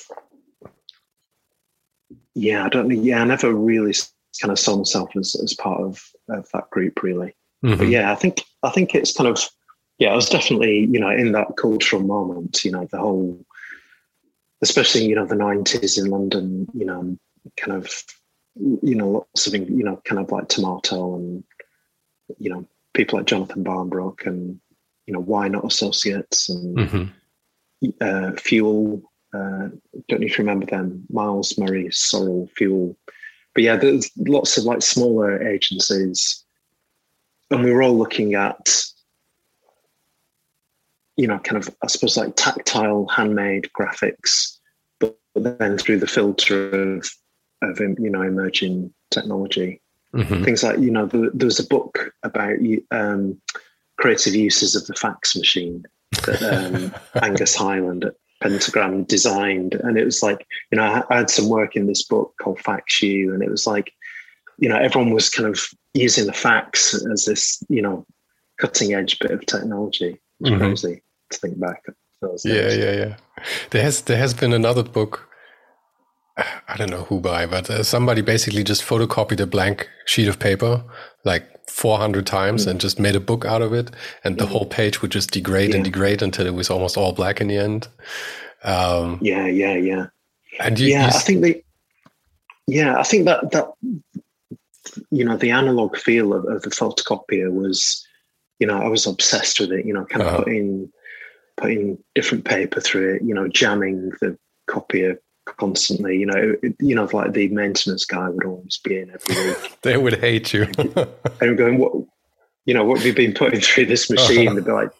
yeah, 2.34 2.64
I 2.64 2.68
don't 2.68 2.88
know. 2.88 3.00
Yeah, 3.00 3.22
I 3.22 3.24
never 3.24 3.54
really 3.54 3.94
kind 4.40 4.52
of 4.52 4.58
saw 4.58 4.76
myself 4.76 5.10
as, 5.16 5.34
as 5.42 5.54
part 5.54 5.80
of, 5.80 6.02
of 6.28 6.48
that 6.52 6.68
group 6.70 7.02
really. 7.02 7.34
Mm-hmm. 7.64 7.78
But 7.78 7.88
yeah, 7.88 8.12
I 8.12 8.14
think, 8.14 8.42
I 8.62 8.70
think 8.70 8.94
it's 8.94 9.16
kind 9.16 9.28
of, 9.28 9.38
yeah, 9.98 10.10
I 10.10 10.16
was 10.16 10.28
definitely, 10.28 10.80
you 10.80 10.98
know, 10.98 11.10
in 11.10 11.32
that 11.32 11.56
cultural 11.56 12.02
moment, 12.02 12.64
you 12.64 12.72
know, 12.72 12.86
the 12.90 12.98
whole, 12.98 13.44
especially 14.62 15.05
you 15.05 15.14
know 15.14 15.27
the 15.27 15.35
90s 15.35 15.98
in 15.98 16.11
london 16.11 16.66
you 16.72 16.85
know 16.85 17.16
kind 17.57 17.72
of 17.72 17.90
you 18.57 18.94
know 18.94 19.09
lots 19.09 19.46
of 19.46 19.55
you 19.55 19.85
know 19.85 20.01
kind 20.05 20.20
of 20.20 20.31
like 20.31 20.48
tomato 20.48 21.16
and 21.16 21.44
you 22.38 22.51
know 22.51 22.66
people 22.94 23.18
like 23.18 23.27
jonathan 23.27 23.62
barnbrook 23.62 24.25
and 24.27 24.61
you 25.07 25.12
know 25.12 25.20
why 25.20 25.48
not 25.48 25.64
associates 25.64 26.48
and 26.48 26.77
mm-hmm. 26.77 27.88
uh, 28.01 28.33
fuel 28.33 29.03
uh, 29.35 29.68
don't 30.09 30.20
need 30.20 30.33
to 30.33 30.42
remember 30.42 30.66
them 30.66 31.05
miles 31.11 31.57
murray 31.57 31.88
sorrell 31.88 32.51
fuel. 32.51 32.96
But 33.55 33.64
yeah 33.64 33.77
there's 33.77 34.11
lots 34.16 34.59
of 34.59 34.64
like 34.64 34.83
smaller 34.83 35.42
agencies. 35.42 36.44
And 37.51 37.64
we 37.64 37.72
were 37.72 37.83
all 37.83 37.96
looking 37.96 38.35
at 38.35 38.85
you 41.16 41.27
know, 41.27 41.38
kind 41.38 41.62
of, 41.62 41.75
I 41.83 41.88
suppose, 41.88 42.16
like 42.16 42.35
tactile, 42.37 43.07
handmade 43.07 43.68
graphics, 43.79 44.51
but 45.35 45.59
then 45.59 45.79
through 45.79 45.99
the 45.99 46.07
filter 46.07 46.97
of, 46.97 47.11
of 47.62 47.81
you 47.81 48.11
know, 48.11 48.23
emerging 48.23 48.92
technology. 49.11 49.81
Mm-hmm. 50.14 50.45
Things 50.45 50.62
like, 50.62 50.79
you 50.79 50.90
know, 50.90 51.07
there, 51.07 51.31
there 51.33 51.47
was 51.47 51.61
a 51.61 51.66
book 51.66 52.12
about 52.23 52.57
um, 52.90 53.40
creative 53.99 54.35
uses 54.35 54.75
of 54.75 54.87
the 54.87 54.95
fax 54.95 55.37
machine 55.37 55.85
that 56.27 56.42
um, 56.42 56.95
Angus 57.23 57.55
Hyland 57.55 58.05
at 58.05 58.14
Pentagram 58.42 59.05
designed. 59.05 59.75
And 59.75 59.97
it 59.97 60.05
was 60.05 60.23
like, 60.23 60.47
you 60.71 60.77
know, 60.77 61.05
I, 61.09 61.16
had 61.16 61.31
some 61.31 61.49
work 61.49 61.77
in 61.77 61.87
this 61.87 62.03
book 62.03 62.35
called 62.40 62.61
Fax 62.61 63.03
You, 63.03 63.33
and 63.33 63.42
it 63.42 63.51
was 63.51 63.66
like, 63.66 63.92
you 64.59 64.68
know, 64.68 64.77
everyone 64.77 65.12
was 65.12 65.31
kind 65.31 65.49
of 65.49 65.61
using 65.95 66.27
the 66.27 66.33
fax 66.33 66.95
as 67.11 67.25
this, 67.25 67.62
you 67.68 67.81
know, 67.81 68.07
cutting 68.59 68.95
edge 68.95 69.18
bit 69.18 69.31
of 69.31 69.47
technology. 69.47 70.21
It's 70.40 70.51
mm-hmm. 70.51 70.59
crazy 70.59 71.03
to 71.31 71.38
think 71.38 71.59
back. 71.59 71.83
Yeah, 72.45 72.71
yeah, 72.71 72.92
yeah. 72.92 73.16
There 73.70 73.83
has 73.83 74.02
there 74.02 74.18
has 74.18 74.35
been 74.35 74.52
another 74.52 74.83
book. 74.83 75.28
I 76.37 76.76
don't 76.76 76.90
know 76.90 77.05
who 77.05 77.20
by, 77.20 77.46
but 77.46 77.68
uh, 77.68 77.83
somebody 77.83 78.22
basically 78.22 78.64
just 78.64 78.83
photocopied 78.83 79.40
a 79.40 79.46
blank 79.46 79.88
sheet 80.07 80.28
of 80.28 80.38
paper 80.38 80.83
like 81.24 81.46
400 81.68 82.26
times 82.26 82.66
mm. 82.66 82.70
and 82.70 82.81
just 82.81 82.98
made 82.98 83.14
a 83.14 83.20
book 83.20 83.44
out 83.44 83.62
of 83.62 83.72
it, 83.72 83.90
and 84.24 84.38
the 84.38 84.44
mm. 84.44 84.48
whole 84.48 84.66
page 84.66 85.02
would 85.02 85.11
just 85.11 85.31
degrade 85.31 85.70
yeah. 85.70 85.76
and 85.76 85.85
degrade 85.85 86.22
until 86.22 86.46
it 86.46 86.55
was 86.55 86.70
almost 86.70 86.96
all 86.96 87.12
black 87.12 87.40
in 87.40 87.48
the 87.48 87.59
end. 87.59 87.88
Um, 88.64 89.18
yeah, 89.20 89.46
yeah, 89.46 89.74
yeah. 89.74 90.07
And 90.61 90.78
you, 90.78 90.88
yeah, 90.88 91.02
you 91.02 91.09
I 91.09 91.20
think 91.20 91.42
the 91.42 91.62
yeah, 92.66 92.98
I 92.98 93.02
think 93.02 93.24
that 93.26 93.50
that 93.52 93.70
you 95.11 95.24
know 95.24 95.37
the 95.37 95.50
analog 95.50 95.96
feel 95.96 96.33
of, 96.33 96.44
of 96.46 96.62
the 96.62 96.70
photocopier 96.70 97.50
was, 97.52 98.07
you 98.59 98.66
know, 98.66 98.81
I 98.81 98.88
was 98.88 99.07
obsessed 99.07 99.61
with 99.61 99.72
it. 99.72 99.87
You 99.87 99.94
know, 99.94 100.05
kind 100.05 100.22
of 100.22 100.28
uh-huh. 100.28 100.44
putting 100.44 100.92
putting 101.56 101.98
different 102.14 102.44
paper 102.44 102.80
through 102.80 103.16
it, 103.16 103.22
you 103.22 103.34
know, 103.34 103.48
jamming 103.48 104.10
the 104.20 104.36
copier 104.66 105.20
constantly. 105.46 106.18
You 106.18 106.26
know, 106.26 106.56
it, 106.62 106.74
you 106.80 106.94
know, 106.94 107.08
like 107.12 107.32
the 107.32 107.48
maintenance 107.48 108.04
guy 108.04 108.28
would 108.28 108.44
always 108.44 108.78
be 108.82 108.98
in 108.98 109.10
every 109.10 109.46
week. 109.46 109.78
they 109.82 109.96
would 109.96 110.20
hate 110.20 110.52
you. 110.52 110.62
and 111.40 111.58
going, 111.58 111.78
what, 111.78 111.92
you 112.64 112.74
know, 112.74 112.84
what 112.84 112.98
have 112.98 113.06
you 113.06 113.14
been 113.14 113.34
putting 113.34 113.60
through 113.60 113.86
this 113.86 114.10
machine? 114.10 114.54
They'd 114.54 114.64
be 114.64 114.72
like 114.72 114.90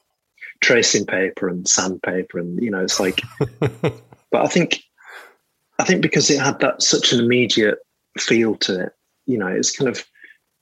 tracing 0.60 1.06
paper 1.06 1.48
and 1.48 1.66
sandpaper, 1.68 2.38
and 2.38 2.60
you 2.62 2.70
know, 2.70 2.82
it's 2.82 3.00
like. 3.00 3.20
but 3.58 4.02
I 4.32 4.46
think, 4.46 4.82
I 5.78 5.84
think 5.84 6.02
because 6.02 6.30
it 6.30 6.40
had 6.40 6.60
that 6.60 6.82
such 6.82 7.12
an 7.12 7.20
immediate 7.20 7.78
feel 8.18 8.56
to 8.56 8.86
it, 8.86 8.92
you 9.26 9.38
know, 9.38 9.48
it's 9.48 9.76
kind 9.76 9.88
of. 9.88 10.04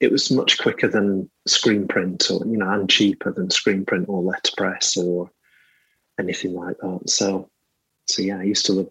It 0.00 0.10
was 0.10 0.30
much 0.30 0.56
quicker 0.56 0.88
than 0.88 1.30
screen 1.46 1.86
print, 1.86 2.30
or 2.30 2.40
you 2.46 2.56
know, 2.56 2.70
and 2.70 2.88
cheaper 2.88 3.30
than 3.30 3.50
screen 3.50 3.84
print 3.84 4.06
or 4.08 4.22
letterpress, 4.22 4.96
or 4.96 5.30
anything 6.18 6.54
like 6.54 6.78
that. 6.78 7.08
So, 7.08 7.48
so 8.06 8.22
yeah, 8.22 8.38
I 8.38 8.42
used 8.42 8.66
to 8.66 8.72
love, 8.72 8.88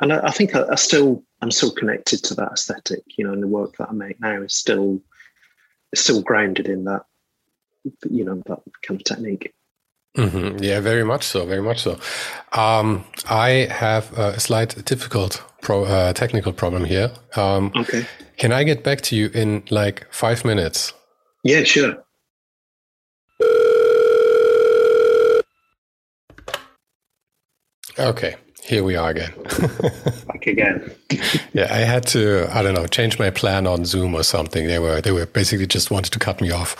and 0.00 0.12
I, 0.12 0.26
I 0.26 0.30
think 0.30 0.54
I, 0.54 0.64
I, 0.70 0.74
still, 0.76 1.22
I'm 1.40 1.50
still 1.50 1.70
connected 1.70 2.22
to 2.24 2.34
that 2.34 2.52
aesthetic. 2.52 3.02
You 3.16 3.26
know, 3.26 3.32
and 3.32 3.42
the 3.42 3.48
work 3.48 3.76
that 3.76 3.90
I 3.90 3.92
make 3.92 4.20
now 4.20 4.42
is 4.42 4.54
still, 4.54 5.00
still 5.94 6.22
grounded 6.22 6.68
in 6.68 6.84
that, 6.84 7.02
you 8.08 8.24
know, 8.24 8.42
that 8.46 8.60
kind 8.82 9.00
of 9.00 9.04
technique. 9.04 9.54
Mm-hmm. 10.16 10.62
Yeah, 10.62 10.80
very 10.80 11.04
much 11.04 11.24
so. 11.24 11.44
Very 11.44 11.62
much 11.62 11.82
so. 11.82 11.98
Um, 12.52 13.04
I 13.28 13.66
have 13.70 14.16
a 14.16 14.38
slight 14.38 14.84
difficult 14.84 15.42
pro, 15.60 15.84
uh, 15.84 16.12
technical 16.12 16.52
problem 16.52 16.84
here. 16.84 17.10
Um, 17.34 17.72
okay. 17.74 18.06
Can 18.36 18.52
I 18.52 18.62
get 18.62 18.84
back 18.84 19.00
to 19.02 19.16
you 19.16 19.30
in 19.34 19.64
like 19.70 20.06
five 20.12 20.44
minutes? 20.44 20.92
Yeah, 21.42 21.64
sure. 21.64 22.04
Okay, 27.98 28.36
here 28.62 28.82
we 28.82 28.96
are 28.96 29.10
again. 29.10 29.32
Back 30.26 30.46
again. 30.46 30.90
yeah, 31.52 31.68
I 31.70 31.78
had 31.78 32.06
to, 32.08 32.48
I 32.52 32.62
don't 32.62 32.74
know, 32.74 32.86
change 32.86 33.18
my 33.18 33.30
plan 33.30 33.66
on 33.66 33.84
Zoom 33.84 34.14
or 34.14 34.22
something. 34.22 34.66
They 34.66 34.78
were 34.78 35.00
they 35.00 35.12
were 35.12 35.26
basically 35.26 35.66
just 35.66 35.90
wanted 35.90 36.12
to 36.12 36.18
cut 36.18 36.40
me 36.40 36.50
off. 36.50 36.76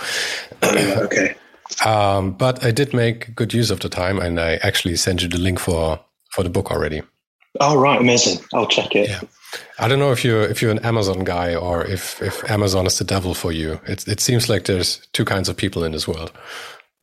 okay. 0.63 1.37
Um, 1.85 2.33
but 2.33 2.65
I 2.65 2.71
did 2.71 2.93
make 2.93 3.35
good 3.35 3.55
use 3.55 3.71
of 3.71 3.81
the 3.81 3.89
time, 3.89 4.19
and 4.19 4.41
I 4.41 4.55
actually 4.57 4.97
sent 4.97 5.23
you 5.23 5.29
the 5.29 5.39
link 5.39 5.59
for 5.59 6.01
for 6.31 6.43
the 6.43 6.51
book 6.51 6.71
already. 6.71 7.03
Oh 7.61 7.77
right, 7.77 8.01
amazing! 8.01 8.45
I'll 8.53 8.67
check 8.67 8.97
it. 8.97 9.09
Yeah. 9.09 9.21
I 9.79 9.87
don't 9.87 9.99
know 10.01 10.11
if 10.11 10.25
you're 10.25 10.43
if 10.43 10.61
you're 10.61 10.73
an 10.73 10.85
Amazon 10.85 11.25
guy 11.25 11.55
or 11.55 11.85
if 11.85 12.21
if 12.21 12.49
Amazon 12.51 12.87
is 12.87 12.99
the 12.99 13.05
devil 13.05 13.35
for 13.35 13.53
you. 13.53 13.81
It 13.87 14.09
it 14.09 14.21
seems 14.21 14.49
like 14.49 14.65
there's 14.65 15.07
two 15.13 15.25
kinds 15.25 15.49
of 15.49 15.57
people 15.57 15.85
in 15.85 15.93
this 15.93 16.09
world. 16.09 16.33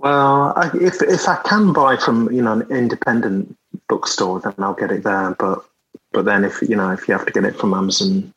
Well, 0.02 0.54
I, 0.56 0.72
if 0.74 1.02
if 1.04 1.28
I 1.28 1.36
can 1.46 1.74
buy 1.74 1.96
from 1.96 2.32
you 2.32 2.42
know 2.42 2.54
an 2.54 2.72
independent 2.72 3.56
bookstore, 3.88 4.40
then 4.40 4.56
I'll 4.58 4.74
get 4.74 4.92
it 4.92 5.04
there. 5.04 5.36
But 5.38 5.64
but 6.12 6.26
then 6.26 6.44
if 6.44 6.62
you 6.62 6.76
know 6.76 6.92
if 6.92 7.08
you 7.08 7.14
have 7.14 7.26
to 7.28 7.32
get 7.32 7.46
it 7.46 7.56
from 7.56 7.74
Amazon, 7.76 8.34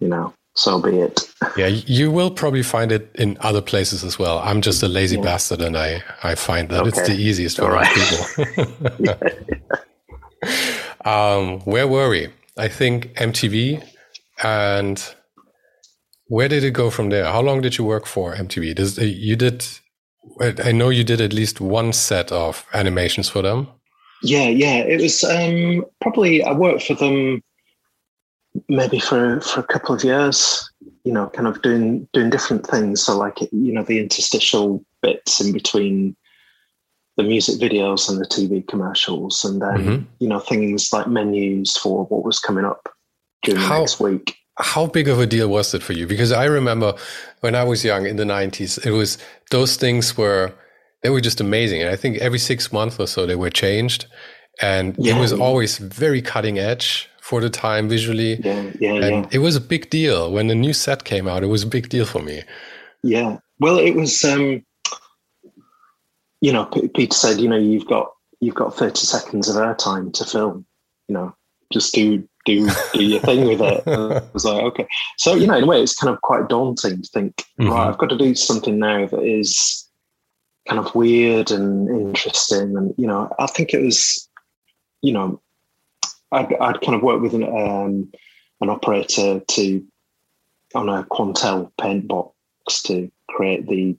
you 0.00 0.08
know, 0.08 0.32
so 0.54 0.80
be 0.80 0.98
it. 0.98 1.20
Yeah, 1.56 1.66
you 1.66 2.10
will 2.10 2.30
probably 2.30 2.62
find 2.62 2.90
it 2.90 3.14
in 3.16 3.36
other 3.40 3.60
places 3.60 4.02
as 4.02 4.18
well. 4.18 4.38
I'm 4.38 4.62
just 4.62 4.82
a 4.82 4.88
lazy 4.88 5.16
yeah. 5.16 5.22
bastard, 5.22 5.60
and 5.60 5.76
I 5.76 6.02
I 6.22 6.34
find 6.34 6.70
that 6.70 6.80
okay. 6.80 6.88
it's 6.88 7.08
the 7.08 7.16
easiest 7.16 7.58
for 7.58 7.70
right. 7.70 7.94
people. 7.94 8.66
yeah, 8.98 9.18
um, 11.04 11.60
where 11.60 11.86
were 11.86 12.08
we? 12.08 12.28
I 12.56 12.68
think 12.68 13.12
MTV, 13.16 13.84
and 14.42 15.14
where 16.28 16.48
did 16.48 16.64
it 16.64 16.70
go 16.70 16.88
from 16.88 17.10
there? 17.10 17.26
How 17.26 17.42
long 17.42 17.60
did 17.60 17.76
you 17.76 17.84
work 17.84 18.06
for 18.06 18.34
MTV? 18.34 18.74
Does 18.74 18.96
you 18.96 19.36
did 19.36 19.66
I 20.40 20.72
know 20.72 20.88
you 20.88 21.04
did 21.04 21.20
at 21.20 21.32
least 21.32 21.60
one 21.60 21.92
set 21.92 22.30
of 22.32 22.64
animations 22.74 23.28
for 23.28 23.42
them. 23.42 23.68
Yeah, 24.22 24.48
yeah. 24.48 24.78
It 24.78 25.00
was 25.00 25.24
um, 25.24 25.84
probably 26.00 26.42
I 26.42 26.52
worked 26.52 26.84
for 26.84 26.94
them 26.94 27.42
maybe 28.68 28.98
for 28.98 29.40
for 29.40 29.60
a 29.60 29.66
couple 29.66 29.94
of 29.94 30.04
years. 30.04 30.68
You 31.04 31.12
know, 31.12 31.28
kind 31.28 31.48
of 31.48 31.60
doing 31.62 32.08
doing 32.12 32.30
different 32.30 32.66
things. 32.66 33.02
So 33.02 33.16
like 33.16 33.40
you 33.40 33.72
know 33.72 33.82
the 33.82 33.98
interstitial 33.98 34.84
bits 35.02 35.40
in 35.40 35.52
between 35.52 36.16
the 37.16 37.24
music 37.24 37.60
videos 37.60 38.08
and 38.08 38.20
the 38.20 38.26
TV 38.26 38.66
commercials, 38.66 39.44
and 39.44 39.60
then 39.60 39.76
mm-hmm. 39.76 40.04
you 40.20 40.28
know 40.28 40.38
things 40.38 40.92
like 40.92 41.08
menus 41.08 41.76
for 41.76 42.04
what 42.06 42.24
was 42.24 42.38
coming 42.38 42.64
up 42.64 42.88
during 43.42 43.60
the 43.60 43.68
next 43.68 44.00
week. 44.00 44.36
How 44.62 44.86
big 44.86 45.08
of 45.08 45.18
a 45.18 45.26
deal 45.26 45.48
was 45.48 45.74
it 45.74 45.82
for 45.82 45.92
you? 45.92 46.06
Because 46.06 46.32
I 46.32 46.44
remember 46.44 46.94
when 47.40 47.54
I 47.54 47.64
was 47.64 47.84
young 47.84 48.06
in 48.06 48.16
the 48.16 48.24
90s, 48.24 48.84
it 48.86 48.92
was 48.92 49.18
those 49.50 49.76
things 49.76 50.16
were 50.16 50.52
they 51.02 51.10
were 51.10 51.20
just 51.20 51.40
amazing. 51.40 51.82
And 51.82 51.90
I 51.90 51.96
think 51.96 52.18
every 52.18 52.38
six 52.38 52.72
months 52.72 52.98
or 52.98 53.06
so 53.06 53.26
they 53.26 53.34
were 53.34 53.50
changed. 53.50 54.06
And 54.60 54.94
yeah, 54.98 55.16
it 55.16 55.20
was 55.20 55.32
yeah. 55.32 55.38
always 55.38 55.78
very 55.78 56.22
cutting 56.22 56.58
edge 56.58 57.08
for 57.20 57.40
the 57.40 57.50
time 57.50 57.88
visually. 57.88 58.40
Yeah, 58.40 58.70
yeah, 58.78 58.94
and 58.94 59.24
yeah. 59.24 59.28
it 59.32 59.38
was 59.38 59.56
a 59.56 59.60
big 59.60 59.90
deal. 59.90 60.30
When 60.30 60.46
the 60.46 60.54
new 60.54 60.72
set 60.72 61.04
came 61.04 61.26
out, 61.26 61.42
it 61.42 61.48
was 61.48 61.64
a 61.64 61.66
big 61.66 61.88
deal 61.88 62.06
for 62.06 62.22
me. 62.22 62.42
Yeah. 63.02 63.38
Well, 63.58 63.78
it 63.78 63.94
was 63.94 64.22
um 64.24 64.64
you 66.40 66.52
know, 66.52 66.66
P- 66.66 66.88
Peter 66.88 67.14
said, 67.14 67.40
you 67.40 67.48
know, 67.48 67.58
you've 67.58 67.86
got 67.86 68.12
you've 68.40 68.54
got 68.54 68.76
30 68.76 68.98
seconds 68.98 69.48
of 69.48 69.56
airtime 69.56 70.12
to 70.14 70.24
film, 70.24 70.66
you 71.08 71.14
know, 71.14 71.34
just 71.72 71.94
do 71.94 72.28
do 72.44 72.68
do 72.92 73.02
your 73.02 73.20
thing 73.20 73.46
with 73.46 73.60
it. 73.60 73.86
And 73.86 74.14
I 74.14 74.22
was 74.32 74.44
like, 74.44 74.62
okay. 74.64 74.86
So, 75.16 75.34
you 75.34 75.46
know, 75.46 75.56
in 75.56 75.64
a 75.64 75.66
way 75.66 75.82
it's 75.82 75.94
kind 75.94 76.12
of 76.12 76.20
quite 76.22 76.48
daunting 76.48 77.02
to 77.02 77.08
think, 77.08 77.36
mm-hmm. 77.60 77.70
right, 77.70 77.88
I've 77.88 77.98
got 77.98 78.10
to 78.10 78.16
do 78.16 78.34
something 78.34 78.78
now 78.78 79.06
that 79.06 79.22
is 79.22 79.88
kind 80.68 80.78
of 80.78 80.94
weird 80.94 81.50
and 81.50 81.88
interesting. 81.88 82.76
And, 82.76 82.94
you 82.96 83.06
know, 83.06 83.32
I 83.38 83.46
think 83.46 83.74
it 83.74 83.82
was, 83.82 84.28
you 85.02 85.12
know, 85.12 85.40
I'd, 86.30 86.54
I'd 86.54 86.80
kind 86.80 86.94
of 86.94 87.02
worked 87.02 87.22
with 87.22 87.34
an, 87.34 87.44
um, 87.44 88.12
an 88.60 88.70
operator 88.70 89.40
to, 89.40 89.84
on 90.74 90.88
a 90.88 91.04
Quantel 91.04 91.70
Paintbox 91.80 92.32
to 92.84 93.10
create 93.28 93.66
the, 93.68 93.96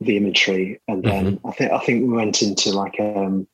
the 0.00 0.16
imagery. 0.16 0.80
And 0.86 1.02
then 1.02 1.36
mm-hmm. 1.36 1.46
I 1.46 1.52
think, 1.52 1.72
I 1.72 1.78
think 1.78 2.02
we 2.02 2.16
went 2.16 2.42
into 2.42 2.72
like, 2.72 3.00
um, 3.00 3.46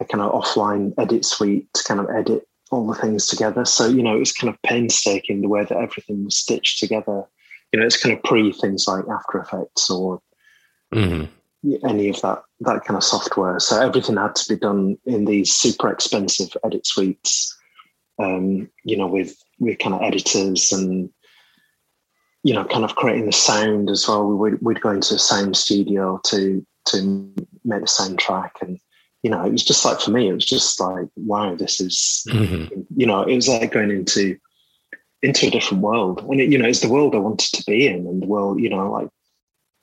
a 0.00 0.04
kind 0.04 0.22
of 0.22 0.32
offline 0.32 0.92
edit 0.98 1.24
suite 1.24 1.72
to 1.74 1.84
kind 1.84 2.00
of 2.00 2.10
edit 2.10 2.46
all 2.72 2.86
the 2.86 2.94
things 2.94 3.26
together. 3.26 3.64
So, 3.64 3.86
you 3.86 4.02
know, 4.02 4.16
it 4.16 4.20
was 4.20 4.32
kind 4.32 4.52
of 4.52 4.60
painstaking 4.62 5.40
the 5.40 5.48
way 5.48 5.64
that 5.64 5.76
everything 5.76 6.24
was 6.24 6.36
stitched 6.36 6.78
together. 6.80 7.24
You 7.72 7.80
know, 7.80 7.86
it's 7.86 8.02
kind 8.02 8.16
of 8.16 8.22
pre 8.24 8.52
things 8.52 8.86
like 8.88 9.04
After 9.08 9.40
Effects 9.40 9.88
or 9.88 10.20
mm-hmm 10.92 11.24
any 11.84 12.08
of 12.08 12.20
that 12.22 12.42
that 12.60 12.84
kind 12.84 12.96
of 12.96 13.04
software. 13.04 13.58
So 13.60 13.80
everything 13.80 14.16
had 14.16 14.34
to 14.36 14.54
be 14.54 14.58
done 14.58 14.98
in 15.04 15.24
these 15.24 15.54
super 15.54 15.90
expensive 15.90 16.56
edit 16.64 16.86
suites, 16.86 17.56
um, 18.18 18.68
you 18.84 18.96
know, 18.96 19.06
with 19.06 19.36
with 19.58 19.78
kind 19.78 19.94
of 19.94 20.02
editors 20.02 20.72
and 20.72 21.10
you 22.44 22.52
know, 22.52 22.64
kind 22.64 22.84
of 22.84 22.96
creating 22.96 23.26
the 23.26 23.32
sound 23.32 23.88
as 23.88 24.08
well. 24.08 24.26
We 24.26 24.34
would 24.34 24.62
we'd 24.62 24.80
go 24.80 24.90
into 24.90 25.14
the 25.14 25.18
sound 25.18 25.56
studio 25.56 26.20
to 26.24 26.66
to 26.86 27.32
make 27.64 27.80
the 27.80 27.86
soundtrack, 27.86 28.50
and 28.60 28.80
you 29.22 29.30
know, 29.30 29.44
it 29.44 29.52
was 29.52 29.64
just 29.64 29.84
like 29.84 30.00
for 30.00 30.10
me, 30.10 30.28
it 30.28 30.34
was 30.34 30.44
just 30.44 30.80
like, 30.80 31.06
wow, 31.16 31.54
this 31.54 31.80
is, 31.80 32.24
mm-hmm. 32.28 32.80
you 32.96 33.06
know, 33.06 33.22
it 33.22 33.34
was 33.34 33.48
like 33.48 33.72
going 33.72 33.90
into 33.90 34.36
into 35.22 35.46
a 35.46 35.50
different 35.50 35.82
world, 35.82 36.20
and 36.28 36.40
it, 36.40 36.50
you 36.50 36.58
know, 36.58 36.68
it's 36.68 36.80
the 36.80 36.88
world 36.88 37.14
I 37.14 37.18
wanted 37.18 37.52
to 37.52 37.64
be 37.64 37.86
in, 37.86 38.06
and 38.06 38.22
the 38.22 38.26
world, 38.26 38.60
you 38.60 38.68
know, 38.68 38.90
like 38.90 39.08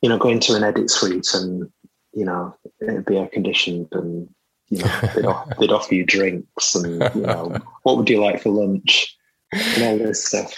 you 0.02 0.10
know, 0.10 0.18
going 0.18 0.40
to 0.40 0.56
an 0.56 0.64
edit 0.64 0.90
suite 0.90 1.34
and, 1.34 1.70
you 2.14 2.26
know, 2.26 2.56
it'd 2.82 3.06
be 3.06 3.18
air 3.18 3.28
conditioned 3.28 3.88
and, 3.92 4.30
you 4.70 4.80
know, 4.80 5.00
they'd, 5.16 5.26
off, 5.26 5.50
they'd 5.60 5.72
offer 5.72 5.94
you 5.94 6.06
drinks 6.06 6.76
and, 6.76 7.02
you 7.16 7.22
know, 7.22 7.58
what 7.84 7.98
would 7.98 8.10
you 8.10 8.22
like 8.22 8.42
for 8.42 8.50
lunch 8.50 9.16
and 9.52 9.84
all 9.84 9.98
this 9.98 10.26
stuff. 10.26 10.54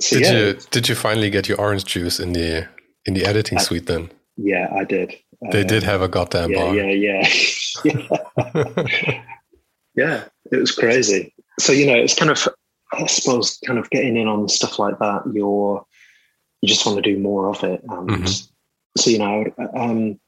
So, 0.00 0.18
did 0.18 0.24
yeah, 0.24 0.32
you 0.32 0.58
did 0.70 0.88
you 0.90 0.94
finally 0.94 1.30
get 1.30 1.48
your 1.48 1.58
orange 1.58 1.86
juice 1.86 2.20
in 2.20 2.34
the 2.34 2.68
in 3.06 3.14
the 3.14 3.24
editing 3.24 3.56
I, 3.56 3.62
suite 3.62 3.86
then? 3.86 4.10
Yeah, 4.36 4.68
I 4.70 4.84
did. 4.84 5.14
They 5.52 5.64
did 5.64 5.82
have 5.82 6.02
a 6.02 6.08
goddamn 6.08 6.50
yeah, 6.50 6.58
bar. 6.58 6.74
Yeah, 6.74 6.90
yeah, 6.92 7.28
yeah. 7.84 9.22
yeah, 9.94 10.24
it 10.50 10.56
was 10.56 10.72
crazy. 10.72 11.34
So 11.58 11.72
you 11.72 11.86
know, 11.86 11.96
it's 11.96 12.14
kind 12.14 12.30
of 12.30 12.48
I 12.92 13.06
suppose 13.06 13.58
kind 13.66 13.78
of 13.78 13.90
getting 13.90 14.16
in 14.16 14.28
on 14.28 14.48
stuff 14.48 14.78
like 14.78 14.98
that. 14.98 15.22
You're 15.32 15.84
you 16.62 16.68
just 16.68 16.86
want 16.86 16.96
to 16.96 17.02
do 17.02 17.18
more 17.18 17.48
of 17.48 17.62
it, 17.64 17.82
and 17.88 18.08
mm-hmm 18.08 18.52
so 18.96 19.10
you 19.10 19.18
know, 19.18 19.44
um, 19.74 20.18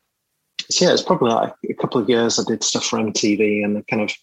so 0.70 0.84
yeah, 0.84 0.92
it's 0.92 1.02
probably 1.02 1.30
like 1.30 1.52
a 1.68 1.74
couple 1.74 2.00
of 2.00 2.08
years 2.08 2.38
I 2.38 2.44
did 2.46 2.62
stuff 2.62 2.84
for 2.84 2.98
MTV, 2.98 3.64
and 3.64 3.78
I 3.78 3.82
kind 3.90 4.02
of 4.02 4.14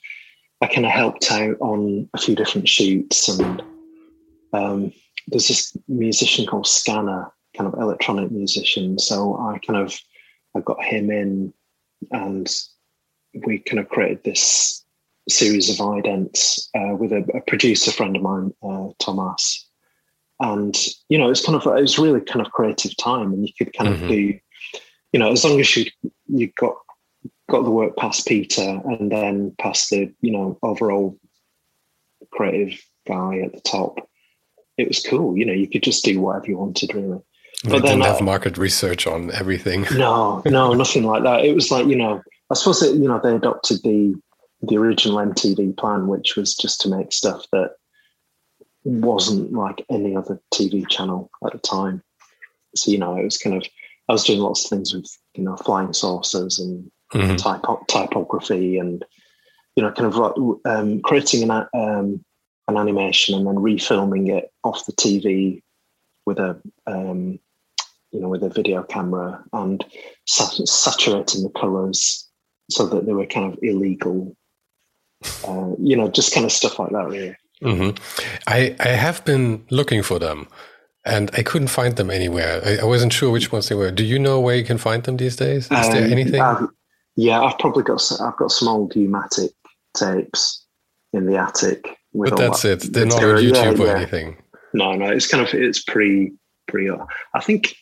I 0.61 0.67
kind 0.67 0.85
of 0.85 0.91
helped 0.91 1.31
out 1.31 1.57
on 1.59 2.09
a 2.13 2.17
few 2.19 2.35
different 2.35 2.69
shoots, 2.69 3.27
and 3.27 3.61
um, 4.53 4.93
there's 5.27 5.47
this 5.47 5.75
musician 5.87 6.45
called 6.45 6.67
Scanner, 6.67 7.31
kind 7.57 7.71
of 7.71 7.79
electronic 7.79 8.31
musician. 8.31 8.99
So 8.99 9.37
I 9.37 9.59
kind 9.65 9.79
of 9.79 9.97
I 10.55 10.61
got 10.61 10.83
him 10.83 11.11
in, 11.11 11.53
and 12.11 12.51
we 13.45 13.59
kind 13.59 13.79
of 13.79 13.89
created 13.89 14.23
this 14.23 14.83
series 15.27 15.69
of 15.69 15.77
idents 15.77 16.69
uh, 16.75 16.95
with 16.95 17.11
a, 17.11 17.25
a, 17.35 17.41
producer 17.41 17.91
friend 17.91 18.15
of 18.15 18.21
mine, 18.21 18.53
uh, 18.63 18.89
Thomas, 18.99 19.67
and 20.39 20.75
you 21.09 21.17
know, 21.17 21.29
it's 21.29 21.45
kind 21.45 21.55
of 21.55 21.65
it 21.65 21.81
was 21.81 21.99
really 21.99 22.21
kind 22.21 22.45
of 22.45 22.51
creative 22.51 22.95
time, 22.97 23.33
and 23.33 23.47
you 23.47 23.53
could 23.57 23.73
kind 23.73 23.93
mm-hmm. 23.93 24.03
of 24.03 24.09
do, 24.09 24.39
you 25.13 25.19
know, 25.19 25.31
as 25.31 25.43
long 25.43 25.59
as 25.59 25.75
you 25.75 25.85
you 26.27 26.51
got 26.57 26.75
got 27.49 27.63
the 27.63 27.71
work 27.71 27.95
past 27.97 28.27
Peter 28.27 28.81
and 28.85 29.11
then 29.11 29.53
past 29.59 29.89
the 29.89 30.11
you 30.21 30.31
know 30.31 30.57
overall 30.63 31.17
creative 32.31 32.79
guy 33.07 33.39
at 33.39 33.53
the 33.53 33.61
top, 33.61 34.09
it 34.77 34.87
was 34.87 35.05
cool. 35.05 35.37
You 35.37 35.45
know, 35.45 35.53
you 35.53 35.69
could 35.69 35.83
just 35.83 36.03
do 36.03 36.19
whatever 36.19 36.47
you 36.47 36.57
wanted, 36.57 36.93
really. 36.93 37.21
But 37.63 37.81
they 37.81 37.89
didn't 37.89 38.01
have 38.01 38.21
market 38.21 38.57
research 38.57 39.07
on 39.07 39.31
everything. 39.31 39.85
no, 39.95 40.41
no, 40.45 40.73
nothing 40.73 41.03
like 41.03 41.23
that. 41.23 41.45
It 41.45 41.55
was 41.55 41.71
like 41.71 41.87
you 41.87 41.95
know, 41.95 42.21
I 42.51 42.53
suppose 42.53 42.79
that 42.81 42.93
you 42.93 43.07
know 43.07 43.19
they 43.23 43.35
adopted 43.35 43.81
the 43.83 44.15
the 44.61 44.77
original 44.77 45.17
MTV 45.17 45.77
plan, 45.77 46.07
which 46.07 46.35
was 46.35 46.55
just 46.55 46.81
to 46.81 46.89
make 46.89 47.11
stuff 47.11 47.45
that 47.51 47.71
wasn't 48.83 49.51
like 49.51 49.83
any 49.89 50.15
other 50.15 50.39
TV 50.53 50.87
channel 50.87 51.29
at 51.45 51.53
the 51.53 51.59
time. 51.59 52.01
So, 52.75 52.91
you 52.91 52.97
know, 52.97 53.17
it 53.17 53.23
was 53.23 53.37
kind 53.37 53.55
of, 53.55 53.67
I 54.07 54.13
was 54.13 54.23
doing 54.23 54.39
lots 54.39 54.65
of 54.65 54.69
things 54.69 54.93
with, 54.93 55.09
you 55.33 55.43
know, 55.43 55.55
flying 55.57 55.93
saucers 55.93 56.59
and 56.59 56.91
mm-hmm. 57.13 57.35
typo- 57.35 57.83
typography 57.87 58.77
and, 58.77 59.03
you 59.75 59.83
know, 59.83 59.91
kind 59.91 60.07
of 60.07 60.17
like 60.17 60.33
um, 60.65 61.01
creating 61.01 61.49
an, 61.49 61.51
um, 61.51 62.23
an 62.67 62.77
animation 62.77 63.35
and 63.35 63.47
then 63.47 63.55
refilming 63.55 64.29
it 64.29 64.51
off 64.63 64.85
the 64.85 64.93
TV 64.93 65.61
with 66.25 66.39
a, 66.39 66.61
um, 66.87 67.39
you 68.15 68.21
know, 68.21 68.29
with 68.29 68.43
a 68.43 68.49
video 68.49 68.81
camera 68.83 69.43
and 69.51 69.83
sat- 70.25 70.67
saturating 70.67 71.43
the 71.43 71.49
colors 71.49 72.25
so 72.69 72.87
that 72.87 73.05
they 73.05 73.13
were 73.13 73.25
kind 73.25 73.51
of 73.51 73.59
illegal. 73.61 74.35
Uh, 75.45 75.71
you 75.79 75.97
know, 75.97 76.09
just 76.09 76.33
kind 76.33 76.45
of 76.45 76.51
stuff 76.51 76.79
like 76.79 76.91
that, 76.91 77.07
really. 77.07 77.35
Mm-hmm. 77.61 77.97
I 78.47 78.75
I 78.79 78.89
have 78.89 79.25
been 79.25 79.65
looking 79.69 80.01
for 80.01 80.17
them, 80.17 80.47
and 81.05 81.29
I 81.33 81.43
couldn't 81.43 81.67
find 81.67 81.95
them 81.95 82.09
anywhere. 82.09 82.61
I, 82.65 82.77
I, 82.77 82.83
wasn't 82.85 83.11
sure 83.11 83.31
which 83.31 83.51
ones 83.51 83.69
they 83.69 83.75
were. 83.75 83.91
Do 83.91 84.03
you 84.03 84.19
know 84.19 84.39
where 84.39 84.55
you 84.55 84.63
can 84.63 84.77
find 84.77 85.03
them 85.03 85.17
these 85.17 85.35
days? 85.35 85.65
Is 85.65 85.71
um, 85.71 85.91
there 85.91 86.03
anything? 86.03 86.41
I've, 86.41 86.67
yeah, 87.15 87.41
I've 87.41 87.57
probably 87.59 87.83
got 87.83 88.01
I've 88.21 88.37
got 88.37 88.51
some 88.51 88.67
old 88.67 88.95
U-matic 88.95 89.51
tapes 89.95 90.65
in 91.13 91.25
the 91.25 91.37
attic. 91.37 91.97
but 92.13 92.37
that's 92.37 92.61
that 92.61 92.85
it. 92.85 92.93
They're 92.93 93.05
material. 93.05 93.51
not 93.51 93.67
on 93.67 93.73
YouTube 93.73 93.77
yeah, 93.77 93.83
or 93.83 93.87
yeah. 93.87 93.97
anything. 93.97 94.37
No, 94.73 94.95
no, 94.95 95.09
it's 95.09 95.27
kind 95.27 95.45
of 95.45 95.53
it's 95.53 95.81
pre 95.81 96.33
pre. 96.67 96.91
I 97.33 97.41
think 97.41 97.75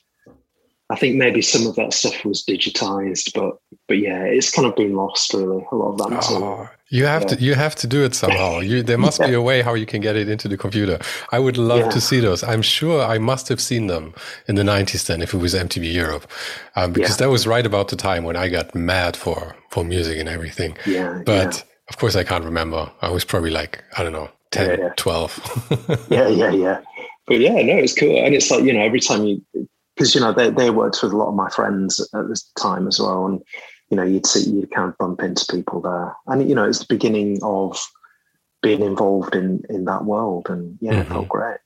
I 0.94 0.96
think 0.96 1.16
maybe 1.16 1.42
some 1.42 1.66
of 1.66 1.76
that 1.76 1.92
stuff 1.92 2.24
was 2.24 2.44
digitized, 2.48 3.34
but 3.34 3.58
but 3.88 3.98
yeah, 3.98 4.26
it's 4.26 4.52
kind 4.52 4.68
of 4.68 4.76
been 4.76 4.96
lost 4.96 5.34
really. 5.34 5.66
A 5.72 5.76
lot 5.76 5.94
of 5.94 5.98
that 5.98 6.10
material. 6.12 6.44
Oh, 6.44 6.70
you 6.90 7.06
have 7.08 7.24
yeah. 7.24 7.28
to 7.30 7.42
you 7.42 7.56
have 7.56 7.76
to 7.78 7.88
do 7.88 8.04
it 8.04 8.14
somehow. 8.14 8.60
You, 8.60 8.84
there 8.84 9.00
must 9.00 9.20
yeah. 9.20 9.28
be 9.28 9.34
a 9.34 9.42
way 9.42 9.64
how 9.64 9.74
you 9.74 9.88
can 9.88 10.02
get 10.02 10.16
it 10.16 10.30
into 10.30 10.48
the 10.48 10.56
computer. 10.56 11.00
I 11.32 11.40
would 11.40 11.58
love 11.58 11.80
yeah. 11.80 11.90
to 11.90 12.00
see 12.00 12.20
those. 12.20 12.44
I'm 12.44 12.62
sure 12.62 13.02
I 13.02 13.18
must 13.18 13.50
have 13.50 13.60
seen 13.60 13.88
them 13.88 14.14
in 14.48 14.54
the 14.54 14.62
90s 14.62 15.08
then, 15.08 15.24
if 15.24 15.34
it 15.34 15.38
was 15.38 15.56
MTV 15.56 15.92
Europe, 15.92 16.30
um, 16.76 16.94
because 16.94 17.18
that 17.18 17.32
was 17.32 17.48
right 17.48 17.66
about 17.66 17.88
the 17.88 17.96
time 17.96 18.24
when 18.24 18.36
I 18.36 18.50
got 18.50 18.76
mad 18.76 19.18
for 19.18 19.56
for 19.72 19.84
music 19.84 20.20
and 20.20 20.30
everything. 20.30 20.78
Yeah, 20.86 21.24
but 21.26 21.64
of 21.90 21.98
course 21.98 22.16
I 22.16 22.24
can't 22.24 22.46
remember. 22.46 22.92
I 23.02 23.10
was 23.10 23.26
probably 23.26 23.50
like 23.50 23.84
I 23.98 24.04
don't 24.04 24.14
know 24.14 24.30
10, 24.52 24.94
12. 24.96 26.08
yeah, 26.12 26.28
yeah, 26.28 26.52
yeah. 26.52 26.82
But 27.26 27.40
yeah, 27.40 27.60
no, 27.64 27.78
it's 27.78 27.96
cool, 27.96 28.24
and 28.24 28.36
it's 28.36 28.52
like 28.52 28.64
you 28.64 28.74
know 28.74 28.84
every 28.84 29.00
time 29.00 29.24
you 29.26 29.42
because 29.96 30.16
you 30.16 30.22
know 30.22 30.34
they 30.34 30.50
they 30.50 30.70
worked 30.70 31.02
with 31.02 31.14
a 31.14 31.18
lot 31.18 31.30
of 31.30 31.36
my 31.36 31.50
friends 31.50 32.00
at 32.14 32.28
this 32.30 32.44
time 32.60 32.88
as 32.88 33.00
well, 33.00 33.26
and 33.26 33.42
you 33.90 33.98
know 33.98 34.04
you'd 34.04 34.26
see 34.26 34.50
you'd 34.50 34.72
kind 34.72 34.90
of 34.90 34.98
bump 34.98 35.22
into 35.22 35.46
people 35.50 35.82
there, 35.82 36.16
and 36.28 36.48
you 36.48 36.56
know 36.56 36.68
it's 36.68 36.80
the 36.80 36.86
beginning 36.90 37.40
of 37.44 37.80
being 38.62 38.82
involved 38.82 39.36
in 39.36 39.64
in 39.70 39.86
that 39.86 40.06
world, 40.06 40.48
and 40.50 40.78
yeah, 40.82 40.92
mm-hmm. 40.92 41.02
it 41.02 41.08
felt 41.08 41.30
great. 41.30 41.58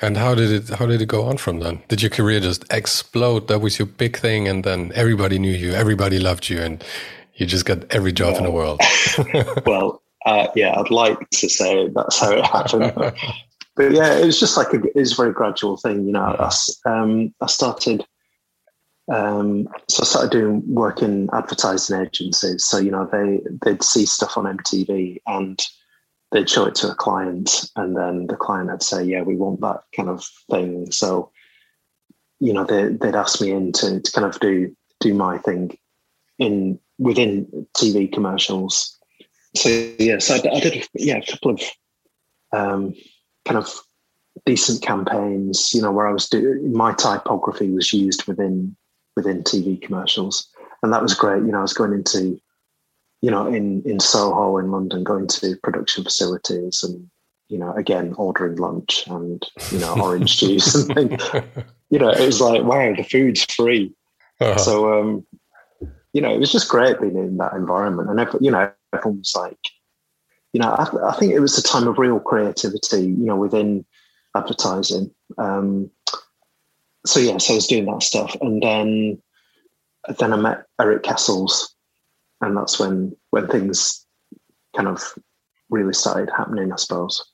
And 0.00 0.16
how 0.16 0.34
did 0.34 0.50
it 0.50 0.68
how 0.76 0.86
did 0.86 1.02
it 1.02 1.06
go 1.06 1.24
on 1.24 1.38
from 1.38 1.60
then? 1.60 1.82
Did 1.88 2.02
your 2.02 2.10
career 2.10 2.40
just 2.40 2.64
explode? 2.70 3.48
That 3.48 3.60
was 3.60 3.78
your 3.78 3.86
big 3.86 4.16
thing, 4.16 4.46
and 4.46 4.62
then 4.62 4.92
everybody 4.94 5.38
knew 5.38 5.52
you, 5.52 5.72
everybody 5.72 6.20
loved 6.20 6.48
you, 6.48 6.60
and 6.60 6.84
you 7.34 7.46
just 7.46 7.64
got 7.64 7.84
every 7.90 8.12
job 8.12 8.32
yeah. 8.32 8.38
in 8.38 8.44
the 8.44 8.50
world. 8.50 8.80
well, 9.66 10.02
uh, 10.26 10.48
yeah, 10.54 10.78
I'd 10.78 10.90
like 10.90 11.18
to 11.30 11.48
say 11.48 11.88
that's 11.88 12.20
how 12.20 12.32
it 12.32 12.46
happened 12.46 12.92
but 13.78 13.92
yeah, 13.92 14.18
it 14.18 14.26
was 14.26 14.40
just 14.40 14.56
like 14.56 14.74
a, 14.74 14.82
it 14.82 14.96
was 14.96 15.12
a 15.12 15.22
very 15.22 15.32
gradual 15.32 15.76
thing. 15.76 16.04
You 16.04 16.12
know, 16.12 16.20
I, 16.20 16.50
um, 16.84 17.32
I 17.40 17.46
started, 17.46 18.04
um, 19.10 19.68
so 19.88 20.02
I 20.02 20.04
started 20.04 20.32
doing 20.32 20.74
work 20.74 21.00
in 21.00 21.30
advertising 21.32 22.00
agencies. 22.00 22.64
So 22.64 22.78
you 22.78 22.90
know, 22.90 23.08
they 23.10 23.40
they'd 23.64 23.84
see 23.84 24.04
stuff 24.04 24.36
on 24.36 24.56
MTV, 24.56 25.18
and 25.28 25.64
they'd 26.32 26.50
show 26.50 26.66
it 26.66 26.74
to 26.76 26.90
a 26.90 26.94
client, 26.96 27.70
and 27.76 27.96
then 27.96 28.26
the 28.26 28.34
client 28.34 28.68
would 28.68 28.82
say, 28.82 29.04
"Yeah, 29.04 29.22
we 29.22 29.36
want 29.36 29.60
that 29.60 29.82
kind 29.94 30.08
of 30.08 30.26
thing." 30.50 30.90
So, 30.90 31.30
you 32.40 32.52
know, 32.52 32.64
they, 32.64 32.88
would 32.88 33.14
ask 33.14 33.40
me 33.40 33.52
in 33.52 33.70
to, 33.74 34.00
to 34.00 34.12
kind 34.12 34.26
of 34.26 34.40
do 34.40 34.74
do 34.98 35.14
my 35.14 35.38
thing 35.38 35.78
in 36.40 36.80
within 36.98 37.46
TV 37.76 38.12
commercials. 38.12 38.98
So 39.54 39.68
yes, 40.00 40.32
I, 40.32 40.38
I 40.52 40.58
did 40.58 40.88
yeah 40.94 41.18
a 41.18 41.26
couple 41.26 41.52
of 41.52 41.62
um, 42.52 42.94
kind 43.48 43.58
of 43.58 43.72
decent 44.44 44.82
campaigns. 44.82 45.72
You 45.74 45.82
know, 45.82 45.92
where 45.92 46.06
I 46.06 46.12
was 46.12 46.28
doing 46.28 46.72
my 46.72 46.92
typography 46.94 47.70
was 47.70 47.92
used 47.92 48.26
within 48.26 48.76
within 49.16 49.42
TV 49.42 49.80
commercials, 49.80 50.48
and 50.82 50.92
that 50.92 51.02
was 51.02 51.14
great. 51.14 51.42
You 51.44 51.52
know, 51.52 51.58
I 51.58 51.62
was 51.62 51.72
going 51.72 51.92
into 51.92 52.40
you 53.22 53.30
know 53.30 53.46
in 53.46 53.82
in 53.82 54.00
Soho 54.00 54.58
in 54.58 54.70
London, 54.70 55.04
going 55.04 55.26
to 55.26 55.56
production 55.62 56.04
facilities 56.04 56.82
and 56.82 57.08
you 57.48 57.58
know 57.58 57.72
again 57.74 58.14
ordering 58.16 58.56
lunch 58.56 59.06
and 59.08 59.44
you 59.72 59.78
know 59.78 60.00
orange 60.00 60.36
juice 60.40 60.74
and 60.74 60.94
things. 60.94 61.22
You 61.90 61.98
know, 61.98 62.10
it 62.10 62.24
was 62.24 62.40
like 62.40 62.62
wow, 62.62 62.94
the 62.94 63.02
food's 63.02 63.44
free. 63.44 63.92
Uh-huh. 64.40 64.56
So 64.58 65.00
um, 65.00 65.26
you 66.12 66.22
know, 66.22 66.32
it 66.32 66.38
was 66.38 66.52
just 66.52 66.68
great 66.68 67.00
being 67.00 67.16
in 67.16 67.36
that 67.38 67.52
environment. 67.52 68.10
And, 68.10 68.44
you 68.44 68.50
know, 68.50 68.70
everyone 68.92 69.18
was 69.18 69.34
like, 69.36 69.58
you 70.58 70.64
know, 70.64 70.72
I, 70.72 71.10
I, 71.10 71.12
think 71.12 71.32
it 71.32 71.38
was 71.38 71.56
a 71.56 71.62
time 71.62 71.86
of 71.86 71.98
real 71.98 72.18
creativity, 72.18 73.02
you 73.02 73.26
know, 73.26 73.36
within 73.36 73.84
advertising. 74.36 75.08
Um, 75.38 75.88
so, 77.06 77.20
yeah, 77.20 77.38
so 77.38 77.52
I 77.52 77.56
was 77.56 77.68
doing 77.68 77.86
that 77.86 78.02
stuff. 78.02 78.36
And 78.40 78.60
then, 78.60 79.22
then 80.18 80.32
I 80.32 80.36
met 80.36 80.64
Erik 80.80 81.04
Kessels. 81.04 81.72
And 82.40 82.56
that's 82.56 82.80
when, 82.80 83.14
when 83.30 83.46
things 83.46 84.04
kind 84.74 84.88
of 84.88 85.14
really 85.70 85.92
started 85.92 86.28
happening, 86.36 86.72
I 86.72 86.76
suppose. 86.76 87.24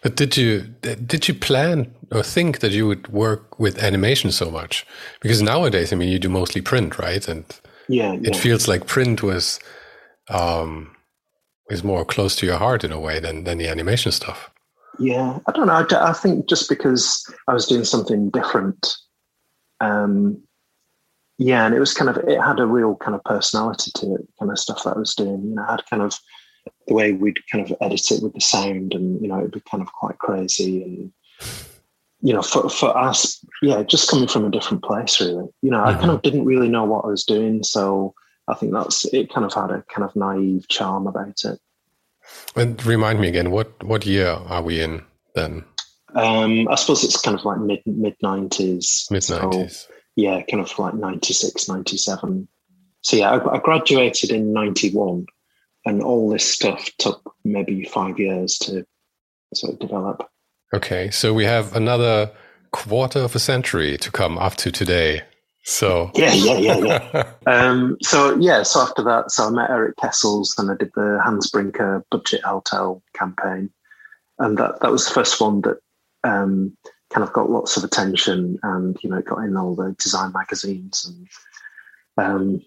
But 0.00 0.16
did 0.16 0.36
you 0.36 0.62
did 0.80 1.28
you 1.28 1.34
plan 1.34 1.94
or 2.10 2.22
think 2.22 2.60
that 2.60 2.72
you 2.72 2.86
would 2.88 3.06
work 3.08 3.60
with 3.60 3.82
animation 3.82 4.32
so 4.32 4.50
much? 4.50 4.86
Because 5.20 5.42
nowadays, 5.42 5.92
I 5.92 5.96
mean, 5.96 6.08
you 6.08 6.18
do 6.18 6.28
mostly 6.28 6.62
print, 6.62 6.98
right? 6.98 7.28
And 7.28 7.44
yeah, 7.86 8.14
it 8.14 8.34
yeah. 8.34 8.40
feels 8.40 8.66
like 8.66 8.86
print 8.86 9.22
was 9.22 9.60
um, 10.30 10.96
is 11.70 11.84
more 11.84 12.04
close 12.04 12.34
to 12.36 12.46
your 12.46 12.58
heart 12.58 12.84
in 12.84 12.92
a 12.92 13.00
way 13.00 13.20
than 13.20 13.44
than 13.44 13.58
the 13.58 13.68
animation 13.68 14.12
stuff. 14.12 14.50
Yeah, 14.98 15.38
I 15.46 15.52
don't 15.52 15.66
know. 15.66 15.72
I, 15.72 16.10
I 16.10 16.12
think 16.12 16.48
just 16.48 16.68
because 16.68 17.24
I 17.46 17.52
was 17.52 17.66
doing 17.66 17.84
something 17.84 18.30
different, 18.30 18.94
um, 19.80 20.42
yeah, 21.38 21.64
and 21.66 21.74
it 21.74 21.78
was 21.78 21.94
kind 21.94 22.10
of 22.10 22.16
it 22.28 22.40
had 22.40 22.58
a 22.58 22.66
real 22.66 22.96
kind 22.96 23.14
of 23.14 23.22
personality 23.24 23.92
to 23.96 24.14
it, 24.14 24.28
kind 24.38 24.50
of 24.50 24.58
stuff 24.58 24.82
that 24.84 24.96
I 24.96 24.98
was 24.98 25.14
doing. 25.14 25.42
You 25.48 25.54
know, 25.54 25.64
I 25.66 25.72
had 25.72 25.86
kind 25.86 26.02
of 26.02 26.18
the 26.86 26.94
way 26.94 27.12
we'd 27.12 27.46
kind 27.50 27.64
of 27.64 27.76
edit 27.80 28.10
it 28.10 28.22
with 28.22 28.34
the 28.34 28.40
sound 28.40 28.94
and 28.94 29.20
you 29.20 29.28
know 29.28 29.38
it'd 29.38 29.52
be 29.52 29.60
kind 29.60 29.82
of 29.82 29.92
quite 29.92 30.18
crazy 30.18 30.82
and 30.82 31.12
you 32.20 32.32
know 32.32 32.42
for, 32.42 32.68
for 32.68 32.96
us 32.96 33.44
yeah 33.62 33.82
just 33.82 34.10
coming 34.10 34.28
from 34.28 34.44
a 34.44 34.50
different 34.50 34.82
place 34.82 35.20
really 35.20 35.46
you 35.62 35.70
know 35.70 35.78
mm-hmm. 35.78 35.96
i 35.96 35.98
kind 35.98 36.10
of 36.10 36.22
didn't 36.22 36.44
really 36.44 36.68
know 36.68 36.84
what 36.84 37.04
i 37.04 37.08
was 37.08 37.24
doing 37.24 37.62
so 37.62 38.14
i 38.48 38.54
think 38.54 38.72
that's 38.72 39.04
it 39.12 39.32
kind 39.32 39.46
of 39.46 39.54
had 39.54 39.70
a 39.70 39.84
kind 39.94 40.08
of 40.08 40.14
naive 40.16 40.68
charm 40.68 41.06
about 41.06 41.44
it. 41.44 41.58
And 42.56 42.84
remind 42.84 43.20
me 43.20 43.28
again 43.28 43.50
what 43.50 43.82
what 43.82 44.06
year 44.06 44.28
are 44.28 44.62
we 44.62 44.80
in 44.80 45.02
then? 45.34 45.64
Um 46.14 46.68
i 46.68 46.74
suppose 46.74 47.04
it's 47.04 47.20
kind 47.20 47.38
of 47.38 47.44
like 47.44 47.58
mid 47.58 47.80
mid 47.86 48.16
90s 48.22 49.10
mid 49.10 49.22
90s 49.22 49.70
so, 49.70 49.92
yeah 50.16 50.42
kind 50.50 50.62
of 50.62 50.78
like 50.78 50.94
96 50.94 51.68
97 51.68 52.48
so 53.02 53.16
yeah 53.16 53.30
I, 53.30 53.56
I 53.56 53.58
graduated 53.58 54.30
in 54.30 54.52
91 54.52 55.26
and 55.88 56.02
all 56.02 56.28
this 56.28 56.44
stuff 56.44 56.90
took 56.98 57.34
maybe 57.44 57.84
five 57.84 58.18
years 58.18 58.58
to 58.58 58.84
sort 59.54 59.74
of 59.74 59.78
develop. 59.78 60.28
Okay, 60.74 61.10
so 61.10 61.32
we 61.32 61.44
have 61.44 61.74
another 61.74 62.30
quarter 62.72 63.20
of 63.20 63.34
a 63.34 63.38
century 63.38 63.96
to 63.98 64.10
come 64.10 64.36
up 64.36 64.56
to 64.56 64.70
today. 64.70 65.22
So 65.68 66.10
yeah, 66.14 66.32
yeah, 66.32 66.56
yeah, 66.56 66.78
yeah. 67.12 67.32
um, 67.46 67.98
so 68.02 68.34
yeah, 68.36 68.62
so 68.62 68.80
after 68.80 69.02
that, 69.02 69.30
so 69.30 69.46
I 69.46 69.50
met 69.50 69.68
Erik 69.68 69.96
Kessels 69.96 70.54
and 70.56 70.70
I 70.70 70.74
did 70.74 70.90
the 70.94 71.20
Hans 71.22 71.50
Brinker 71.50 72.04
budget 72.10 72.42
hotel 72.42 73.02
campaign, 73.12 73.70
and 74.38 74.56
that 74.56 74.80
that 74.80 74.90
was 74.90 75.06
the 75.06 75.12
first 75.12 75.38
one 75.42 75.60
that 75.60 75.76
um, 76.24 76.74
kind 77.10 77.22
of 77.22 77.34
got 77.34 77.50
lots 77.50 77.76
of 77.76 77.84
attention, 77.84 78.58
and 78.62 78.96
you 79.02 79.10
know, 79.10 79.20
got 79.20 79.44
in 79.44 79.58
all 79.58 79.74
the 79.74 79.94
design 79.98 80.32
magazines 80.32 81.04
and 81.04 81.28
um, 82.16 82.62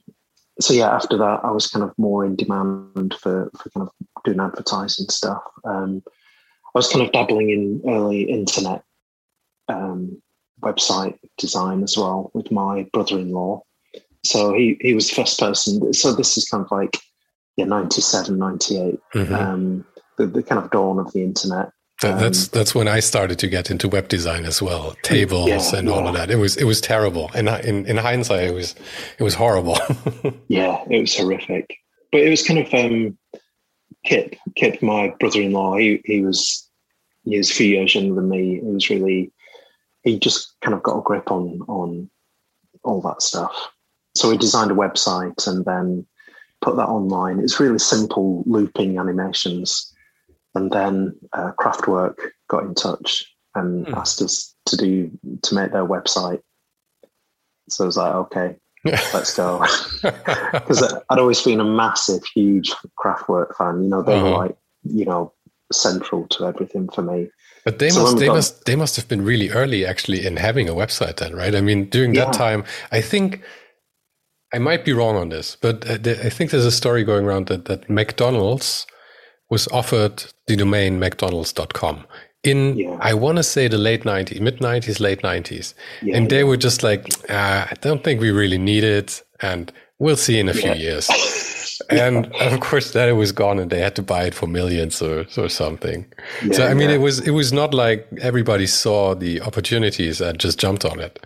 so 0.59 0.75
yeah, 0.75 0.93
after 0.93 1.17
that, 1.17 1.39
I 1.43 1.49
was 1.49 1.67
kind 1.67 1.83
of 1.83 1.97
more 1.97 2.23
in 2.23 2.35
demand 2.35 3.15
for, 3.15 3.49
for 3.57 3.69
kind 3.71 3.87
of 3.87 4.23
doing 4.23 4.39
advertising 4.39 5.09
stuff. 5.09 5.41
Um, 5.63 6.03
I 6.05 6.69
was 6.75 6.87
kind 6.87 7.03
of 7.03 7.11
dabbling 7.11 7.49
in 7.49 7.81
early 7.87 8.23
internet 8.23 8.83
um, 9.67 10.21
website 10.61 11.17
design 11.37 11.83
as 11.83 11.97
well 11.97 12.31
with 12.33 12.51
my 12.51 12.87
brother-in-law. 12.93 13.61
So 14.23 14.53
he, 14.53 14.77
he 14.81 14.93
was 14.93 15.09
the 15.09 15.15
first 15.15 15.39
person. 15.39 15.93
So 15.93 16.13
this 16.13 16.37
is 16.37 16.47
kind 16.47 16.63
of 16.63 16.71
like, 16.71 16.97
yeah, 17.57 17.65
97, 17.65 18.37
98, 18.37 18.99
mm-hmm. 19.13 19.33
um, 19.33 19.85
the, 20.17 20.27
the 20.27 20.43
kind 20.43 20.63
of 20.63 20.71
dawn 20.71 20.99
of 20.99 21.11
the 21.13 21.23
internet. 21.23 21.71
That, 22.01 22.19
that's 22.19 22.45
um, 22.45 22.49
that's 22.53 22.73
when 22.73 22.87
I 22.87 22.99
started 22.99 23.37
to 23.39 23.47
get 23.47 23.69
into 23.69 23.87
web 23.87 24.07
design 24.07 24.45
as 24.45 24.59
well, 24.59 24.95
tables 25.03 25.49
yeah, 25.49 25.77
and 25.77 25.87
all 25.87 26.07
of 26.07 26.15
that. 26.15 26.31
It 26.31 26.37
was 26.37 26.57
it 26.57 26.63
was 26.63 26.81
terrible, 26.81 27.29
and 27.35 27.47
in, 27.47 27.85
in 27.85 27.97
hindsight, 27.97 28.43
it 28.43 28.55
was 28.55 28.73
it 29.19 29.23
was 29.23 29.35
horrible. 29.35 29.77
yeah, 30.47 30.83
it 30.89 30.99
was 30.99 31.15
horrific. 31.15 31.77
But 32.11 32.21
it 32.21 32.29
was 32.31 32.41
kind 32.41 32.59
of 32.59 32.73
um, 32.73 33.17
Kip, 34.03 34.35
Kip, 34.55 34.81
my 34.81 35.13
brother-in-law. 35.19 35.77
He 35.77 36.01
he 36.05 36.21
was 36.21 36.67
he 37.23 37.37
was 37.37 37.51
a 37.51 37.53
few 37.53 37.67
years 37.67 37.93
younger 37.93 38.15
than 38.15 38.29
me. 38.29 38.55
It 38.55 38.65
was 38.65 38.89
really 38.89 39.31
he 40.03 40.19
just 40.19 40.55
kind 40.61 40.73
of 40.73 40.83
got 40.83 40.97
a 40.97 41.03
grip 41.03 41.31
on 41.31 41.61
on 41.67 42.09
all 42.83 43.01
that 43.01 43.21
stuff. 43.21 43.71
So 44.15 44.29
he 44.29 44.37
designed 44.37 44.71
a 44.71 44.75
website 44.75 45.47
and 45.47 45.63
then 45.65 46.05
put 46.61 46.75
that 46.75 46.87
online. 46.87 47.39
It's 47.39 47.59
really 47.59 47.79
simple 47.79 48.43
looping 48.45 48.97
animations 48.97 49.91
and 50.55 50.71
then 50.71 51.15
uh, 51.33 51.51
Kraftwerk 51.59 52.15
got 52.49 52.63
in 52.63 52.75
touch 52.75 53.25
and 53.55 53.87
hmm. 53.87 53.93
asked 53.95 54.21
us 54.21 54.53
to 54.65 54.77
do 54.77 55.11
to 55.43 55.55
make 55.55 55.71
their 55.71 55.85
website. 55.85 56.41
So 57.69 57.85
I 57.85 57.87
was 57.87 57.97
like, 57.97 58.13
okay, 58.13 58.55
let's 58.85 59.35
go. 59.35 59.63
Because 60.51 60.83
I'd 61.09 61.19
always 61.19 61.41
been 61.41 61.59
a 61.59 61.65
massive, 61.65 62.23
huge 62.25 62.73
Kraftwerk 62.99 63.55
fan. 63.57 63.83
You 63.83 63.89
know, 63.89 64.01
they 64.01 64.15
uh-huh. 64.15 64.23
were 64.23 64.37
like, 64.37 64.57
you 64.83 65.05
know, 65.05 65.33
central 65.71 66.27
to 66.27 66.45
everything 66.45 66.89
for 66.89 67.01
me. 67.01 67.29
But 67.63 67.79
they 67.79 67.89
so 67.89 68.03
must 68.03 68.17
they 68.17 68.27
must 68.27 68.65
they 68.65 68.75
must 68.75 68.95
have 68.95 69.07
been 69.07 69.23
really 69.23 69.49
early 69.49 69.85
actually 69.85 70.25
in 70.25 70.37
having 70.37 70.67
a 70.67 70.73
website 70.73 71.17
then, 71.17 71.35
right? 71.35 71.55
I 71.55 71.61
mean, 71.61 71.89
during 71.89 72.13
that 72.13 72.27
yeah. 72.27 72.31
time, 72.31 72.63
I 72.91 73.01
think 73.01 73.41
I 74.53 74.59
might 74.59 74.83
be 74.83 74.93
wrong 74.93 75.15
on 75.15 75.29
this, 75.29 75.55
but 75.55 75.87
uh, 75.89 75.97
I 76.23 76.29
think 76.29 76.51
there's 76.51 76.65
a 76.65 76.71
story 76.71 77.03
going 77.03 77.25
around 77.25 77.47
that 77.47 77.65
that 77.65 77.89
McDonald's 77.89 78.87
was 79.49 79.67
offered 79.67 80.23
the 80.47 80.55
domain 80.55 80.99
mcdonalds.com 80.99 82.05
in 82.43 82.77
yeah. 82.77 82.97
I 82.99 83.13
want 83.13 83.37
to 83.37 83.43
say 83.43 83.67
the 83.67 83.77
late 83.77 84.03
90s, 84.03 84.39
mid 84.39 84.59
90s, 84.59 84.99
late 84.99 85.21
90s. 85.21 85.73
Yeah, 86.01 86.17
and 86.17 86.29
they 86.29 86.43
were 86.43 86.57
just 86.57 86.83
like, 86.83 87.07
ah, 87.29 87.67
I 87.69 87.73
don't 87.81 88.03
think 88.03 88.19
we 88.19 88.31
really 88.31 88.57
need 88.57 88.83
it. 88.83 89.21
And 89.41 89.71
we'll 89.99 90.15
see 90.15 90.39
in 90.39 90.49
a 90.49 90.53
few 90.53 90.73
years. 90.73 91.09
and 91.89 92.33
of 92.35 92.59
course, 92.59 92.91
then 92.91 93.09
it 93.09 93.13
was 93.13 93.31
gone 93.31 93.59
and 93.59 93.69
they 93.71 93.79
had 93.79 93.95
to 93.95 94.01
buy 94.01 94.23
it 94.23 94.33
for 94.33 94.47
millions 94.47 95.01
or, 95.01 95.25
or 95.37 95.49
something. 95.49 96.05
so, 96.51 96.65
I 96.65 96.73
mean, 96.73 96.89
it 96.89 96.99
was, 96.99 97.19
it 97.19 97.31
was 97.31 97.51
not 97.51 97.73
like 97.73 98.07
everybody 98.21 98.67
saw 98.67 99.15
the 99.15 99.41
opportunities 99.41 100.21
and 100.21 100.39
just 100.39 100.59
jumped 100.59 100.85
on 100.85 100.99
it. 100.99 101.25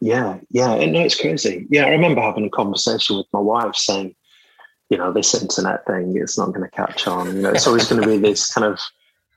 Yeah. 0.00 0.38
Yeah. 0.50 0.72
And 0.74 0.92
no, 0.92 1.00
it's 1.00 1.20
crazy. 1.20 1.66
Yeah. 1.70 1.84
I 1.84 1.90
remember 1.90 2.20
having 2.20 2.46
a 2.46 2.50
conversation 2.50 3.16
with 3.16 3.26
my 3.32 3.40
wife 3.40 3.74
saying, 3.74 4.14
you 4.88 4.98
know, 4.98 5.12
this 5.12 5.40
internet 5.40 5.86
thing, 5.86 6.16
it's 6.16 6.38
not 6.38 6.52
going 6.52 6.68
to 6.68 6.76
catch 6.76 7.06
on. 7.06 7.36
You 7.36 7.42
know, 7.42 7.50
it's 7.50 7.66
always 7.66 7.88
going 7.88 8.02
to 8.02 8.08
be 8.08 8.18
this 8.18 8.52
kind 8.52 8.66
of 8.66 8.80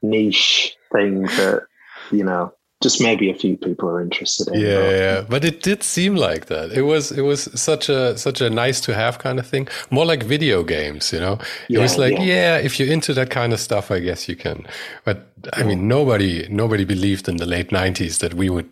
niche 0.01 0.75
thing 0.91 1.23
that, 1.23 1.63
you 2.11 2.23
know, 2.23 2.53
just 2.83 3.01
maybe 3.01 3.31
a 3.31 3.33
few 3.33 3.57
people 3.57 3.89
are 3.89 4.01
interested 4.01 4.49
in. 4.49 4.59
Yeah, 4.59 4.75
but, 4.75 4.91
yeah, 4.91 5.25
but 5.29 5.45
it 5.45 5.63
did 5.63 5.81
seem 5.81 6.15
like 6.15 6.47
that. 6.47 6.71
It 6.73 6.83
was 6.83 7.11
it 7.11 7.21
was 7.21 7.49
such 7.59 7.89
a 7.89 8.17
such 8.17 8.41
a 8.41 8.49
nice 8.49 8.81
to 8.81 8.93
have 8.93 9.17
kind 9.17 9.39
of 9.39 9.47
thing. 9.47 9.67
More 9.89 10.05
like 10.05 10.23
video 10.23 10.63
games, 10.63 11.11
you 11.13 11.19
know. 11.19 11.33
It 11.69 11.75
yeah, 11.75 11.79
was 11.79 11.97
like, 11.97 12.17
yeah. 12.19 12.25
yeah. 12.25 12.57
if 12.57 12.79
you're 12.79 12.91
into 12.91 13.13
that 13.13 13.29
kind 13.29 13.53
of 13.53 13.59
stuff, 13.59 13.89
I 13.89 13.99
guess 13.99 14.27
you 14.27 14.35
can. 14.35 14.67
But 15.05 15.31
I 15.53 15.63
mean, 15.63 15.87
nobody 15.87 16.47
nobody 16.49 16.85
believed 16.85 17.27
in 17.27 17.37
the 17.37 17.47
late 17.47 17.69
'90s 17.69 18.19
that 18.19 18.33
we 18.33 18.49
would. 18.49 18.69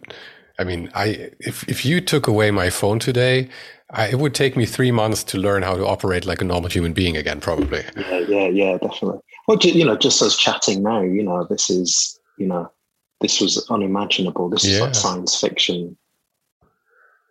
I 0.60 0.64
mean, 0.64 0.92
I 0.94 1.32
if 1.40 1.68
if 1.68 1.86
you 1.86 2.02
took 2.02 2.28
away 2.28 2.52
my 2.52 2.70
phone 2.70 3.00
today, 3.00 3.50
I, 3.92 4.08
it 4.08 4.20
would 4.20 4.36
take 4.36 4.56
me 4.56 4.66
three 4.66 4.92
months 4.92 5.24
to 5.26 5.38
learn 5.38 5.64
how 5.64 5.76
to 5.76 5.86
operate 5.86 6.26
like 6.26 6.42
a 6.42 6.46
normal 6.46 6.70
human 6.70 6.94
being 6.94 7.18
again, 7.18 7.40
probably. 7.40 7.84
Yeah, 7.98 8.20
yeah, 8.20 8.48
yeah, 8.48 8.78
definitely. 8.78 9.20
Well, 9.48 9.58
you 9.62 9.86
know, 9.86 9.98
just 9.98 10.22
as 10.22 10.36
chatting 10.36 10.84
now, 10.84 11.02
you 11.02 11.24
know, 11.24 11.46
this 11.50 11.70
is, 11.70 12.20
you 12.38 12.48
know, 12.48 12.72
this 13.22 13.40
was 13.40 13.66
unimaginable. 13.70 14.50
This 14.50 14.66
yeah. 14.66 14.74
is 14.74 14.82
like 14.82 14.96
science 14.96 15.40
fiction. 15.40 15.98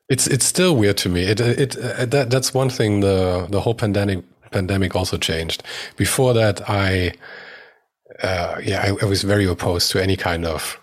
It's 0.09 0.26
it's 0.26 0.45
still 0.45 0.74
weird 0.74 0.97
to 0.99 1.09
me. 1.09 1.22
It 1.22 1.41
it 1.41 1.76
uh, 1.76 2.05
that 2.07 2.30
that's 2.30 2.55
one 2.55 2.70
thing. 2.70 3.01
The 3.01 3.47
the 3.51 3.61
whole 3.61 3.74
pandemic 3.74 4.24
pandemic 4.51 4.97
also 4.97 5.16
changed. 5.16 5.62
Before 5.97 6.34
that, 6.34 6.68
I 6.68 7.12
uh, 8.22 8.61
yeah, 8.62 8.82
I, 8.82 9.05
I, 9.05 9.09
was 9.09 9.22
very 9.22 9.47
opposed 9.47 9.91
to 9.93 10.03
any 10.03 10.16
kind 10.16 10.45
of 10.45 10.80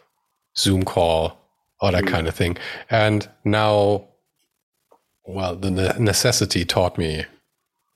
Zoom 0.58 0.84
call 0.84 1.38
or 1.82 1.92
that 1.92 2.06
mm. 2.06 2.08
kind 2.08 2.28
of 2.28 2.36
thing. 2.36 2.58
And 2.90 3.30
now, 3.44 4.08
well, 5.26 5.56
the 5.56 5.72
necessity 6.00 6.66
taught 6.66 6.98
me 6.98 7.26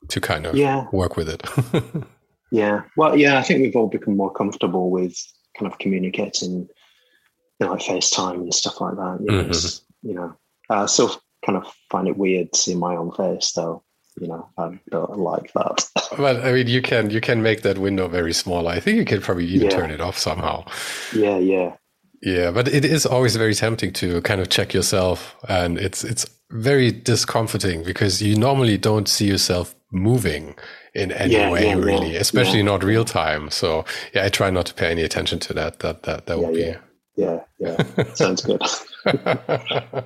to 0.09 0.21
kind 0.21 0.45
of 0.45 0.55
yeah. 0.55 0.85
work 0.91 1.17
with 1.17 1.29
it. 1.29 1.43
yeah. 2.51 2.81
Well, 2.97 3.17
yeah, 3.17 3.39
I 3.39 3.41
think 3.41 3.61
we've 3.61 3.75
all 3.75 3.87
become 3.87 4.17
more 4.17 4.31
comfortable 4.31 4.91
with 4.91 5.15
kind 5.57 5.71
of 5.71 5.79
communicating, 5.79 6.67
you 7.61 7.67
know, 7.67 7.73
like 7.73 7.81
FaceTime 7.81 8.35
and 8.35 8.53
stuff 8.53 8.81
like 8.81 8.95
that. 8.95 9.19
You 9.21 9.31
know, 9.31 9.43
mm-hmm. 9.43 10.07
you 10.09 10.15
know 10.15 10.35
I 10.69 10.87
still 10.87 11.21
kind 11.45 11.57
of 11.57 11.71
find 11.89 12.07
it 12.07 12.17
weird 12.17 12.55
seeing 12.55 12.79
my 12.79 12.95
own 12.95 13.11
face, 13.11 13.51
though. 13.51 13.83
You 14.19 14.27
know, 14.27 14.49
I 14.57 14.79
don't 14.89 15.19
like 15.19 15.53
that. 15.53 15.87
well, 16.19 16.45
I 16.45 16.51
mean, 16.51 16.67
you 16.67 16.81
can 16.81 17.11
you 17.11 17.21
can 17.21 17.41
make 17.41 17.61
that 17.61 17.77
window 17.77 18.07
very 18.07 18.33
small. 18.33 18.67
I 18.67 18.79
think 18.79 18.97
you 18.97 19.05
can 19.05 19.21
probably 19.21 19.45
even 19.45 19.69
yeah. 19.69 19.77
turn 19.77 19.91
it 19.91 20.01
off 20.01 20.17
somehow. 20.17 20.65
Yeah, 21.15 21.37
yeah. 21.37 21.75
Yeah, 22.21 22.51
but 22.51 22.67
it 22.67 22.85
is 22.85 23.05
always 23.05 23.35
very 23.35 23.55
tempting 23.55 23.93
to 23.93 24.21
kind 24.21 24.41
of 24.41 24.49
check 24.49 24.73
yourself, 24.73 25.35
and 25.47 25.77
it's 25.77 26.03
it's 26.03 26.25
very 26.51 26.91
discomforting 26.91 27.83
because 27.83 28.21
you 28.21 28.35
normally 28.35 28.77
don't 28.77 29.07
see 29.07 29.25
yourself 29.27 29.73
moving 29.91 30.55
in 30.93 31.11
any 31.13 31.33
yeah, 31.33 31.49
way, 31.49 31.67
yeah, 31.67 31.75
really, 31.75 32.15
especially 32.17 32.61
not 32.61 32.83
real 32.83 33.05
time. 33.05 33.49
So 33.49 33.85
yeah, 34.13 34.25
I 34.25 34.29
try 34.29 34.49
not 34.49 34.65
to 34.67 34.73
pay 34.73 34.91
any 34.91 35.03
attention 35.03 35.39
to 35.39 35.53
that. 35.53 35.79
That 35.79 36.03
that 36.03 36.25
that 36.27 36.37
would 36.37 36.53
be 36.53 36.75
yeah, 37.21 37.39
yeah. 37.59 38.13
Sounds 38.13 38.41
good. 38.41 38.61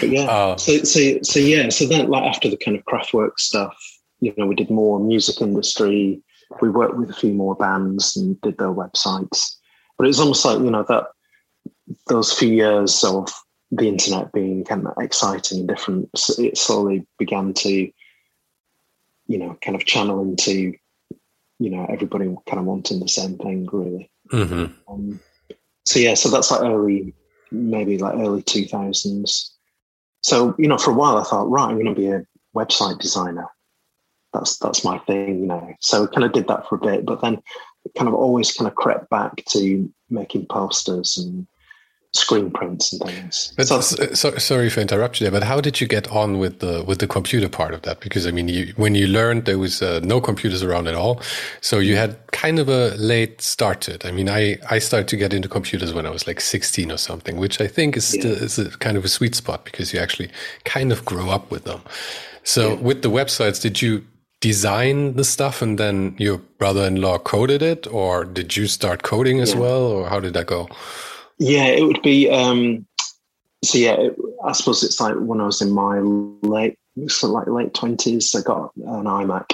But 0.00 0.10
yeah, 0.10 0.26
uh, 0.26 0.56
so 0.56 0.78
so 0.84 1.18
so 1.22 1.40
yeah, 1.40 1.68
so 1.70 1.86
then 1.86 2.08
like 2.08 2.22
after 2.22 2.48
the 2.48 2.56
kind 2.56 2.76
of 2.76 2.84
Kraftwerk 2.84 3.38
stuff, 3.38 3.76
you 4.20 4.32
know, 4.36 4.46
we 4.46 4.54
did 4.54 4.70
more 4.70 5.00
music 5.00 5.40
industry. 5.40 6.22
We 6.60 6.70
worked 6.70 6.96
with 6.96 7.10
a 7.10 7.14
few 7.14 7.32
more 7.32 7.56
bands 7.56 8.16
and 8.16 8.40
did 8.42 8.58
their 8.58 8.72
websites. 8.72 9.56
But 9.98 10.04
it 10.04 10.08
was 10.08 10.20
almost 10.20 10.44
like 10.44 10.60
you 10.60 10.70
know 10.70 10.84
that 10.88 11.06
those 12.06 12.32
few 12.32 12.52
years 12.52 13.02
of 13.02 13.28
the 13.72 13.88
internet 13.88 14.32
being 14.32 14.64
kind 14.64 14.86
of 14.86 14.94
exciting 14.98 15.60
and 15.60 15.68
different, 15.68 16.08
it 16.38 16.56
slowly 16.56 17.04
began 17.18 17.52
to, 17.54 17.90
you 19.26 19.38
know, 19.38 19.58
kind 19.62 19.74
of 19.74 19.84
channel 19.84 20.22
into, 20.22 20.74
you 21.58 21.70
know, 21.70 21.84
everybody 21.90 22.26
kind 22.46 22.60
of 22.60 22.64
wanting 22.64 23.00
the 23.00 23.08
same 23.08 23.36
thing, 23.38 23.68
really. 23.72 24.10
Mm-hmm. 24.30 24.92
Um, 24.92 25.20
so 25.86 26.00
yeah, 26.00 26.14
so 26.14 26.28
that's 26.28 26.50
like 26.50 26.60
early, 26.60 27.14
maybe 27.50 27.96
like 27.96 28.14
early 28.14 28.42
two 28.42 28.66
thousands. 28.66 29.54
So, 30.22 30.54
you 30.58 30.66
know, 30.66 30.78
for 30.78 30.90
a 30.90 30.94
while 30.94 31.16
I 31.16 31.22
thought, 31.22 31.48
right, 31.48 31.68
I'm 31.68 31.80
going 31.80 31.86
to 31.86 31.94
be 31.94 32.08
a 32.08 32.26
website 32.54 32.98
designer. 32.98 33.46
That's 34.32 34.58
that's 34.58 34.84
my 34.84 34.98
thing, 34.98 35.40
you 35.40 35.46
know. 35.46 35.72
So 35.80 36.08
kind 36.08 36.24
of 36.24 36.32
did 36.32 36.48
that 36.48 36.68
for 36.68 36.74
a 36.74 36.78
bit, 36.78 37.06
but 37.06 37.22
then 37.22 37.40
kind 37.96 38.08
of 38.08 38.14
always 38.14 38.52
kind 38.52 38.68
of 38.68 38.74
crept 38.74 39.08
back 39.08 39.44
to 39.50 39.90
making 40.10 40.46
posters 40.46 41.16
and 41.16 41.46
screen 42.16 42.50
prints 42.50 42.92
and 42.92 43.02
things. 43.02 43.52
But 43.56 43.68
so, 43.68 43.80
so, 43.80 44.36
sorry 44.36 44.70
for 44.70 44.80
interrupting 44.80 45.24
there, 45.24 45.32
but 45.32 45.42
how 45.42 45.60
did 45.60 45.80
you 45.80 45.86
get 45.86 46.08
on 46.10 46.38
with 46.38 46.60
the 46.60 46.84
with 46.84 46.98
the 46.98 47.06
computer 47.06 47.48
part 47.48 47.74
of 47.74 47.82
that? 47.82 48.00
Because 48.00 48.26
I 48.26 48.30
mean, 48.30 48.48
you, 48.48 48.72
when 48.76 48.94
you 48.94 49.06
learned 49.06 49.44
there 49.44 49.58
was 49.58 49.82
uh, 49.82 50.00
no 50.02 50.20
computers 50.20 50.62
around 50.62 50.88
at 50.88 50.94
all, 50.94 51.20
so 51.60 51.78
you 51.78 51.96
had 51.96 52.16
kind 52.32 52.58
of 52.58 52.68
a 52.68 52.94
late 52.96 53.40
start 53.40 53.80
to 53.82 53.94
it. 53.94 54.04
I 54.04 54.10
mean, 54.10 54.28
I 54.28 54.58
I 54.70 54.78
started 54.78 55.08
to 55.08 55.16
get 55.16 55.32
into 55.32 55.48
computers 55.48 55.92
when 55.92 56.06
I 56.06 56.10
was 56.10 56.26
like 56.26 56.40
16 56.40 56.90
or 56.90 56.98
something, 56.98 57.36
which 57.36 57.60
I 57.60 57.66
think 57.66 57.96
is 57.96 58.14
yeah. 58.14 58.20
still, 58.20 58.32
is 58.32 58.58
a 58.58 58.70
kind 58.78 58.96
of 58.96 59.04
a 59.04 59.08
sweet 59.08 59.34
spot 59.34 59.64
because 59.64 59.92
you 59.92 60.00
actually 60.00 60.30
kind 60.64 60.92
of 60.92 61.04
grow 61.04 61.30
up 61.30 61.50
with 61.50 61.64
them. 61.64 61.82
So 62.42 62.70
yeah. 62.70 62.74
with 62.80 63.02
the 63.02 63.10
websites, 63.10 63.60
did 63.60 63.82
you 63.82 64.04
design 64.40 65.14
the 65.14 65.24
stuff 65.24 65.62
and 65.62 65.78
then 65.78 66.14
your 66.18 66.38
brother-in-law 66.58 67.18
coded 67.18 67.62
it, 67.62 67.86
or 67.88 68.24
did 68.24 68.56
you 68.56 68.66
start 68.66 69.02
coding 69.02 69.40
as 69.40 69.54
yeah. 69.54 69.60
well, 69.60 69.82
or 69.82 70.08
how 70.08 70.20
did 70.20 70.34
that 70.34 70.46
go? 70.46 70.68
Yeah, 71.38 71.66
it 71.66 71.82
would 71.82 72.02
be. 72.02 72.30
Um, 72.30 72.86
so 73.64 73.78
yeah, 73.78 73.94
it, 73.94 74.16
I 74.44 74.52
suppose 74.52 74.82
it's 74.82 75.00
like 75.00 75.14
when 75.16 75.40
I 75.40 75.46
was 75.46 75.60
in 75.60 75.72
my 75.72 75.98
late, 75.98 76.78
like 76.96 77.46
late 77.46 77.74
twenties, 77.74 78.34
I 78.34 78.42
got 78.42 78.72
an 78.76 79.04
iMac. 79.04 79.52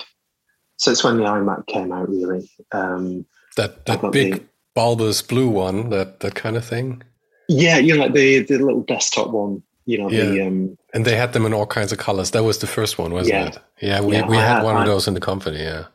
So 0.76 0.90
it's 0.90 1.04
when 1.04 1.18
the 1.18 1.24
iMac 1.24 1.66
came 1.66 1.92
out, 1.92 2.08
really. 2.08 2.50
Um, 2.72 3.26
that 3.56 3.86
that 3.86 4.12
big 4.12 4.34
the, 4.34 4.44
bulbous 4.74 5.22
blue 5.22 5.48
one, 5.48 5.90
that 5.90 6.20
that 6.20 6.34
kind 6.34 6.56
of 6.56 6.64
thing. 6.64 7.02
Yeah, 7.48 7.78
you 7.78 7.96
know, 7.96 8.04
like 8.04 8.14
the 8.14 8.40
the 8.40 8.58
little 8.58 8.82
desktop 8.82 9.30
one. 9.30 9.62
You 9.84 9.98
know, 9.98 10.10
yeah. 10.10 10.24
the 10.26 10.46
um, 10.46 10.78
and 10.94 11.04
they 11.04 11.16
had 11.16 11.32
them 11.32 11.44
in 11.44 11.52
all 11.52 11.66
kinds 11.66 11.90
of 11.90 11.98
colors. 11.98 12.30
That 12.30 12.44
was 12.44 12.58
the 12.58 12.68
first 12.68 12.98
one, 12.98 13.12
wasn't 13.12 13.34
yeah. 13.34 13.46
it? 13.48 13.58
Yeah, 13.80 14.00
we 14.00 14.14
yeah, 14.14 14.28
we 14.28 14.36
had, 14.36 14.58
had, 14.58 14.62
one 14.62 14.76
I, 14.76 14.82
of 14.82 14.86
those 14.86 15.08
in 15.08 15.14
the 15.14 15.20
company. 15.20 15.58
Yeah. 15.58 15.86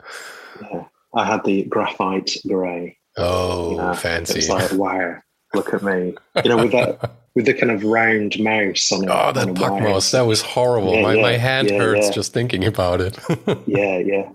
Yeah, 0.62 0.84
I 1.16 1.26
had 1.26 1.46
the 1.46 1.64
graphite 1.64 2.36
grey. 2.46 2.98
Oh, 3.16 3.72
you 3.72 3.78
know, 3.78 3.94
fancy! 3.94 4.40
It's 4.40 4.50
like 4.50 4.74
wire 4.74 5.26
look 5.58 5.74
at 5.74 5.84
me. 5.84 6.16
You 6.44 6.50
know, 6.50 6.58
with 6.58 6.72
that 6.72 7.12
with 7.36 7.46
the 7.46 7.54
kind 7.54 7.72
of 7.72 7.84
round 7.84 8.40
mouse 8.40 8.92
on 8.92 9.04
it. 9.04 9.10
Oh, 9.12 9.32
that 9.32 9.56
puck 9.56 9.80
mouse. 9.82 10.12
That 10.12 10.22
was 10.22 10.42
horrible. 10.42 10.96
Yeah, 10.96 11.02
my, 11.04 11.14
yeah, 11.14 11.22
my 11.22 11.32
hand 11.34 11.70
yeah, 11.70 11.78
hurts 11.78 12.10
just 12.10 12.34
thinking 12.34 12.66
about 12.66 13.02
it. 13.02 13.18
yeah, 13.68 13.98
yeah. 13.98 14.30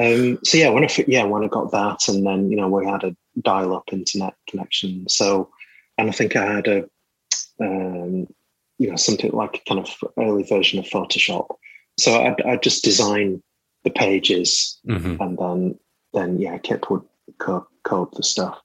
Um, 0.00 0.38
so 0.42 0.56
yeah, 0.56 0.70
when 0.70 0.84
I 0.84 1.04
yeah 1.06 1.24
when 1.24 1.44
I 1.44 1.48
got 1.48 1.72
that, 1.72 2.08
and 2.08 2.24
then 2.24 2.50
you 2.50 2.56
know 2.56 2.68
we 2.68 2.86
had 2.86 3.04
a 3.04 3.14
dial-up 3.40 3.92
internet 3.92 4.34
connection. 4.48 5.08
So, 5.08 5.50
and 5.98 6.08
I 6.08 6.12
think 6.12 6.36
I 6.36 6.54
had 6.54 6.68
a 6.68 6.84
um, 7.60 8.26
you 8.78 8.88
know 8.88 8.96
something 8.96 9.32
like 9.32 9.56
a 9.56 9.68
kind 9.68 9.80
of 9.80 9.90
early 10.18 10.44
version 10.44 10.78
of 10.78 10.86
Photoshop. 10.86 11.48
So 11.98 12.18
I'd, 12.18 12.40
I'd 12.42 12.62
just 12.62 12.82
design 12.82 13.42
the 13.84 13.90
pages, 13.90 14.80
mm-hmm. 14.88 15.20
and 15.20 15.38
then 15.38 15.78
then 16.14 16.38
yeah, 16.38 16.56
Kip 16.56 16.90
would 16.90 17.02
code, 17.38 17.64
code 17.84 18.08
the 18.14 18.22
stuff 18.22 18.58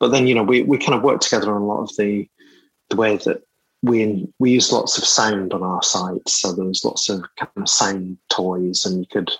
but 0.00 0.08
then 0.08 0.26
you 0.26 0.34
know 0.34 0.42
we 0.42 0.62
we 0.62 0.78
kind 0.78 0.94
of 0.94 1.02
work 1.04 1.20
together 1.20 1.54
on 1.54 1.62
a 1.62 1.66
lot 1.66 1.82
of 1.82 1.96
the 1.96 2.28
the 2.88 2.96
way 2.96 3.16
that 3.18 3.42
we 3.82 4.26
we 4.38 4.50
use 4.50 4.72
lots 4.72 4.98
of 4.98 5.04
sound 5.04 5.52
on 5.52 5.62
our 5.62 5.82
site. 5.82 6.28
So 6.28 6.52
there 6.52 6.64
was 6.64 6.84
lots 6.84 7.08
of 7.08 7.22
kind 7.38 7.50
of 7.56 7.68
sound 7.68 8.18
toys, 8.28 8.84
and 8.84 8.98
you 8.98 9.06
could 9.06 9.30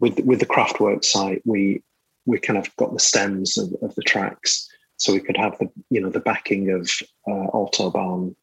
with 0.00 0.18
with 0.20 0.40
the 0.40 0.46
Kraftwerk 0.46 1.04
site 1.04 1.42
we 1.44 1.82
we 2.24 2.38
kind 2.38 2.58
of 2.58 2.74
got 2.76 2.92
the 2.92 3.00
stems 3.00 3.58
of, 3.58 3.74
of 3.82 3.94
the 3.94 4.02
tracks, 4.02 4.68
so 4.96 5.12
we 5.12 5.20
could 5.20 5.36
have 5.36 5.58
the 5.58 5.68
you 5.90 6.00
know 6.00 6.10
the 6.10 6.20
backing 6.20 6.70
of 6.70 6.90
uh, 7.26 7.50
Autobahn 7.52 8.34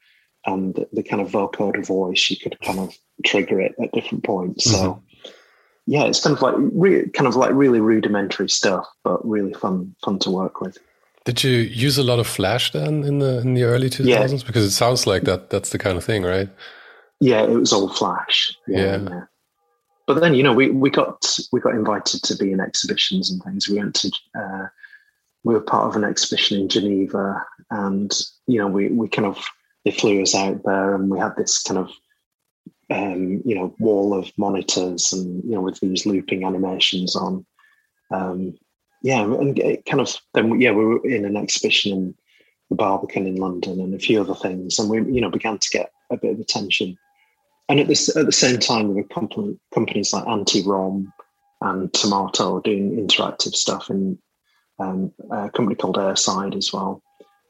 and 0.45 0.75
the, 0.75 0.87
the, 0.93 1.03
kind 1.03 1.21
of 1.21 1.29
vocoder 1.29 1.85
voice. 1.85 2.29
You 2.29 2.37
could 2.37 2.59
kind 2.61 2.79
of 2.79 2.97
trigger 3.25 3.59
it 3.59 3.75
at 3.81 3.91
different 3.91 4.23
points. 4.23 4.67
Mm-hmm. 4.67 4.77
So 4.77 5.03
yeah, 5.85 6.05
it's 6.05 6.23
kind 6.23 6.35
of 6.35 6.41
like 6.41 6.55
re- 6.57 7.09
kind 7.09 7.27
of 7.27 7.35
like 7.35 7.51
really 7.51 7.81
rudimentary 7.81 8.49
stuff, 8.49 8.87
but 9.03 9.27
really 9.27 9.53
fun 9.53 9.95
fun 10.03 10.19
to 10.19 10.29
work 10.29 10.61
with. 10.61 10.77
Did 11.29 11.43
you 11.43 11.59
use 11.59 11.99
a 11.99 12.03
lot 12.03 12.17
of 12.17 12.25
Flash 12.25 12.71
then 12.71 13.03
in 13.03 13.19
the 13.19 13.37
in 13.37 13.53
the 13.53 13.61
early 13.61 13.87
two 13.87 14.03
thousands? 14.03 14.41
Yeah. 14.41 14.47
Because 14.47 14.65
it 14.65 14.71
sounds 14.71 15.05
like 15.05 15.25
that 15.25 15.51
that's 15.51 15.69
the 15.69 15.77
kind 15.77 15.95
of 15.95 16.03
thing, 16.03 16.23
right? 16.23 16.49
Yeah, 17.19 17.43
it 17.43 17.51
was 17.51 17.71
all 17.71 17.87
Flash. 17.87 18.51
Yeah. 18.67 18.97
yeah. 18.97 19.21
But 20.07 20.21
then 20.21 20.33
you 20.33 20.41
know 20.41 20.53
we 20.53 20.71
we 20.71 20.89
got 20.89 21.37
we 21.51 21.59
got 21.59 21.75
invited 21.75 22.23
to 22.23 22.35
be 22.35 22.51
in 22.51 22.59
exhibitions 22.59 23.29
and 23.29 23.43
things. 23.43 23.69
We 23.69 23.77
went 23.77 23.93
to 23.97 24.11
uh, 24.33 24.67
we 25.43 25.53
were 25.53 25.61
part 25.61 25.87
of 25.87 25.95
an 25.95 26.03
exhibition 26.03 26.61
in 26.61 26.67
Geneva, 26.67 27.45
and 27.69 28.11
you 28.47 28.57
know 28.57 28.67
we 28.67 28.87
we 28.87 29.07
kind 29.07 29.27
of 29.27 29.45
they 29.85 29.91
flew 29.91 30.23
us 30.23 30.33
out 30.33 30.63
there, 30.65 30.95
and 30.95 31.11
we 31.11 31.19
had 31.19 31.35
this 31.35 31.61
kind 31.61 31.77
of 31.77 31.91
um, 32.89 33.43
you 33.45 33.53
know 33.53 33.75
wall 33.77 34.17
of 34.17 34.31
monitors 34.35 35.13
and 35.13 35.43
you 35.43 35.51
know 35.51 35.61
with 35.61 35.79
these 35.79 36.07
looping 36.07 36.43
animations 36.43 37.15
on. 37.15 37.45
Um, 38.11 38.57
yeah, 39.01 39.23
and 39.23 39.57
it 39.59 39.85
kind 39.85 40.01
of 40.01 40.15
then 40.33 40.59
yeah, 40.59 40.71
we 40.71 40.85
were 40.85 41.05
in 41.05 41.25
an 41.25 41.37
exhibition 41.37 41.91
in 41.91 42.15
the 42.69 42.75
Barbican 42.75 43.25
in 43.25 43.35
London 43.35 43.79
and 43.79 43.93
a 43.93 43.99
few 43.99 44.19
other 44.21 44.35
things, 44.35 44.77
and 44.77 44.89
we 44.89 44.97
you 45.13 45.21
know 45.21 45.29
began 45.29 45.57
to 45.57 45.69
get 45.71 45.91
a 46.09 46.17
bit 46.17 46.33
of 46.33 46.39
attention. 46.39 46.97
And 47.67 47.79
at 47.79 47.87
this 47.87 48.15
at 48.15 48.25
the 48.25 48.31
same 48.31 48.59
time, 48.59 48.93
there 48.93 49.03
were 49.03 49.53
companies 49.73 50.11
like 50.11 50.27
Anti-ROM 50.27 51.13
and 51.61 51.93
Tomato 51.93 52.59
doing 52.59 52.95
interactive 52.95 53.53
stuff, 53.53 53.89
and 53.89 54.17
um, 54.79 55.11
a 55.31 55.49
company 55.49 55.75
called 55.75 55.97
Airside 55.97 56.55
as 56.55 56.73
well. 56.73 57.01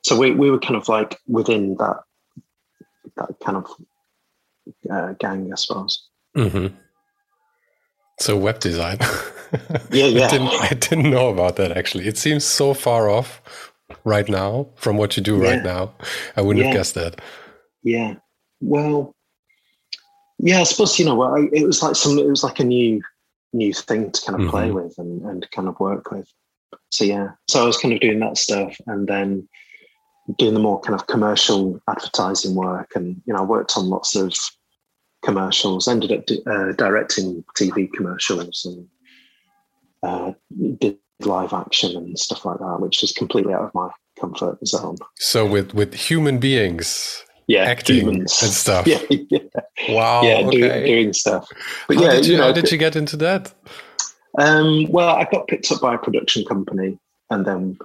So 0.04 0.18
we 0.18 0.32
we 0.32 0.52
were 0.52 0.60
kind 0.60 0.76
of 0.76 0.88
like 0.88 1.18
within 1.28 1.76
that 1.76 1.98
that 3.18 3.40
kind 3.44 3.58
of 3.58 3.66
uh, 4.92 5.14
gang, 5.20 5.52
I 5.52 5.56
suppose. 5.56 6.08
Mm-hmm. 6.38 6.76
So 8.20 8.38
web 8.38 8.60
design. 8.60 8.98
yeah, 9.92 10.06
yeah. 10.06 10.26
I 10.26 10.30
didn't, 10.30 10.48
I 10.48 10.70
didn't 10.70 11.10
know 11.10 11.30
about 11.30 11.56
that 11.56 11.76
actually. 11.76 12.08
It 12.08 12.18
seems 12.18 12.44
so 12.44 12.74
far 12.74 13.10
off 13.10 13.42
right 14.04 14.28
now 14.28 14.68
from 14.76 14.98
what 14.98 15.18
you 15.18 15.24
do 15.24 15.38
yeah. 15.38 15.50
right 15.50 15.64
now. 15.64 15.94
I 16.36 16.42
wouldn't 16.42 16.64
yeah. 16.64 16.72
have 16.72 16.78
guessed 16.78 16.96
that. 16.96 17.22
Yeah. 17.84 18.16
Well, 18.62 19.16
yeah, 20.40 20.62
I 20.62 20.64
suppose 20.64 20.98
you 20.98 21.06
know. 21.06 21.36
it 21.52 21.66
was 21.66 21.84
like 21.84 21.96
some. 21.96 22.18
It 22.18 22.28
was 22.28 22.44
like 22.44 22.60
a 22.60 22.64
new, 22.64 23.02
new 23.52 23.74
thing 23.74 24.12
to 24.12 24.22
kind 24.26 24.36
of 24.36 24.42
mm-hmm. 24.42 24.50
play 24.50 24.72
with 24.72 24.98
and, 24.98 25.22
and 25.24 25.50
kind 25.52 25.68
of 25.68 25.80
work 25.80 26.12
with. 26.12 26.30
So 26.92 27.04
yeah, 27.04 27.32
so 27.50 27.62
I 27.62 27.66
was 27.66 27.78
kind 27.78 27.94
of 27.94 28.00
doing 28.00 28.20
that 28.20 28.38
stuff, 28.38 28.76
and 28.88 29.08
then 29.08 29.48
doing 30.38 30.54
the 30.54 30.60
more 30.60 30.80
kind 30.80 30.98
of 30.98 31.08
commercial 31.08 31.82
advertising 31.90 32.56
work, 32.56 32.92
and 32.96 33.22
you 33.26 33.34
know, 33.34 33.40
I 33.40 33.44
worked 33.44 33.76
on 33.76 33.90
lots 33.90 34.16
of 34.16 34.34
commercials. 35.24 35.88
Ended 35.88 36.12
up 36.12 36.24
uh, 36.48 36.72
directing 36.74 37.44
TV 37.58 37.92
commercials 37.92 38.66
and 38.66 38.88
uh, 40.04 40.34
did 40.80 40.98
live 41.22 41.54
action 41.54 41.96
and 41.98 42.18
stuff 42.18 42.46
like 42.46 42.60
that, 42.60 42.78
which 42.80 43.04
is 43.04 43.12
completely 43.12 43.54
out 43.54 43.64
of 43.64 43.74
my 43.74 43.90
comfort 44.20 44.66
zone. 44.68 44.98
So 45.18 45.46
with 45.46 45.74
with 45.74 45.94
human 45.94 46.40
beings, 46.40 47.24
yeah, 47.48 47.64
acting 47.64 47.98
humans. 47.98 48.42
and 48.42 48.52
stuff. 48.64 48.88
Yeah, 48.88 49.02
yeah, 49.10 49.40
Wow. 49.90 50.22
yeah, 50.24 50.48
okay. 50.48 50.86
doing 50.86 51.14
stuff. 51.14 51.48
But 51.88 51.98
how 51.98 52.04
yeah, 52.04 52.12
did 52.12 52.28
you, 52.28 52.38
know, 52.38 52.44
how 52.44 52.52
did 52.52 52.72
you 52.72 52.78
get 52.78 52.96
into 52.96 53.18
that? 53.18 53.54
Um, 54.38 54.86
well, 54.90 55.10
I 55.16 55.26
got 55.32 55.48
picked 55.48 55.72
up 55.72 55.82
by 55.82 55.96
a 55.96 55.98
production 55.98 56.46
company, 56.46 56.98
and 57.30 57.46
then 57.46 57.78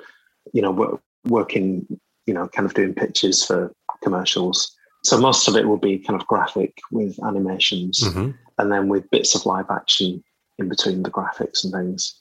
you 0.53 0.63
know, 0.63 0.71
wor- 0.71 1.01
working, 1.27 1.87
you 2.27 2.35
know, 2.35 2.47
kind 2.49 2.67
of 2.67 2.75
doing 2.75 2.95
pitches 2.95 3.45
for 3.45 3.73
commercials. 4.03 4.71
So 5.05 5.19
most 5.19 5.49
of 5.49 5.57
it 5.57 5.69
will 5.69 5.77
be 5.77 5.99
kind 5.99 6.19
of 6.21 6.27
graphic 6.27 6.79
with 6.91 7.23
animations, 7.25 8.01
Mhm. 8.03 8.35
and 8.59 8.73
then 8.73 8.89
with 8.89 9.11
bits 9.11 9.35
of 9.35 9.45
live 9.47 9.67
action 9.71 10.25
in 10.59 10.69
between 10.69 11.03
the 11.03 11.11
graphics 11.11 11.63
and 11.63 11.73
things. 11.73 12.15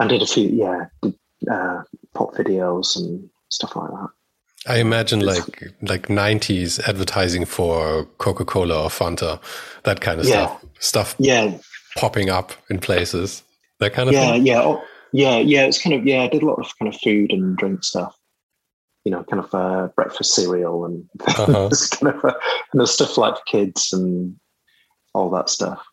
And 0.00 0.08
did 0.10 0.22
a 0.22 0.26
few, 0.26 0.48
yeah, 0.48 0.86
uh, 1.50 1.82
pop 2.14 2.34
videos 2.34 2.96
and 2.96 3.30
stuff 3.48 3.76
like 3.76 3.90
that. 3.90 4.08
I 4.66 4.78
imagine 4.78 5.20
like 5.20 5.72
like 5.82 6.08
nineties 6.10 6.78
advertising 6.80 7.44
for 7.44 8.06
Coca 8.18 8.44
Cola 8.44 8.84
or 8.84 8.88
Fanta, 8.88 9.38
that 9.84 10.00
kind 10.00 10.18
of 10.20 10.26
Yeah. 10.26 10.46
stuff. 10.46 10.64
Stuff 10.80 11.14
Yeah, 11.18 11.58
popping 11.96 12.28
up 12.30 12.52
in 12.70 12.78
places. 12.80 13.42
That 13.78 13.92
kind 13.92 14.08
of 14.08 14.14
yeah, 14.14 14.32
thing. 14.32 14.46
yeah, 14.46 14.62
oh, 14.62 14.82
yeah, 15.12 15.36
yeah. 15.38 15.66
It's 15.66 15.80
kind 15.80 15.94
of 15.94 16.04
yeah. 16.06 16.22
I 16.22 16.28
did 16.28 16.42
a 16.42 16.46
lot 16.46 16.58
of 16.58 16.66
kind 16.78 16.92
of 16.92 16.98
food 17.00 17.30
and 17.30 17.56
drink 17.56 17.84
stuff. 17.84 18.16
You 19.04 19.12
know, 19.12 19.22
kind 19.24 19.44
of 19.44 19.54
uh, 19.54 19.88
breakfast 19.94 20.34
cereal 20.34 20.84
and 20.86 21.08
Uh-huh. 21.26 21.70
kind 22.00 22.14
of 22.16 22.24
uh, 22.24 22.34
and 22.72 22.80
the 22.80 22.86
stuff 22.86 23.18
like 23.18 23.36
for 23.36 23.42
kids 23.46 23.92
and 23.92 24.36
all 25.14 25.30
that 25.30 25.48
stuff. 25.50 25.84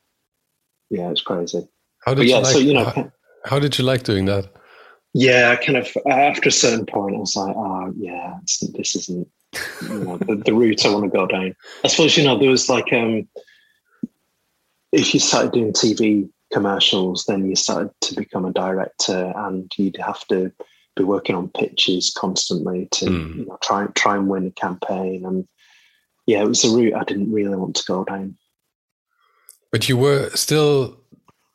Yeah, 0.89 1.11
it's 1.11 1.21
crazy. 1.21 1.67
How 2.05 2.13
But 2.15 2.21
did 2.21 2.29
yeah, 2.29 2.37
you 2.37 2.43
like 2.43 2.53
so 2.53 2.59
you 2.59 2.73
know, 2.73 2.85
how, 2.85 3.11
how 3.45 3.59
did 3.59 3.77
you 3.77 3.83
like 3.85 4.03
doing 4.03 4.25
that? 4.25 4.49
yeah, 5.13 5.55
kind 5.57 5.77
of 5.77 5.89
after 6.09 6.49
a 6.49 6.51
certain 6.53 6.85
point, 6.85 7.15
I 7.15 7.19
was 7.19 7.35
like, 7.35 7.55
oh 7.55 7.93
yeah, 7.97 8.37
it's, 8.43 8.59
this 8.59 8.95
isn't 8.95 9.27
you 9.89 9.99
know 9.99 10.17
the, 10.17 10.35
the 10.45 10.53
route 10.53 10.85
I 10.85 10.89
want 10.93 11.03
to 11.03 11.09
go 11.17 11.27
down. 11.27 11.53
I 11.83 11.89
suppose 11.89 12.15
you 12.17 12.23
know 12.23 12.37
there 12.39 12.49
was 12.49 12.69
like 12.69 12.93
um, 12.93 13.27
if 14.93 15.13
you 15.13 15.19
started 15.19 15.51
doing 15.51 15.73
TV 15.73 16.29
commercials, 16.53 17.25
then 17.27 17.49
you 17.49 17.55
started 17.55 17.91
to 18.01 18.15
become 18.15 18.45
a 18.45 18.53
director, 18.53 19.33
and 19.35 19.71
you'd 19.77 19.97
have 19.97 20.25
to 20.27 20.51
be 20.95 21.03
working 21.03 21.35
on 21.35 21.49
pitches 21.49 22.13
constantly 22.17 22.87
to 22.91 23.05
Mm. 23.05 23.35
you 23.37 23.45
know, 23.45 23.57
try 23.61 23.87
try 23.95 24.15
and 24.15 24.27
win 24.27 24.47
a 24.47 24.51
campaign. 24.51 25.25
And 25.25 25.47
yeah, 26.25 26.41
it 26.41 26.47
was 26.47 26.63
a 26.63 26.75
route 26.75 26.93
I 26.95 27.03
didn't 27.03 27.31
really 27.31 27.55
want 27.55 27.75
to 27.77 27.83
go 27.87 28.03
down. 28.03 28.37
But 29.71 29.87
you 29.87 29.97
were 29.97 30.29
still 30.35 30.97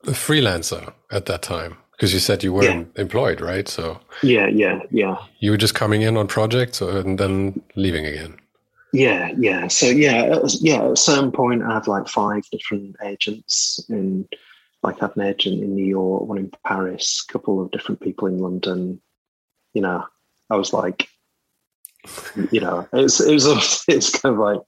a 0.04 0.12
freelancer 0.12 0.92
at 1.10 1.26
that 1.26 1.42
time 1.42 1.76
because 1.92 2.12
you 2.14 2.20
said 2.20 2.42
you 2.42 2.52
weren't 2.52 2.96
employed, 2.96 3.40
right? 3.40 3.68
So 3.68 4.00
Yeah, 4.22 4.46
yeah, 4.48 4.80
yeah. 4.90 5.16
you 5.40 5.50
were 5.50 5.56
just 5.56 5.74
coming 5.74 6.02
in 6.02 6.16
on 6.16 6.26
projects 6.26 6.80
and 6.80 7.18
then 7.18 7.62
leaving 7.74 8.06
again. 8.06 8.36
Yeah, 8.92 9.32
yeah. 9.36 9.68
So 9.68 9.86
yeah, 9.86 10.40
yeah. 10.60 10.84
At 10.84 10.92
a 10.92 10.96
certain 10.96 11.32
point, 11.32 11.62
I 11.62 11.74
had 11.74 11.86
like 11.88 12.08
five 12.08 12.44
different 12.50 12.96
agents. 13.04 13.84
In 13.90 14.26
like, 14.82 15.02
I 15.02 15.06
had 15.06 15.16
an 15.16 15.22
agent 15.22 15.62
in 15.62 15.74
New 15.74 15.84
York, 15.84 16.22
one 16.24 16.38
in 16.38 16.50
Paris, 16.66 17.24
a 17.28 17.32
couple 17.32 17.60
of 17.60 17.70
different 17.70 18.00
people 18.00 18.28
in 18.28 18.38
London. 18.38 19.00
You 19.76 19.82
know, 19.82 20.06
I 20.48 20.56
was 20.56 20.72
like, 20.72 21.06
you 22.50 22.60
know, 22.60 22.88
it's 22.94 23.20
it 23.20 23.34
was 23.34 23.84
it's 23.88 24.10
kind 24.10 24.34
of 24.34 24.40
like, 24.40 24.60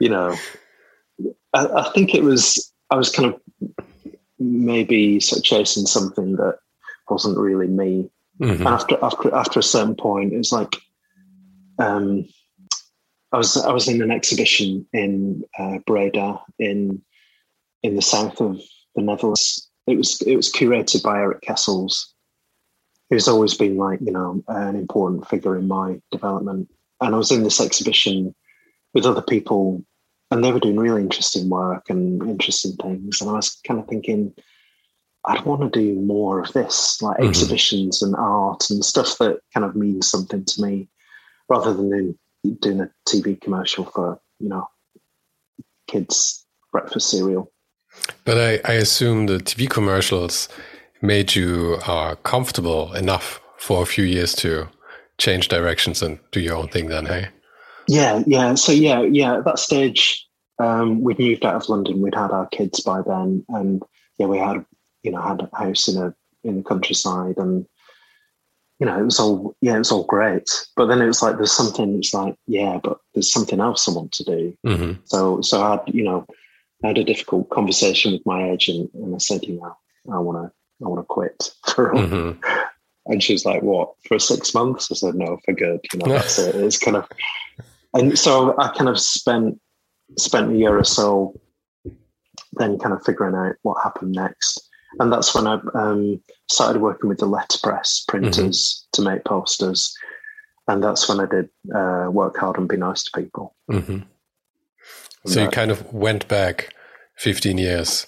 you 0.00 0.08
know, 0.08 0.34
I, 1.52 1.66
I 1.66 1.90
think 1.92 2.14
it 2.14 2.24
was 2.24 2.72
I 2.90 2.96
was 2.96 3.10
kind 3.10 3.34
of 3.34 3.40
maybe 4.38 5.20
sort 5.20 5.40
of 5.40 5.44
chasing 5.44 5.84
something 5.84 6.36
that 6.36 6.60
wasn't 7.10 7.36
really 7.36 7.66
me. 7.66 8.10
Mhm. 8.40 8.60
And 8.60 8.68
after 8.68 8.96
after 9.02 9.34
after 9.34 9.60
a 9.60 9.62
certain 9.74 9.96
point, 9.96 10.32
it's 10.32 10.50
like 10.50 10.76
um, 11.78 12.26
I 13.32 13.36
was 13.36 13.54
I 13.58 13.70
was 13.70 13.86
in 13.86 14.00
an 14.00 14.10
exhibition 14.10 14.86
in 14.94 15.44
uh, 15.58 15.76
Breda 15.86 16.40
in 16.58 17.02
in 17.82 17.96
the 17.96 18.02
south 18.02 18.40
of 18.40 18.62
the 18.96 19.02
Netherlands. 19.02 19.68
It 19.86 19.98
was 19.98 20.22
it 20.22 20.36
was 20.36 20.50
curated 20.50 21.02
by 21.02 21.18
Erik 21.18 21.42
Kessels, 21.42 22.14
who's 23.10 23.28
always 23.28 23.54
been 23.54 23.76
like 23.76 24.00
you 24.00 24.12
know 24.12 24.42
an 24.48 24.76
important 24.76 25.28
figure 25.28 25.56
in 25.56 25.68
my 25.68 26.00
development. 26.10 26.70
And 27.00 27.14
I 27.14 27.18
was 27.18 27.30
in 27.30 27.44
this 27.44 27.60
exhibition 27.60 28.34
with 28.92 29.06
other 29.06 29.22
people, 29.22 29.82
and 30.30 30.42
they 30.42 30.52
were 30.52 30.60
doing 30.60 30.78
really 30.78 31.02
interesting 31.02 31.48
work 31.48 31.88
and 31.88 32.22
interesting 32.22 32.72
things. 32.76 33.20
And 33.20 33.30
I 33.30 33.34
was 33.34 33.60
kind 33.66 33.78
of 33.80 33.86
thinking, 33.86 34.34
I'd 35.26 35.44
want 35.44 35.62
to 35.62 35.70
do 35.70 36.00
more 36.00 36.40
of 36.40 36.52
this, 36.52 37.00
like 37.00 37.18
Mhm. 37.18 37.28
exhibitions 37.28 38.02
and 38.02 38.16
art 38.16 38.68
and 38.70 38.84
stuff 38.84 39.18
that 39.18 39.40
kind 39.54 39.64
of 39.64 39.76
means 39.76 40.10
something 40.10 40.44
to 40.44 40.62
me, 40.62 40.88
rather 41.48 41.72
than 41.72 41.90
doing, 41.90 42.18
doing 42.60 42.80
a 42.80 42.90
TV 43.08 43.40
commercial 43.40 43.84
for 43.84 44.20
you 44.40 44.48
know 44.48 44.66
kids 45.86 46.44
breakfast 46.72 47.10
cereal. 47.10 47.50
But 48.24 48.38
I, 48.38 48.60
I 48.64 48.74
assume 48.74 49.26
the 49.26 49.38
TV 49.38 49.68
commercials 49.68 50.48
made 51.00 51.34
you 51.34 51.78
uh, 51.86 52.14
comfortable 52.16 52.92
enough 52.94 53.40
for 53.58 53.82
a 53.82 53.86
few 53.86 54.04
years 54.04 54.34
to 54.36 54.68
change 55.18 55.48
directions 55.48 56.02
and 56.02 56.18
do 56.32 56.40
your 56.40 56.56
own 56.56 56.68
thing 56.68 56.88
then, 56.88 57.06
hey? 57.06 57.28
Yeah, 57.88 58.22
yeah. 58.26 58.54
So 58.54 58.72
yeah, 58.72 59.02
yeah. 59.02 59.38
At 59.38 59.44
that 59.44 59.58
stage, 59.58 60.26
um, 60.58 61.02
we'd 61.02 61.18
moved 61.18 61.44
out 61.44 61.54
of 61.54 61.68
London. 61.68 62.02
We'd 62.02 62.14
had 62.14 62.30
our 62.30 62.46
kids 62.48 62.80
by 62.80 63.00
then, 63.02 63.44
and 63.48 63.82
yeah, 64.18 64.26
we 64.26 64.38
had 64.38 64.64
you 65.02 65.10
know 65.10 65.20
had 65.20 65.40
a 65.40 65.56
house 65.56 65.88
in 65.88 65.96
a 66.00 66.14
in 66.44 66.58
the 66.58 66.62
countryside, 66.62 67.36
and 67.38 67.66
you 68.78 68.86
know 68.86 68.98
it 68.98 69.04
was 69.04 69.18
all 69.18 69.56
yeah, 69.62 69.74
it 69.74 69.78
was 69.78 69.90
all 69.90 70.04
great. 70.04 70.50
But 70.76 70.86
then 70.86 71.00
it 71.00 71.06
was 71.06 71.22
like 71.22 71.36
there's 71.36 71.52
something. 71.52 71.96
It's 71.96 72.12
like 72.12 72.36
yeah, 72.46 72.78
but 72.82 72.98
there's 73.14 73.32
something 73.32 73.60
else 73.60 73.88
I 73.88 73.92
want 73.92 74.12
to 74.12 74.24
do. 74.24 74.58
hmm 74.64 74.92
So 75.04 75.40
so 75.40 75.62
I 75.62 75.70
had 75.70 75.82
you 75.86 76.04
know 76.04 76.26
I 76.84 76.88
had 76.88 76.98
a 76.98 77.04
difficult 77.04 77.48
conversation 77.48 78.12
with 78.12 78.26
my 78.26 78.50
agent, 78.50 78.90
and 78.92 79.14
I 79.14 79.18
said 79.18 79.44
you 79.44 79.58
know 79.58 79.74
I 80.12 80.18
want 80.18 80.46
to 80.46 80.57
I 80.84 80.88
want 80.88 81.00
to 81.00 81.06
quit 81.06 81.50
for 81.74 81.90
a 81.90 82.06
hmm 82.06 82.32
and 83.08 83.22
she 83.22 83.32
was 83.32 83.44
like, 83.44 83.62
"What 83.62 83.94
for 84.06 84.18
six 84.18 84.54
months?" 84.54 84.92
I 84.92 84.94
said, 84.94 85.14
"No, 85.14 85.38
for 85.44 85.54
good. 85.54 85.80
You 85.92 85.98
know, 85.98 86.12
that's 86.12 86.38
it. 86.38 86.54
It's 86.54 86.78
kind 86.78 86.96
of." 86.96 87.08
And 87.94 88.18
so 88.18 88.54
I 88.58 88.68
kind 88.68 88.88
of 88.88 89.00
spent 89.00 89.58
spent 90.18 90.52
a 90.52 90.56
year 90.56 90.78
or 90.78 90.84
so, 90.84 91.34
then 92.52 92.78
kind 92.78 92.94
of 92.94 93.04
figuring 93.04 93.34
out 93.34 93.56
what 93.62 93.82
happened 93.82 94.12
next, 94.12 94.68
and 95.00 95.12
that's 95.12 95.34
when 95.34 95.46
I 95.46 95.58
um, 95.74 96.22
started 96.50 96.82
working 96.82 97.08
with 97.08 97.18
the 97.18 97.26
letterpress 97.26 98.04
printers 98.06 98.86
to 98.92 99.02
make 99.02 99.24
posters, 99.24 99.94
and 100.68 100.84
that's 100.84 101.08
when 101.08 101.20
I 101.20 101.26
did 101.26 101.48
uh, 101.74 102.08
work 102.10 102.36
hard 102.36 102.58
and 102.58 102.68
be 102.68 102.76
nice 102.76 103.02
to 103.04 103.10
people. 103.18 103.54
hmm 103.68 104.00
So 105.26 105.42
you 105.42 105.48
kind 105.48 105.70
of 105.70 105.92
went 105.92 106.28
back 106.28 106.74
15 107.16 107.56
years 107.58 108.06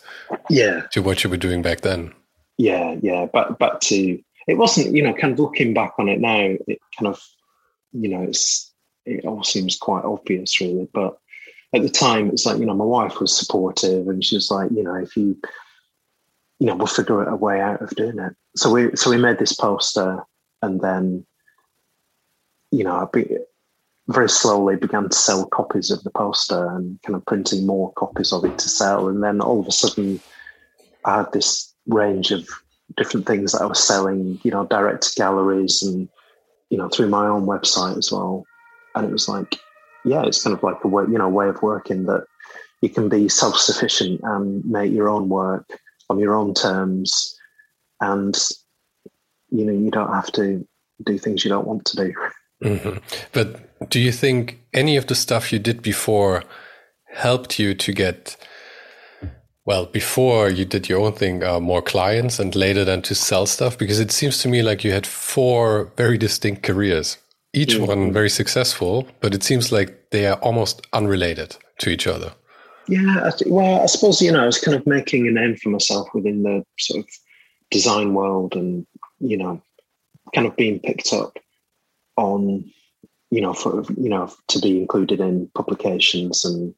Yeah, 0.50 0.82
to 0.92 1.02
what 1.02 1.24
you 1.24 1.30
were 1.30 1.38
doing 1.38 1.62
back 1.62 1.80
then. 1.80 2.12
Yeah, 2.60 2.96
yeah. 3.00 3.24
Back 3.24 3.58
back 3.58 3.80
to 3.80 4.22
it 4.46 4.58
wasn't 4.58 4.94
you 4.94 5.02
know 5.02 5.14
kind 5.14 5.32
of 5.32 5.38
looking 5.38 5.72
back 5.72 5.94
on 5.98 6.10
it 6.10 6.20
now. 6.20 6.56
It 6.68 6.78
kind 6.98 7.06
of 7.06 7.18
you 7.92 8.08
know 8.08 8.22
it's 8.22 8.70
it 9.06 9.24
all 9.24 9.42
seems 9.42 9.78
quite 9.78 10.04
obvious 10.04 10.60
really, 10.60 10.86
but 10.92 11.16
at 11.74 11.80
the 11.80 11.88
time 11.88 12.28
it's 12.28 12.44
like 12.44 12.58
you 12.58 12.66
know 12.66 12.74
my 12.74 12.84
wife 12.84 13.18
was 13.18 13.34
supportive 13.34 14.08
and 14.08 14.22
she 14.22 14.34
was 14.34 14.50
like 14.50 14.70
you 14.72 14.82
know 14.82 14.94
if 14.94 15.16
you 15.16 15.40
you 16.58 16.66
know 16.66 16.76
we'll 16.76 16.86
figure 16.86 17.24
a 17.24 17.34
way 17.34 17.62
out 17.62 17.80
of 17.80 17.88
doing 17.90 18.18
it. 18.18 18.36
So 18.56 18.70
we 18.70 18.94
so 18.94 19.08
we 19.08 19.16
made 19.16 19.38
this 19.38 19.54
poster 19.54 20.22
and 20.60 20.82
then 20.82 21.24
you 22.72 22.84
know 22.84 22.94
I 22.94 23.06
be, 23.10 23.38
very 24.08 24.28
slowly 24.28 24.76
began 24.76 25.08
to 25.08 25.16
sell 25.16 25.46
copies 25.46 25.90
of 25.90 26.02
the 26.02 26.10
poster 26.10 26.68
and 26.76 27.00
kind 27.04 27.16
of 27.16 27.24
printing 27.24 27.64
more 27.64 27.90
copies 27.94 28.34
of 28.34 28.44
it 28.44 28.58
to 28.58 28.68
sell 28.68 29.08
and 29.08 29.22
then 29.22 29.40
all 29.40 29.60
of 29.60 29.66
a 29.66 29.72
sudden 29.72 30.20
I 31.06 31.18
had 31.18 31.32
this 31.32 31.69
range 31.90 32.30
of 32.30 32.48
different 32.96 33.26
things 33.26 33.52
that 33.52 33.62
I 33.62 33.66
was 33.66 33.82
selling, 33.82 34.40
you 34.42 34.50
know, 34.50 34.66
direct 34.66 35.02
to 35.04 35.18
galleries 35.18 35.82
and, 35.82 36.08
you 36.70 36.78
know, 36.78 36.88
through 36.88 37.08
my 37.08 37.26
own 37.26 37.46
website 37.46 37.98
as 37.98 38.10
well. 38.10 38.44
And 38.94 39.06
it 39.06 39.12
was 39.12 39.28
like, 39.28 39.58
yeah, 40.04 40.24
it's 40.24 40.42
kind 40.42 40.56
of 40.56 40.62
like 40.62 40.82
a 40.82 40.88
way, 40.88 41.04
you 41.04 41.18
know, 41.18 41.28
way 41.28 41.48
of 41.48 41.62
working 41.62 42.06
that 42.06 42.24
you 42.80 42.88
can 42.88 43.08
be 43.08 43.28
self 43.28 43.56
sufficient 43.56 44.20
and 44.22 44.64
make 44.64 44.92
your 44.92 45.08
own 45.08 45.28
work 45.28 45.68
on 46.08 46.18
your 46.18 46.34
own 46.34 46.54
terms. 46.54 47.36
And, 48.00 48.36
you 49.50 49.64
know, 49.64 49.72
you 49.72 49.90
don't 49.90 50.12
have 50.12 50.32
to 50.32 50.66
do 51.04 51.18
things 51.18 51.44
you 51.44 51.50
don't 51.50 51.66
want 51.66 51.84
to 51.86 51.96
do. 51.96 52.14
hmm 52.62 52.98
But 53.32 53.90
do 53.90 54.00
you 54.00 54.12
think 54.12 54.60
any 54.72 54.96
of 54.96 55.06
the 55.06 55.14
stuff 55.14 55.52
you 55.52 55.58
did 55.58 55.82
before 55.82 56.44
helped 57.12 57.58
you 57.58 57.74
to 57.74 57.92
get, 57.92 58.36
well, 59.66 59.86
before 59.86 60.48
you 60.48 60.64
did 60.64 60.88
your 60.88 61.00
own 61.00 61.12
thing, 61.12 61.44
uh, 61.44 61.60
more 61.60 61.82
clients 61.82 62.38
and 62.38 62.54
later 62.56 62.84
then 62.84 63.02
to 63.02 63.14
sell 63.14 63.46
stuff? 63.46 63.76
Because 63.76 64.00
it 64.00 64.10
seems 64.10 64.38
to 64.42 64.48
me 64.48 64.62
like 64.62 64.84
you 64.84 64.92
had 64.92 65.06
four 65.06 65.92
very 65.96 66.18
distinct 66.18 66.62
careers, 66.62 67.18
each 67.52 67.74
Mhm. 67.74 67.86
one 67.86 68.12
very 68.12 68.30
successful, 68.30 69.06
but 69.20 69.34
it 69.34 69.42
seems 69.42 69.70
like 69.70 70.10
they 70.10 70.26
are 70.26 70.38
almost 70.40 70.82
unrelated 70.92 71.56
to 71.78 71.90
each 71.90 72.06
other. 72.06 72.32
Yeah, 72.88 73.30
well, 73.46 73.82
I 73.82 73.86
suppose 73.86 74.20
you 74.20 74.32
know 74.32 74.42
I 74.42 74.46
was 74.46 74.58
kind 74.58 74.76
of 74.76 74.86
making 74.86 75.28
a 75.28 75.30
name 75.30 75.56
for 75.56 75.68
myself 75.68 76.08
within 76.14 76.42
the 76.42 76.64
sort 76.78 77.00
of 77.00 77.08
design 77.70 78.14
world 78.14 78.56
and 78.56 78.86
you 79.20 79.36
know, 79.36 79.60
kind 80.34 80.46
of 80.46 80.56
being 80.56 80.80
picked 80.80 81.12
up 81.12 81.38
on, 82.16 82.64
you 83.30 83.40
know, 83.40 83.52
for 83.52 83.84
you 83.96 84.08
know 84.08 84.32
to 84.48 84.58
be 84.58 84.80
included 84.80 85.20
in 85.20 85.48
publications 85.54 86.44
and 86.44 86.74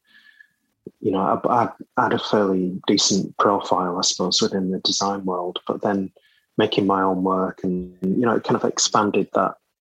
you 0.99 1.11
know, 1.11 1.41
I, 1.45 1.69
I, 1.97 2.03
had 2.03 2.13
a 2.13 2.19
fairly 2.19 2.79
decent 2.87 3.37
profile, 3.37 3.97
I 3.97 4.01
suppose, 4.01 4.41
within 4.41 4.71
the 4.71 4.79
design 4.79 5.25
world, 5.25 5.59
but 5.67 5.81
then 5.81 6.11
making 6.57 6.87
my 6.87 7.01
own 7.01 7.23
work 7.23 7.61
and, 7.63 7.97
you 8.01 8.25
know, 8.25 8.35
it 8.35 8.43
kind 8.43 8.55
of 8.55 8.63
expanded 8.63 9.27
that, 9.33 9.55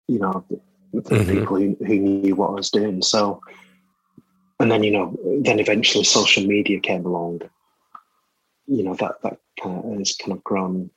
you 0.09 0.18
know, 0.18 0.45
the 0.93 1.01
mm-hmm. 1.01 1.30
people 1.30 1.57
who, 1.57 1.76
who 1.84 1.99
knew 1.99 2.34
what 2.34 2.51
I 2.51 2.55
was 2.55 2.70
doing. 2.70 3.03
So, 3.03 3.41
and 4.59 4.70
then, 4.70 4.82
you 4.82 4.91
know, 4.91 5.16
then 5.43 5.61
eventually 5.61 6.05
social 6.05 6.47
media 6.47 6.80
came 6.80 7.05
along, 7.05 7.43
you 8.66 8.82
know, 8.82 8.95
that, 8.95 9.20
that 9.22 9.39
kind 9.62 9.78
of 9.78 9.99
has 9.99 10.16
kind 10.16 10.32
of 10.32 10.43
grown, 10.45 10.91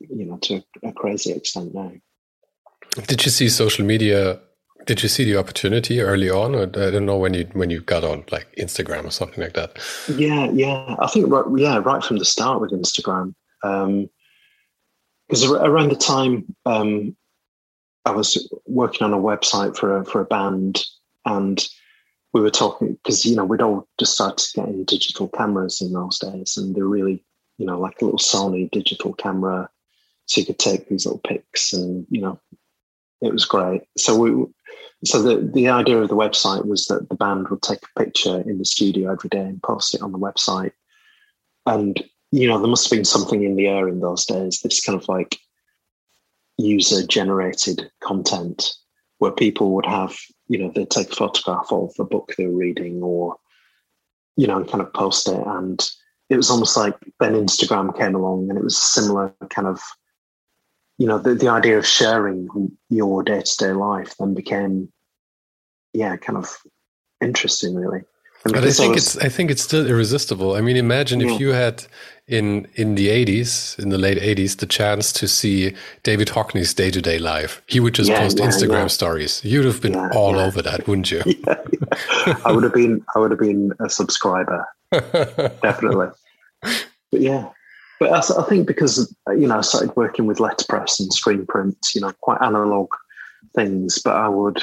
you 0.00 0.24
know, 0.24 0.38
to 0.38 0.62
a 0.82 0.92
crazy 0.92 1.32
extent 1.32 1.74
now. 1.74 1.92
Did 3.06 3.24
you 3.24 3.30
see 3.30 3.48
social 3.48 3.84
media 3.84 4.40
did 4.86 5.02
you 5.02 5.08
see 5.08 5.24
the 5.24 5.36
opportunity 5.36 6.00
early 6.00 6.30
on, 6.30 6.54
or 6.54 6.62
I 6.62 6.90
don't 6.90 7.06
know 7.06 7.18
when 7.18 7.34
you 7.34 7.48
when 7.52 7.70
you 7.70 7.80
got 7.80 8.04
on 8.04 8.24
like 8.30 8.54
Instagram 8.56 9.04
or 9.04 9.10
something 9.10 9.42
like 9.42 9.54
that? 9.54 9.78
Yeah, 10.08 10.50
yeah, 10.50 10.96
I 10.98 11.06
think 11.06 11.30
right, 11.30 11.44
yeah, 11.56 11.78
right 11.78 12.02
from 12.02 12.18
the 12.18 12.24
start 12.24 12.60
with 12.60 12.72
Instagram, 12.72 13.34
because 13.62 15.44
um, 15.44 15.56
around 15.56 15.90
the 15.90 15.96
time 15.96 16.54
um, 16.66 17.16
I 18.04 18.12
was 18.12 18.48
working 18.66 19.04
on 19.04 19.12
a 19.12 19.18
website 19.18 19.76
for 19.76 19.98
a, 19.98 20.04
for 20.04 20.20
a 20.20 20.26
band, 20.26 20.84
and 21.24 21.66
we 22.32 22.40
were 22.40 22.50
talking 22.50 22.94
because 22.94 23.24
you 23.24 23.36
know 23.36 23.44
we'd 23.44 23.62
all 23.62 23.86
just 23.98 24.14
started 24.14 24.44
getting 24.54 24.84
digital 24.84 25.28
cameras 25.28 25.80
in 25.80 25.92
those 25.92 26.18
days, 26.18 26.56
and 26.56 26.74
they're 26.74 26.84
really 26.84 27.24
you 27.58 27.66
know 27.66 27.78
like 27.78 28.00
a 28.00 28.04
little 28.04 28.18
Sony 28.18 28.70
digital 28.70 29.12
camera, 29.12 29.68
so 30.26 30.40
you 30.40 30.46
could 30.46 30.58
take 30.58 30.88
these 30.88 31.06
little 31.06 31.20
pics, 31.20 31.72
and 31.72 32.06
you 32.10 32.20
know 32.20 32.40
it 33.20 33.32
was 33.32 33.44
great. 33.44 33.82
So 33.98 34.16
we 34.16 34.46
so 35.04 35.22
the, 35.22 35.50
the 35.54 35.68
idea 35.68 35.98
of 35.98 36.08
the 36.08 36.16
website 36.16 36.66
was 36.66 36.86
that 36.86 37.08
the 37.08 37.14
band 37.14 37.48
would 37.48 37.62
take 37.62 37.80
a 37.82 38.04
picture 38.04 38.40
in 38.40 38.58
the 38.58 38.64
studio 38.64 39.12
every 39.12 39.30
day 39.30 39.40
and 39.40 39.62
post 39.62 39.94
it 39.94 40.02
on 40.02 40.12
the 40.12 40.18
website. 40.18 40.72
And, 41.66 42.02
you 42.32 42.46
know, 42.46 42.58
there 42.58 42.68
must 42.68 42.90
have 42.90 42.96
been 42.96 43.04
something 43.04 43.42
in 43.42 43.56
the 43.56 43.66
air 43.66 43.88
in 43.88 44.00
those 44.00 44.26
days, 44.26 44.60
this 44.60 44.84
kind 44.84 45.00
of 45.00 45.08
like 45.08 45.38
user 46.58 47.06
generated 47.06 47.90
content 48.02 48.74
where 49.18 49.30
people 49.30 49.72
would 49.72 49.86
have, 49.86 50.16
you 50.48 50.58
know, 50.58 50.70
they'd 50.74 50.90
take 50.90 51.12
a 51.12 51.16
photograph 51.16 51.70
of 51.70 51.94
the 51.94 52.04
book 52.04 52.34
they 52.36 52.46
were 52.46 52.56
reading 52.56 53.02
or, 53.02 53.36
you 54.36 54.46
know, 54.46 54.58
and 54.58 54.68
kind 54.68 54.82
of 54.82 54.92
post 54.92 55.28
it. 55.28 55.42
And 55.46 55.88
it 56.28 56.36
was 56.36 56.50
almost 56.50 56.76
like 56.76 56.96
then 57.20 57.34
Instagram 57.34 57.96
came 57.98 58.14
along 58.14 58.48
and 58.48 58.58
it 58.58 58.64
was 58.64 58.76
similar 58.76 59.34
kind 59.48 59.68
of 59.68 59.80
you 61.00 61.06
know, 61.06 61.18
the, 61.18 61.34
the 61.34 61.48
idea 61.48 61.78
of 61.78 61.86
sharing 61.86 62.46
your 62.90 63.22
day 63.22 63.40
to 63.40 63.56
day 63.56 63.72
life 63.72 64.14
then 64.18 64.34
became, 64.34 64.92
yeah, 65.94 66.14
kind 66.16 66.36
of 66.36 66.54
interesting, 67.22 67.74
really. 67.74 68.02
But 68.44 68.64
I 68.64 68.70
think 68.70 68.90
I 68.90 68.94
was, 68.94 69.16
it's 69.16 69.24
I 69.24 69.30
think 69.30 69.50
it's 69.50 69.62
still 69.62 69.86
irresistible. 69.86 70.56
I 70.56 70.60
mean, 70.60 70.76
imagine 70.76 71.20
yeah. 71.20 71.32
if 71.32 71.40
you 71.40 71.48
had 71.48 71.86
in 72.26 72.68
in 72.74 72.96
the 72.96 73.08
eighties, 73.08 73.76
in 73.78 73.88
the 73.88 73.96
late 73.96 74.18
eighties, 74.18 74.56
the 74.56 74.66
chance 74.66 75.10
to 75.14 75.26
see 75.26 75.74
David 76.02 76.28
Hockney's 76.28 76.74
day 76.74 76.90
to 76.90 77.00
day 77.00 77.18
life. 77.18 77.62
He 77.66 77.80
would 77.80 77.94
just 77.94 78.10
yeah, 78.10 78.20
post 78.20 78.38
yeah, 78.38 78.48
Instagram 78.48 78.90
stories. 78.90 79.42
You'd 79.42 79.64
have 79.64 79.80
been 79.80 79.96
all 79.96 80.38
over 80.38 80.60
that, 80.60 80.86
wouldn't 80.86 81.10
you? 81.10 81.22
I 82.44 82.52
would 82.52 82.64
have 82.64 82.74
been. 82.74 83.02
I 83.14 83.20
would 83.20 83.30
have 83.30 83.40
been 83.40 83.72
a 83.80 83.88
subscriber, 83.88 84.66
definitely. 84.90 86.08
But 86.60 87.20
yeah, 87.20 87.48
but 88.00 88.12
I, 88.12 88.40
I, 88.40 88.48
think 88.48 88.66
because 88.66 89.14
uh, 89.28 89.32
you 89.32 89.46
know 89.46 89.58
I 89.58 89.60
started 89.60 89.94
working 89.94 90.26
with 90.26 90.40
letterpress 90.40 90.98
and 90.98 91.12
screen 91.12 91.46
prints, 91.46 91.94
you 91.94 92.00
know, 92.00 92.12
quite 92.22 92.40
analog 92.42 92.88
things, 93.54 94.00
but 94.02 94.16
I 94.16 94.28
would 94.28 94.62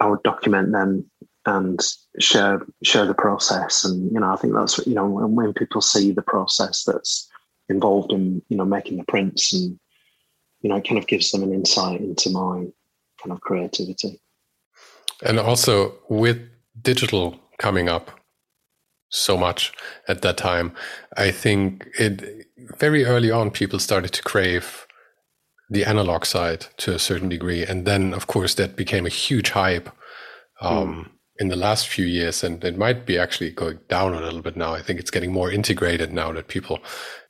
I 0.00 0.06
would 0.06 0.22
document 0.22 0.70
them 0.70 1.10
and 1.44 1.80
share 2.20 2.64
share 2.84 3.04
the 3.04 3.14
process, 3.14 3.84
and 3.84 4.10
you 4.12 4.20
know 4.20 4.32
I 4.32 4.36
think 4.36 4.54
that's 4.54 4.78
you 4.86 4.94
know 4.94 5.06
when, 5.06 5.34
when 5.34 5.52
people 5.52 5.80
see 5.80 6.12
the 6.12 6.22
process 6.22 6.84
that's 6.84 7.28
involved 7.68 8.12
in 8.12 8.40
you 8.48 8.56
know 8.56 8.64
making 8.64 8.98
the 8.98 9.04
prints 9.04 9.52
and 9.52 9.78
you 10.62 10.70
know 10.70 10.76
it 10.76 10.86
kind 10.86 10.98
of 10.98 11.08
gives 11.08 11.32
them 11.32 11.42
an 11.42 11.52
insight 11.52 12.00
into 12.00 12.30
my 12.30 12.66
kind 13.20 13.32
of 13.32 13.40
creativity. 13.40 14.20
And 15.22 15.38
also 15.38 15.94
with 16.08 16.38
digital 16.80 17.38
coming 17.58 17.88
up, 17.88 18.19
so 19.10 19.36
much 19.36 19.72
at 20.08 20.22
that 20.22 20.36
time. 20.36 20.72
I 21.16 21.30
think 21.30 21.86
it 21.98 22.46
very 22.78 23.04
early 23.04 23.30
on 23.30 23.50
people 23.50 23.78
started 23.78 24.12
to 24.12 24.22
crave 24.22 24.86
the 25.68 25.84
analog 25.84 26.24
side 26.24 26.66
to 26.78 26.94
a 26.94 26.98
certain 26.98 27.28
degree, 27.28 27.64
and 27.64 27.86
then 27.86 28.14
of 28.14 28.26
course 28.26 28.54
that 28.54 28.76
became 28.76 29.06
a 29.06 29.10
huge 29.10 29.50
hype 29.50 29.88
um, 30.60 31.04
mm. 31.04 31.10
in 31.38 31.48
the 31.48 31.56
last 31.56 31.88
few 31.88 32.04
years, 32.04 32.42
and 32.42 32.64
it 32.64 32.78
might 32.78 33.06
be 33.06 33.18
actually 33.18 33.50
going 33.50 33.78
down 33.88 34.14
a 34.14 34.20
little 34.20 34.42
bit 34.42 34.56
now. 34.56 34.74
I 34.74 34.82
think 34.82 34.98
it's 34.98 35.10
getting 35.10 35.32
more 35.32 35.50
integrated 35.50 36.12
now 36.12 36.32
that 36.32 36.48
people 36.48 36.80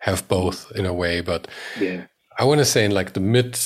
have 0.00 0.26
both 0.28 0.70
in 0.74 0.86
a 0.86 0.94
way. 0.94 1.20
But 1.20 1.48
yeah, 1.78 2.04
I 2.38 2.44
want 2.44 2.58
to 2.60 2.64
say 2.64 2.84
in 2.84 2.92
like 2.92 3.12
the 3.12 3.20
mid 3.20 3.58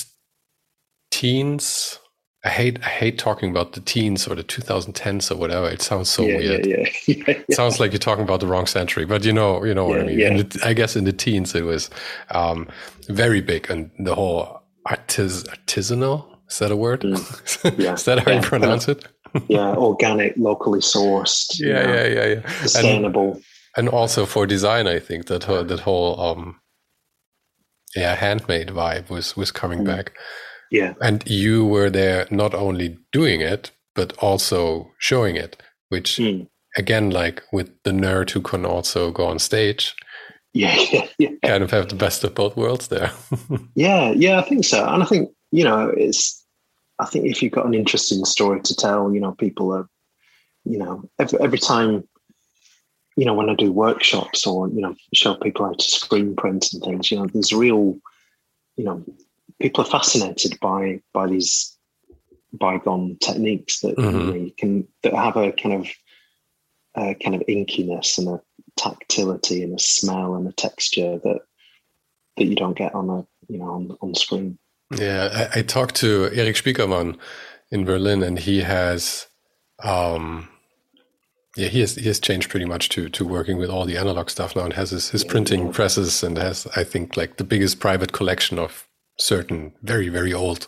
teens 1.11 2.01
I 2.45 2.51
hate 2.51 2.79
I 2.85 2.89
hate 2.89 3.17
talking 3.17 3.51
about 3.51 3.73
the 3.73 3.81
teens 3.81 4.29
or 4.29 4.35
the 4.35 4.45
2010s 4.45 5.31
or 5.31 5.37
whatever. 5.37 5.69
It 5.69 5.81
sounds 5.81 6.11
so 6.11 6.25
yeah, 6.25 6.37
weird. 6.37 6.67
Yeah, 6.67 6.89
yeah. 7.07 7.25
It 7.49 7.55
sounds 7.55 7.81
like 7.81 7.93
you're 7.93 7.99
talking 7.99 8.25
about 8.25 8.41
the 8.41 8.47
wrong 8.47 8.67
century, 8.67 9.07
but 9.07 9.25
you 9.25 9.33
know, 9.33 9.65
you 9.65 9.75
know 9.75 9.87
what 9.87 10.01
I 10.01 10.05
mean. 10.05 10.37
The, 10.37 10.61
I 10.63 10.75
guess 10.75 10.95
in 10.95 11.05
the 11.05 11.13
teens 11.13 11.55
it 11.55 11.65
was 11.65 11.89
um, 12.31 12.69
very 13.09 13.41
big, 13.41 13.71
and 13.71 13.91
the 13.99 14.15
whole 14.15 14.63
artis- 14.85 15.45
artisanal 15.45 16.35
is 16.51 16.59
that 16.59 16.71
a 16.71 16.77
word? 16.77 17.01
Mm. 17.01 17.79
Yeah. 17.79 17.95
is 17.95 18.05
that 18.05 18.21
how 18.21 18.33
you 18.33 18.41
pronounce 18.41 18.89
it? 18.89 19.07
yeah, 19.49 19.75
organic, 19.75 20.35
locally 20.37 20.81
sourced. 20.81 21.59
Yeah, 21.59 21.87
know, 21.87 21.95
yeah, 21.95 22.07
yeah, 22.07 22.27
yeah. 22.27 22.49
Sustainable. 22.61 23.33
And, 23.33 23.43
and, 23.77 23.89
also 23.89 24.27
for 24.27 24.47
design, 24.47 24.87
I 24.87 24.99
think 24.99 25.27
that 25.27 25.43
that 25.43 25.81
whole 25.81 26.21
um, 26.21 26.61
yeah 27.97 28.15
handmade 28.15 28.69
vibe 28.69 29.09
was 29.09 29.37
was 29.37 29.51
coming 29.51 29.81
mm. 29.81 29.87
back. 29.87 30.13
Yeah. 30.75 30.95
And 31.01 31.23
you 31.25 31.65
were 31.65 31.89
there 31.89 32.27
not 32.33 32.53
only 32.53 32.99
doing 33.13 33.41
it, 33.41 33.71
but 33.95 34.13
also 34.19 34.91
showing 34.99 35.37
it, 35.37 35.63
which 35.89 36.17
mm. 36.17 36.49
again, 36.77 37.11
like 37.11 37.45
with 37.53 37.71
the 37.85 37.93
nerd 37.93 38.31
who 38.31 38.41
can 38.41 38.67
also 38.67 39.13
go 39.13 39.25
on 39.27 39.39
stage. 39.39 39.95
Yeah, 40.53 40.75
yeah, 40.93 41.07
yeah. 41.17 41.29
Kind 41.47 41.63
of 41.63 41.71
have 41.71 41.91
the 41.91 41.95
best 41.95 42.25
of 42.25 42.35
both 42.35 42.57
worlds 42.57 42.89
there. 42.89 43.13
yeah, 43.77 44.11
yeah, 44.17 44.41
I 44.41 44.43
think 44.43 44.65
so. 44.65 44.85
And 44.85 45.01
I 45.01 45.07
think, 45.07 45.31
you 45.53 45.63
know, 45.63 45.93
it's, 45.97 46.45
I 46.99 47.07
think 47.07 47.27
if 47.27 47.41
you've 47.41 47.53
got 47.53 47.67
an 47.67 47.75
interesting 47.75 48.25
story 48.25 48.61
to 48.63 48.75
tell, 48.75 49.15
you 49.15 49.21
know, 49.21 49.31
people 49.31 49.73
are, 49.73 49.89
you 50.65 50.79
know, 50.79 51.09
every, 51.21 51.39
every 51.41 51.59
time, 51.59 52.03
you 53.17 53.27
know, 53.27 53.35
when 53.35 53.49
I 53.49 53.55
do 53.55 53.71
workshops 53.71 54.45
or, 54.45 54.69
you 54.71 54.81
know, 54.81 54.97
show 55.15 55.37
people 55.37 55.67
how 55.67 55.75
to 55.75 55.85
screen 55.85 56.35
print 56.35 56.73
and 56.73 56.83
things, 56.83 57.13
you 57.13 57.19
know, 57.19 57.29
there's 57.33 57.53
real, 57.53 57.97
you 58.77 58.85
know, 58.85 59.05
people 59.61 59.85
are 59.85 59.91
fascinated 59.91 60.59
by 60.61 61.01
by 61.13 61.27
these 61.27 61.77
bygone 62.53 63.17
techniques 63.21 63.81
that 63.81 63.97
mm-hmm. 63.97 64.19
you, 64.19 64.41
know, 64.43 64.51
can 64.59 64.89
that 65.03 65.15
have 65.15 65.37
a 65.37 65.53
kind 65.53 65.75
of 65.75 65.89
a 66.97 67.15
kind 67.15 67.35
of 67.35 67.43
inkiness 67.49 68.19
and 68.19 68.29
a 68.29 68.41
tactility 68.77 69.63
and 69.63 69.75
a 69.75 69.83
smell 69.83 70.35
and 70.35 70.47
a 70.47 70.53
texture 70.53 71.19
that 71.25 71.41
that 72.37 72.45
you 72.45 72.57
don't 72.57 72.77
get 72.77 72.95
on 72.95 73.11
a 73.11 73.27
you 73.49 73.59
know 73.59 73.71
on 73.71 73.97
on 74.01 74.15
screen. 74.15 74.59
Yeah, 74.97 75.49
I, 75.55 75.61
I 75.61 75.63
talked 75.63 75.95
to 75.97 76.31
Erik 76.33 76.57
Spiekermann 76.57 77.19
in 77.71 77.85
Berlin, 77.85 78.23
and 78.23 78.39
he 78.39 78.61
has, 78.61 79.27
um, 79.83 80.49
yeah, 81.57 81.69
he 81.69 81.81
has 81.81 81.95
he 81.97 82.07
has 82.07 82.21
changed 82.21 82.51
pretty 82.51 82.67
much 82.67 82.89
to 82.91 83.09
to 83.09 83.25
working 83.25 83.57
with 83.59 83.71
all 83.71 83.87
the 83.87 83.97
analog 83.97 84.31
stuff 84.31 84.55
now, 84.55 84.65
and 84.65 84.75
has 84.75 84.91
his, 84.91 85.11
his 85.11 85.25
yeah, 85.25 85.31
printing 85.31 85.67
yeah. 85.67 85.73
presses, 85.73 86.23
and 86.23 86.37
has 86.39 86.67
I 86.77 86.85
think 86.85 87.17
like 87.17 87.37
the 87.37 87.45
biggest 87.45 87.81
private 87.81 88.13
collection 88.13 88.59
of 88.59 88.87
certain 89.19 89.73
very 89.83 90.09
very 90.09 90.33
old 90.33 90.67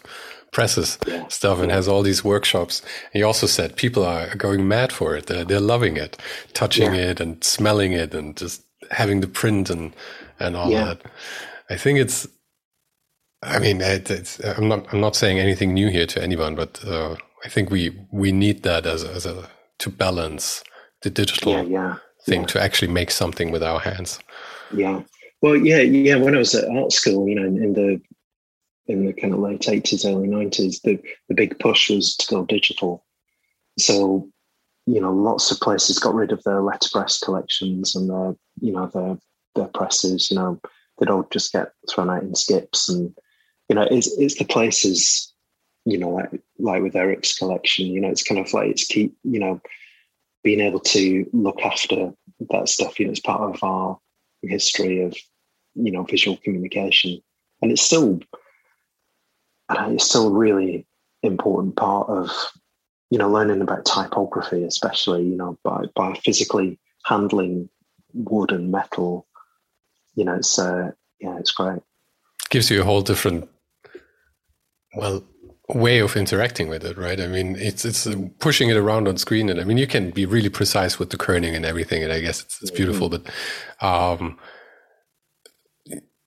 presses 0.52 0.98
yeah. 1.06 1.26
stuff 1.28 1.60
and 1.60 1.70
has 1.70 1.86
all 1.86 2.02
these 2.02 2.24
workshops. 2.24 2.80
And 2.80 3.18
he 3.20 3.22
also 3.22 3.46
said 3.46 3.76
people 3.76 4.04
are 4.04 4.34
going 4.36 4.66
mad 4.66 4.90
for 4.90 5.14
it. 5.14 5.26
They're, 5.26 5.44
they're 5.44 5.60
loving 5.60 5.98
it, 5.98 6.16
touching 6.54 6.94
yeah. 6.94 7.10
it 7.10 7.20
and 7.20 7.44
smelling 7.44 7.92
it 7.92 8.14
and 8.14 8.34
just 8.34 8.62
having 8.90 9.20
the 9.20 9.28
print 9.28 9.70
and 9.70 9.94
and 10.40 10.56
all 10.56 10.70
yeah. 10.70 10.84
that. 10.84 11.02
I 11.70 11.76
think 11.76 11.98
it's. 11.98 12.26
I 13.42 13.58
mean, 13.58 13.80
it, 13.82 14.40
I'm 14.56 14.68
not. 14.68 14.86
I'm 14.92 15.00
not 15.00 15.14
saying 15.14 15.38
anything 15.38 15.74
new 15.74 15.88
here 15.90 16.06
to 16.06 16.22
anyone, 16.22 16.54
but 16.54 16.82
uh, 16.84 17.16
I 17.44 17.48
think 17.48 17.70
we 17.70 17.94
we 18.10 18.32
need 18.32 18.62
that 18.62 18.86
as 18.86 19.04
a, 19.04 19.10
as 19.12 19.26
a 19.26 19.48
to 19.78 19.90
balance 19.90 20.64
the 21.02 21.10
digital 21.10 21.52
thing 22.24 22.46
to 22.46 22.60
actually 22.60 22.92
make 22.92 23.10
something 23.10 23.50
with 23.52 23.62
our 23.62 23.80
hands. 23.80 24.18
Yeah. 24.74 25.02
Well, 25.42 25.56
yeah, 25.56 25.80
yeah. 25.80 26.16
When 26.16 26.34
I 26.34 26.38
was 26.38 26.54
at 26.54 26.68
art 26.68 26.92
school, 26.92 27.28
you 27.28 27.34
know, 27.34 27.44
in, 27.44 27.62
in 27.62 27.74
the 27.74 28.00
in 28.88 29.04
the 29.04 29.12
kind 29.12 29.32
of 29.32 29.40
late 29.40 29.62
80s, 29.62 30.04
early 30.04 30.28
90s, 30.28 30.82
the, 30.82 31.00
the 31.28 31.34
big 31.34 31.58
push 31.58 31.90
was 31.90 32.16
to 32.16 32.34
go 32.34 32.44
digital. 32.44 33.04
So, 33.78 34.28
you 34.86 35.00
know, 35.00 35.12
lots 35.12 35.50
of 35.50 35.60
places 35.60 35.98
got 35.98 36.14
rid 36.14 36.32
of 36.32 36.42
their 36.44 36.62
letterpress 36.62 37.18
collections 37.18 37.96
and 37.96 38.08
their, 38.08 38.36
you 38.60 38.72
know, 38.72 38.86
their 38.86 39.18
their 39.54 39.68
presses, 39.68 40.30
you 40.30 40.36
know, 40.36 40.60
they'd 40.98 41.08
all 41.08 41.26
just 41.30 41.52
get 41.52 41.72
thrown 41.90 42.10
out 42.10 42.22
in 42.22 42.34
skips 42.34 42.88
and 42.88 43.14
you 43.68 43.74
know, 43.74 43.88
it's 43.90 44.16
it's 44.18 44.36
the 44.36 44.44
places, 44.44 45.32
you 45.84 45.98
know, 45.98 46.10
like 46.10 46.42
like 46.58 46.82
with 46.82 46.96
Erik's 46.96 47.36
collection, 47.36 47.86
you 47.86 48.00
know, 48.00 48.08
it's 48.08 48.22
kind 48.22 48.40
of 48.40 48.52
like 48.52 48.70
it's 48.70 48.86
keep, 48.86 49.16
you 49.24 49.40
know, 49.40 49.60
being 50.44 50.60
able 50.60 50.80
to 50.80 51.28
look 51.32 51.60
after 51.62 52.12
that 52.50 52.68
stuff, 52.68 53.00
you 53.00 53.06
know, 53.06 53.10
it's 53.10 53.20
part 53.20 53.40
of 53.42 53.62
our 53.64 53.98
history 54.42 55.02
of, 55.02 55.16
you 55.74 55.90
know, 55.90 56.04
visual 56.04 56.36
communication. 56.44 57.20
And 57.62 57.72
it's 57.72 57.82
still 57.82 58.20
it's 59.70 60.04
still 60.04 60.28
a 60.28 60.38
really 60.38 60.86
important 61.22 61.76
part 61.76 62.08
of, 62.08 62.30
you 63.10 63.18
know, 63.18 63.30
learning 63.30 63.60
about 63.60 63.84
typography, 63.84 64.64
especially, 64.64 65.24
you 65.24 65.36
know, 65.36 65.58
by 65.62 65.84
by 65.94 66.14
physically 66.24 66.78
handling 67.04 67.68
wood 68.12 68.52
and 68.52 68.70
metal. 68.70 69.26
You 70.14 70.24
know, 70.24 70.34
it's 70.34 70.58
uh 70.58 70.92
yeah, 71.20 71.38
it's 71.38 71.52
great. 71.52 71.82
Gives 72.50 72.70
you 72.70 72.80
a 72.80 72.84
whole 72.84 73.02
different 73.02 73.48
well 74.94 75.24
way 75.68 75.98
of 75.98 76.16
interacting 76.16 76.68
with 76.68 76.84
it, 76.84 76.96
right? 76.96 77.20
I 77.20 77.26
mean, 77.26 77.56
it's 77.56 77.84
it's 77.84 78.06
pushing 78.38 78.70
it 78.70 78.76
around 78.76 79.08
on 79.08 79.16
screen, 79.16 79.48
and 79.48 79.60
I 79.60 79.64
mean, 79.64 79.78
you 79.78 79.86
can 79.86 80.10
be 80.10 80.26
really 80.26 80.48
precise 80.48 80.98
with 80.98 81.10
the 81.10 81.16
kerning 81.16 81.54
and 81.54 81.64
everything, 81.64 82.04
and 82.04 82.12
I 82.12 82.20
guess 82.20 82.42
it's, 82.42 82.62
it's 82.62 82.70
beautiful. 82.70 83.10
Mm-hmm. 83.10 83.24
But, 83.80 83.86
um, 83.86 84.38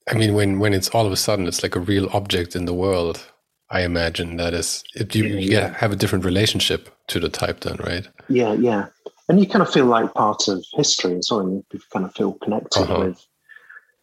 I 0.09 0.15
mean, 0.15 0.33
when 0.33 0.59
when 0.59 0.73
it's 0.73 0.89
all 0.89 1.05
of 1.05 1.11
a 1.11 1.17
sudden 1.17 1.47
it's 1.47 1.63
like 1.63 1.75
a 1.75 1.79
real 1.79 2.09
object 2.11 2.55
in 2.55 2.65
the 2.65 2.73
world, 2.73 3.25
I 3.69 3.81
imagine 3.81 4.37
that 4.37 4.53
is 4.53 4.83
it, 4.95 5.15
you, 5.15 5.25
you 5.25 5.51
yeah. 5.51 5.73
have 5.75 5.91
a 5.91 5.95
different 5.95 6.25
relationship 6.25 6.89
to 7.07 7.19
the 7.19 7.29
type, 7.29 7.61
then, 7.61 7.77
right? 7.77 8.07
Yeah, 8.27 8.53
yeah, 8.53 8.87
and 9.27 9.39
you 9.39 9.47
kind 9.47 9.61
of 9.61 9.71
feel 9.71 9.85
like 9.85 10.13
part 10.13 10.47
of 10.47 10.63
history 10.73 11.17
as 11.17 11.29
well. 11.31 11.47
You 11.49 11.63
kind 11.93 12.05
of 12.05 12.13
feel 12.15 12.33
connected 12.33 12.83
uh-huh. 12.83 12.99
with 12.99 13.25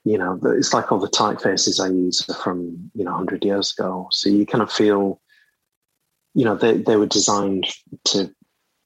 you 0.06 0.16
know, 0.16 0.38
it's 0.44 0.72
like 0.72 0.92
all 0.92 1.00
the 1.00 1.08
typefaces 1.08 1.84
I 1.84 1.88
use 1.88 2.24
are 2.28 2.34
from, 2.34 2.92
you 2.94 3.04
know, 3.04 3.10
100 3.10 3.44
years 3.44 3.74
ago. 3.76 4.06
So 4.12 4.28
you 4.28 4.46
kind 4.46 4.62
of 4.62 4.70
feel, 4.70 5.20
you 6.32 6.44
know, 6.44 6.54
they, 6.54 6.76
they 6.76 6.94
were 6.94 7.06
designed 7.06 7.66
to 8.04 8.32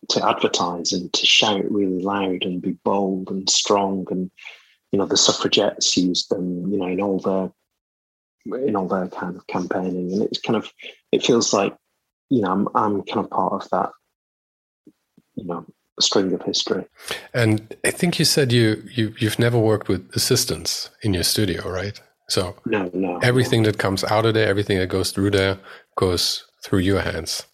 to 0.09 0.27
advertise 0.27 0.95
and 0.95 1.13
to 1.13 1.27
shout 1.27 1.71
really 1.71 2.03
loud 2.03 2.43
and 2.43 2.63
be 2.63 2.73
bold 2.85 3.31
and 3.31 3.49
strong. 3.51 4.07
And, 4.11 4.31
you 4.93 4.99
know, 4.99 5.07
the 5.07 5.17
suffragettes 5.17 5.97
used 5.97 6.31
them, 6.31 6.71
you 6.71 6.79
know, 6.79 6.87
in 6.87 7.01
all 7.01 7.19
their 7.19 7.53
in 8.67 8.75
all 8.77 8.89
their 8.89 9.09
kind 9.09 9.37
of 9.37 9.47
campaigning. 9.47 10.13
And 10.13 10.23
it's 10.23 10.41
kind 10.41 10.57
of 10.57 10.71
it 11.13 11.25
feels 11.25 11.53
like, 11.53 11.77
you 12.29 12.43
know, 12.43 12.51
I'm 12.51 12.69
I'm 12.75 13.03
kind 13.03 13.25
of 13.25 13.31
part 13.31 13.53
of 13.63 13.71
that, 13.71 13.91
you 15.35 15.45
know, 15.45 15.67
string 16.01 16.33
of 16.33 16.43
history. 16.43 16.85
And 17.33 17.77
I 17.85 17.91
think 17.91 18.19
you 18.19 18.25
said 18.25 18.53
you, 18.53 18.83
you 18.93 19.15
you've 19.19 19.39
never 19.39 19.59
worked 19.59 19.89
with 19.89 20.11
assistants 20.15 20.91
in 21.03 21.15
your 21.15 21.25
studio, 21.25 21.69
right? 21.69 22.01
So 22.29 22.57
no, 22.67 22.91
no. 22.93 23.19
Everything 23.19 23.63
that 23.65 23.79
comes 23.79 24.05
out 24.05 24.27
of 24.27 24.35
there, 24.35 24.49
everything 24.49 24.79
that 24.79 24.89
goes 24.89 25.11
through 25.11 25.33
there, 25.33 25.59
goes 25.97 26.47
through 26.63 26.81
your 26.81 27.01
hands. 27.01 27.45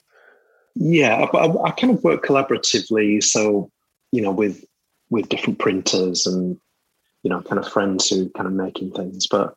Yeah, 0.74 1.26
I, 1.32 1.36
I, 1.36 1.68
I 1.68 1.70
kind 1.70 1.94
of 1.94 2.04
work 2.04 2.24
collaboratively. 2.24 3.22
So 3.22 3.70
you 4.12 4.22
know, 4.22 4.30
with 4.30 4.64
with 5.10 5.28
different 5.28 5.58
printers 5.58 6.26
and 6.26 6.58
you 7.26 7.30
know, 7.30 7.42
kind 7.42 7.58
of 7.58 7.66
friends 7.66 8.08
who 8.08 8.30
kind 8.36 8.46
of 8.46 8.52
making 8.52 8.92
things. 8.92 9.26
But 9.26 9.56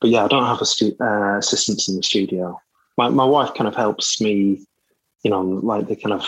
but 0.00 0.08
yeah, 0.08 0.24
I 0.24 0.28
don't 0.28 0.46
have 0.46 0.62
a 0.62 0.64
stu- 0.64 0.96
uh, 0.98 1.36
assistants 1.36 1.86
in 1.86 1.96
the 1.96 2.02
studio. 2.02 2.58
My 2.96 3.10
my 3.10 3.26
wife 3.26 3.52
kind 3.52 3.68
of 3.68 3.76
helps 3.76 4.22
me, 4.22 4.64
you 5.22 5.30
know, 5.30 5.42
like 5.42 5.86
the 5.86 5.96
kind 5.96 6.14
of 6.14 6.24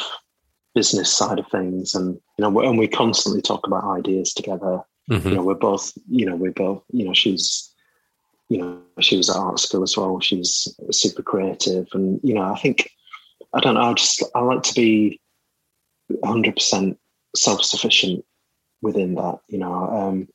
business 0.74 1.10
side 1.10 1.38
of 1.38 1.48
things, 1.48 1.94
and 1.94 2.20
you 2.36 2.42
know, 2.42 2.60
and 2.60 2.78
we 2.78 2.88
constantly 2.88 3.40
talk 3.40 3.66
about 3.66 3.84
ideas 3.84 4.34
together. 4.34 4.82
Mm-hmm. 5.10 5.30
You 5.30 5.34
know, 5.36 5.42
we're 5.42 5.54
both, 5.54 5.94
you 6.10 6.26
know, 6.26 6.36
we're 6.36 6.52
both, 6.52 6.84
you 6.92 7.06
know, 7.06 7.14
she's, 7.14 7.74
you 8.50 8.58
know, 8.58 8.78
she 9.00 9.16
was 9.16 9.30
at 9.30 9.36
art 9.36 9.60
school 9.60 9.82
as 9.82 9.96
well. 9.96 10.20
She's 10.20 10.68
super 10.90 11.22
creative, 11.22 11.86
and 11.94 12.20
you 12.22 12.34
know, 12.34 12.42
I 12.42 12.58
think, 12.58 12.90
I 13.54 13.60
don't 13.60 13.76
know, 13.76 13.80
I 13.80 13.94
just 13.94 14.22
I 14.34 14.40
like 14.40 14.62
to 14.64 14.74
be 14.74 15.22
hundred 16.22 16.56
percent 16.56 16.98
self 17.34 17.64
sufficient 17.64 18.26
within 18.82 19.14
that. 19.14 19.38
You 19.48 19.56
know, 19.56 19.72
um, 19.72 20.28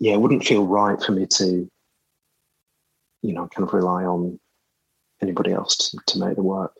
yeah, 0.00 0.14
it 0.14 0.20
wouldn't 0.20 0.44
feel 0.44 0.66
right 0.66 1.00
for 1.00 1.12
me 1.12 1.26
to, 1.26 1.70
you 3.22 3.34
know, 3.34 3.46
kind 3.48 3.68
of 3.68 3.74
rely 3.74 4.04
on 4.04 4.40
anybody 5.22 5.52
else 5.52 5.76
to, 5.76 5.98
to 6.06 6.18
make 6.18 6.36
the 6.36 6.42
work. 6.42 6.72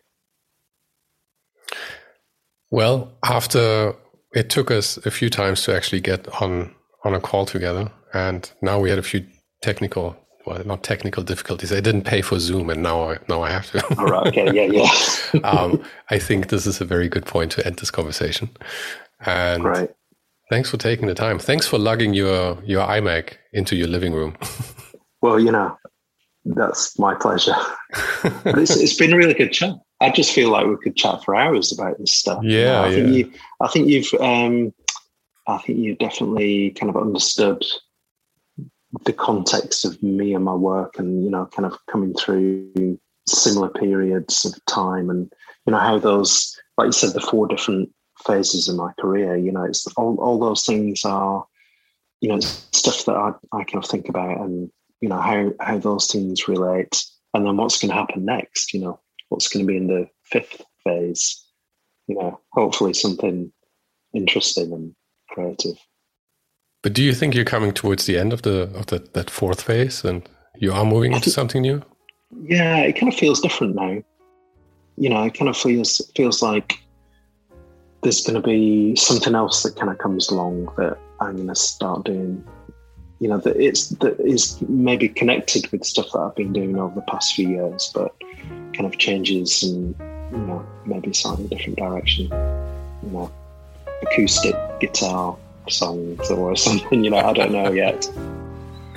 Well, 2.71 3.13
after 3.23 3.95
it 4.35 4.49
took 4.49 4.71
us 4.71 4.97
a 4.99 5.11
few 5.11 5.29
times 5.29 5.63
to 5.65 5.77
actually 5.77 6.01
get 6.01 6.27
on 6.41 6.75
on 7.05 7.15
a 7.15 7.21
call 7.21 7.47
together, 7.47 7.91
and 8.15 8.51
now 8.63 8.81
we 8.81 8.91
had 8.91 8.99
a 8.99 9.03
few 9.03 9.27
technical, 9.61 10.17
well, 10.47 10.63
not 10.65 10.83
technical 10.83 11.23
difficulties. 11.23 11.73
I 11.73 11.81
didn't 11.81 12.03
pay 12.03 12.23
for 12.23 12.39
Zoom, 12.39 12.71
and 12.71 12.83
now 12.83 13.11
I 13.11 13.19
now 13.29 13.43
I 13.43 13.51
have 13.51 13.71
to. 13.73 13.99
All 13.99 14.07
right. 14.07 14.27
Okay. 14.29 14.51
Yeah. 14.53 14.89
Yeah. 15.33 15.41
um, 15.45 15.83
I 16.09 16.19
think 16.19 16.49
this 16.49 16.67
is 16.67 16.81
a 16.81 16.85
very 16.85 17.09
good 17.09 17.27
point 17.27 17.53
to 17.53 17.67
end 17.67 17.77
this 17.77 17.91
conversation. 17.91 18.49
And 19.27 19.65
right. 19.65 19.91
Thanks 20.51 20.69
for 20.69 20.77
taking 20.77 21.07
the 21.07 21.15
time. 21.15 21.39
Thanks 21.39 21.67
for 21.67 21.79
lugging 21.79 22.13
your 22.13 22.63
your 22.65 22.87
iMac 22.87 23.37
into 23.55 23.77
your 23.77 23.89
living 23.89 24.13
room. 24.13 24.37
well, 25.23 25.41
you 25.41 25.51
know, 25.51 25.79
that's 26.45 26.99
my 26.99 27.15
pleasure. 27.15 27.57
it's, 28.45 28.77
it's 28.77 28.97
been 28.97 29.15
a 29.15 29.17
really 29.17 29.35
good 29.35 29.53
chat. 29.53 29.75
I 30.03 30.11
just 30.11 30.33
feel 30.33 30.51
like 30.51 30.67
we 30.67 30.77
could 30.83 30.97
chat 30.97 31.25
for 31.25 31.35
hours 31.35 31.73
about 31.73 31.99
this 31.99 32.13
stuff. 32.13 32.43
Yeah, 32.43 32.83
I 32.83 32.89
yeah. 32.89 32.95
think 32.95 33.09
you, 33.15 33.33
I 33.61 33.69
think 33.69 33.89
you've, 33.89 34.21
um, 34.21 34.75
I 35.47 35.59
think 35.59 35.79
you 35.79 35.95
definitely 35.95 36.71
kind 36.71 36.91
of 36.91 36.97
understood 36.97 37.65
the 39.05 39.13
context 39.13 39.85
of 39.85 40.03
me 40.03 40.35
and 40.35 40.45
my 40.45 40.55
work, 40.55 40.99
and 40.99 41.23
you 41.25 41.31
know, 41.31 41.47
kind 41.47 41.67
of 41.67 41.79
coming 41.91 42.15
through 42.15 42.99
similar 43.27 43.69
periods 43.69 44.45
of 44.45 44.55
time, 44.67 45.11
and 45.11 45.33
you 45.67 45.73
know 45.73 45.79
how 45.79 45.99
those, 45.99 46.59
like 46.77 46.87
you 46.87 46.93
said, 46.93 47.13
the 47.13 47.21
four 47.21 47.47
different 47.47 47.91
phases 48.27 48.69
of 48.69 48.77
my 48.77 48.93
career. 48.99 49.37
You 49.37 49.53
know, 49.53 49.65
it's 49.65 49.87
all 49.97 50.17
all 50.21 50.39
those 50.39 50.65
things 50.65 51.05
are, 51.05 51.47
you 52.21 52.29
know, 52.29 52.41
stuff 52.41 53.05
that 53.07 53.17
I 53.17 53.33
I 53.53 53.65
kind 53.65 53.83
of 53.83 53.91
think 53.91 54.09
about, 54.09 54.41
and 54.41 54.71
you 55.01 55.09
know 55.09 55.21
how 55.21 55.53
how 55.61 55.79
those 55.79 56.07
things 56.07 56.49
relate, 56.49 57.05
and 57.35 57.47
then 57.47 57.57
what's 57.57 57.81
going 57.81 57.91
to 57.91 57.97
happen 57.97 58.25
next. 58.25 58.73
You 58.75 58.81
know 58.81 59.01
what's 59.29 59.49
going 59.49 59.67
to 59.67 59.71
be 59.71 59.77
in 59.77 59.87
the 59.87 60.09
fifth 60.25 60.63
phase. 60.85 61.45
You 62.07 62.17
know, 62.17 62.41
hopefully 62.53 62.95
something 62.95 63.53
interesting 64.13 64.73
and 64.73 64.95
creative. 65.29 65.77
But 66.83 66.95
do 66.95 67.03
you 67.03 67.15
think 67.15 67.35
you're 67.35 67.45
coming 67.45 67.73
towards 67.73 68.07
the 68.07 68.19
end 68.19 68.33
of 68.33 68.43
the 68.43 68.71
of 68.75 68.87
the, 68.87 68.99
that 69.13 69.31
fourth 69.31 69.63
phase, 69.63 70.05
and 70.05 70.29
you 70.57 70.73
are 70.73 70.85
moving 70.85 71.13
into 71.13 71.31
something 71.31 71.63
new? 71.63 71.83
Yeah, 72.43 72.79
it 72.79 72.99
kind 72.99 73.13
of 73.13 73.19
feels 73.19 73.41
different 73.41 73.75
now. 73.75 74.03
You 74.97 75.09
know, 75.09 75.23
it 75.25 75.35
kind 75.35 75.49
of 75.49 75.57
feels 75.57 76.01
feels 76.15 76.43
like 76.43 76.81
there's 78.03 78.25
going 78.25 78.41
to 78.41 78.47
be 78.47 78.97
something 78.97 79.35
else 79.35 79.63
that 79.63 79.77
kind 79.77 79.91
of 79.91 79.99
comes 79.99 80.29
along 80.31 80.73
that 80.77 80.99
I'm 81.21 81.37
going 81.37 81.49
to 81.49 81.55
start 81.55 82.05
doing. 82.05 82.45
You 83.19 83.29
know, 83.29 83.39
that 83.39 83.57
it's 83.57 83.89
that 83.89 84.19
is 84.19 84.61
maybe 84.63 85.09
connected 85.09 85.71
with 85.71 85.85
stuff 85.85 86.11
that 86.13 86.19
I've 86.19 86.35
been 86.35 86.55
doing 86.55 86.79
over 86.79 86.95
the 86.95 87.03
past 87.03 87.35
few 87.35 87.49
years, 87.49 87.91
but 87.95 88.15
kind 88.73 88.87
of 88.87 88.97
changes 88.97 89.63
and 89.63 89.95
you 90.33 90.39
know 90.39 90.67
maybe 90.87 91.07
in 91.07 91.11
a 91.11 91.15
slightly 91.15 91.47
different 91.49 91.79
direction. 91.79 92.27
You 93.03 93.11
know, 93.11 93.33
acoustic 94.03 94.57
guitar 94.81 95.37
songs 95.69 96.31
or 96.31 96.57
something. 96.67 97.05
You 97.05 97.11
know, 97.11 97.19
I 97.19 97.35
don't 97.35 97.53
know 97.53 97.71
yet. 97.71 98.11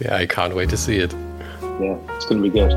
yeah, 0.00 0.16
I 0.16 0.26
can't 0.26 0.54
wait 0.56 0.70
to 0.70 0.76
see 0.76 0.96
it. 0.96 1.12
Yeah, 1.62 1.96
it's 2.16 2.26
going 2.26 2.42
to 2.42 2.50
be 2.50 2.50
good. 2.50 2.72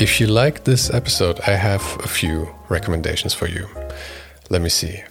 If 0.00 0.20
you 0.20 0.28
like 0.28 0.62
this 0.62 0.94
episode, 0.94 1.40
I 1.40 1.56
have 1.56 1.82
a 2.04 2.06
few 2.06 2.54
recommendations 2.68 3.34
for 3.34 3.48
you. 3.48 3.66
Let 4.48 4.62
me 4.62 4.68
see. 4.68 5.02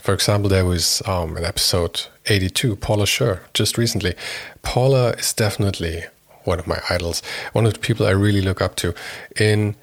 For 0.00 0.14
example, 0.14 0.48
there 0.48 0.64
was 0.64 1.02
um, 1.06 1.36
an 1.36 1.44
episode 1.44 2.06
82, 2.24 2.76
Paula 2.76 3.04
Scher, 3.04 3.40
just 3.52 3.76
recently. 3.76 4.14
Paula 4.62 5.10
is 5.10 5.34
definitely 5.34 6.04
one 6.44 6.58
of 6.58 6.66
my 6.66 6.80
idols, 6.88 7.22
one 7.52 7.66
of 7.66 7.74
the 7.74 7.78
people 7.78 8.06
I 8.06 8.12
really 8.12 8.40
look 8.40 8.62
up 8.62 8.76
to. 8.76 8.94
In 9.38 9.76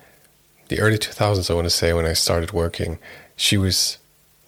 the 0.69 0.79
early 0.79 0.97
2000s, 0.97 1.51
I 1.51 1.53
want 1.53 1.65
to 1.65 1.69
say, 1.69 1.93
when 1.93 2.07
I 2.07 2.13
started 2.13 2.51
working, 2.51 2.97
she 3.35 3.57
was, 3.57 3.99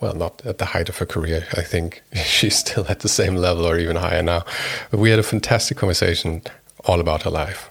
well, 0.02 0.16
not 0.16 0.44
at 0.44 0.58
the 0.58 0.66
height 0.66 0.90
of 0.90 0.98
her 0.98 1.06
career. 1.06 1.46
I 1.54 1.62
think 1.62 2.02
she's 2.26 2.58
still 2.58 2.88
at 2.90 3.02
the 3.02 3.10
same 3.10 3.36
level 3.36 3.64
or 3.64 3.78
even 3.78 3.96
higher 3.96 4.24
now. 4.24 4.44
But 4.90 5.02
we 5.02 5.12
had 5.12 5.20
a 5.20 5.24
fantastic 5.24 5.78
conversation 5.78 6.42
all 6.86 7.00
about 7.00 7.22
her 7.24 7.30
life. 7.30 7.70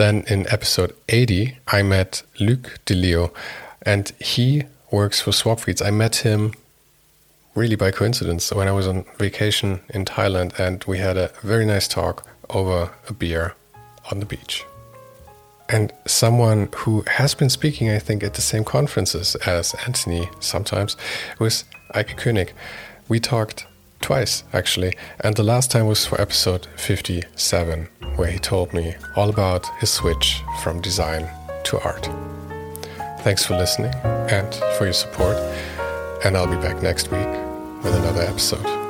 Then 0.00 0.24
in 0.28 0.48
episode 0.48 0.96
80, 1.10 1.58
I 1.66 1.82
met 1.82 2.22
Luc 2.40 2.80
DeLeo, 2.86 3.34
and 3.82 4.10
he 4.18 4.62
works 4.90 5.20
for 5.20 5.30
Swapfeeds. 5.30 5.84
I 5.84 5.90
met 5.90 6.24
him 6.24 6.54
really 7.54 7.76
by 7.76 7.90
coincidence 7.90 8.50
when 8.50 8.66
I 8.66 8.72
was 8.72 8.86
on 8.86 9.04
vacation 9.18 9.80
in 9.90 10.06
Thailand 10.06 10.58
and 10.58 10.82
we 10.84 10.96
had 10.96 11.18
a 11.18 11.30
very 11.42 11.66
nice 11.66 11.86
talk 11.86 12.26
over 12.48 12.90
a 13.10 13.12
beer 13.12 13.54
on 14.10 14.20
the 14.20 14.24
beach. 14.24 14.64
And 15.68 15.92
someone 16.06 16.70
who 16.76 17.04
has 17.06 17.34
been 17.34 17.50
speaking, 17.50 17.90
I 17.90 17.98
think, 17.98 18.22
at 18.22 18.32
the 18.32 18.40
same 18.40 18.64
conferences 18.64 19.34
as 19.44 19.74
Anthony 19.86 20.30
sometimes 20.40 20.96
was 21.38 21.64
Eike 21.94 22.16
König. 22.16 22.52
We 23.06 23.20
talked 23.20 23.66
twice, 24.00 24.44
actually. 24.52 24.94
And 25.20 25.36
the 25.36 25.42
last 25.42 25.70
time 25.70 25.86
was 25.86 26.06
for 26.06 26.20
episode 26.20 26.66
57, 26.76 27.88
where 28.16 28.28
he 28.28 28.38
told 28.38 28.72
me 28.74 28.94
all 29.16 29.30
about 29.30 29.66
his 29.78 29.90
switch 29.90 30.42
from 30.62 30.80
design 30.80 31.28
to 31.64 31.80
art. 31.80 32.08
Thanks 33.20 33.44
for 33.44 33.56
listening 33.56 33.94
and 34.04 34.54
for 34.76 34.84
your 34.84 34.92
support. 34.92 35.36
And 36.24 36.36
I'll 36.36 36.46
be 36.46 36.56
back 36.56 36.82
next 36.82 37.10
week 37.10 37.28
with 37.82 37.94
another 37.94 38.22
episode. 38.22 38.89